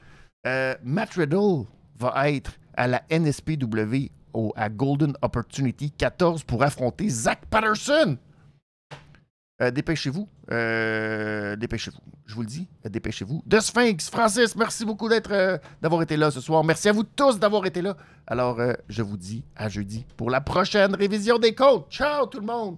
euh, 0.47 0.75
Matt 0.83 1.13
Riddle 1.13 1.65
va 1.97 2.29
être 2.31 2.53
à 2.75 2.87
la 2.87 3.03
NSPW 3.09 4.09
au, 4.33 4.53
à 4.55 4.69
Golden 4.69 5.13
Opportunity 5.21 5.91
14 5.91 6.43
pour 6.43 6.63
affronter 6.63 7.09
Zach 7.09 7.39
Patterson. 7.49 8.17
Euh, 9.61 9.71
dépêchez-vous. 9.71 10.27
Euh, 10.51 11.55
dépêchez-vous. 11.55 11.99
Je 12.25 12.35
vous 12.35 12.41
le 12.41 12.47
dis, 12.47 12.67
dépêchez-vous. 12.85 13.43
De 13.45 13.59
Sphinx, 13.59 14.09
Francis, 14.09 14.55
merci 14.55 14.85
beaucoup 14.85 15.09
d'être, 15.09 15.59
d'avoir 15.81 16.01
été 16.01 16.15
là 16.15 16.31
ce 16.31 16.41
soir. 16.41 16.63
Merci 16.63 16.89
à 16.89 16.91
vous 16.91 17.03
tous 17.03 17.39
d'avoir 17.39 17.65
été 17.65 17.81
là. 17.81 17.97
Alors, 18.27 18.59
je 18.87 19.01
vous 19.01 19.17
dis 19.17 19.43
à 19.55 19.67
jeudi 19.67 20.05
pour 20.15 20.29
la 20.29 20.39
prochaine 20.39 20.95
révision 20.95 21.39
des 21.39 21.55
comptes. 21.55 21.87
Ciao 21.89 22.25
tout 22.27 22.39
le 22.39 22.45
monde! 22.45 22.77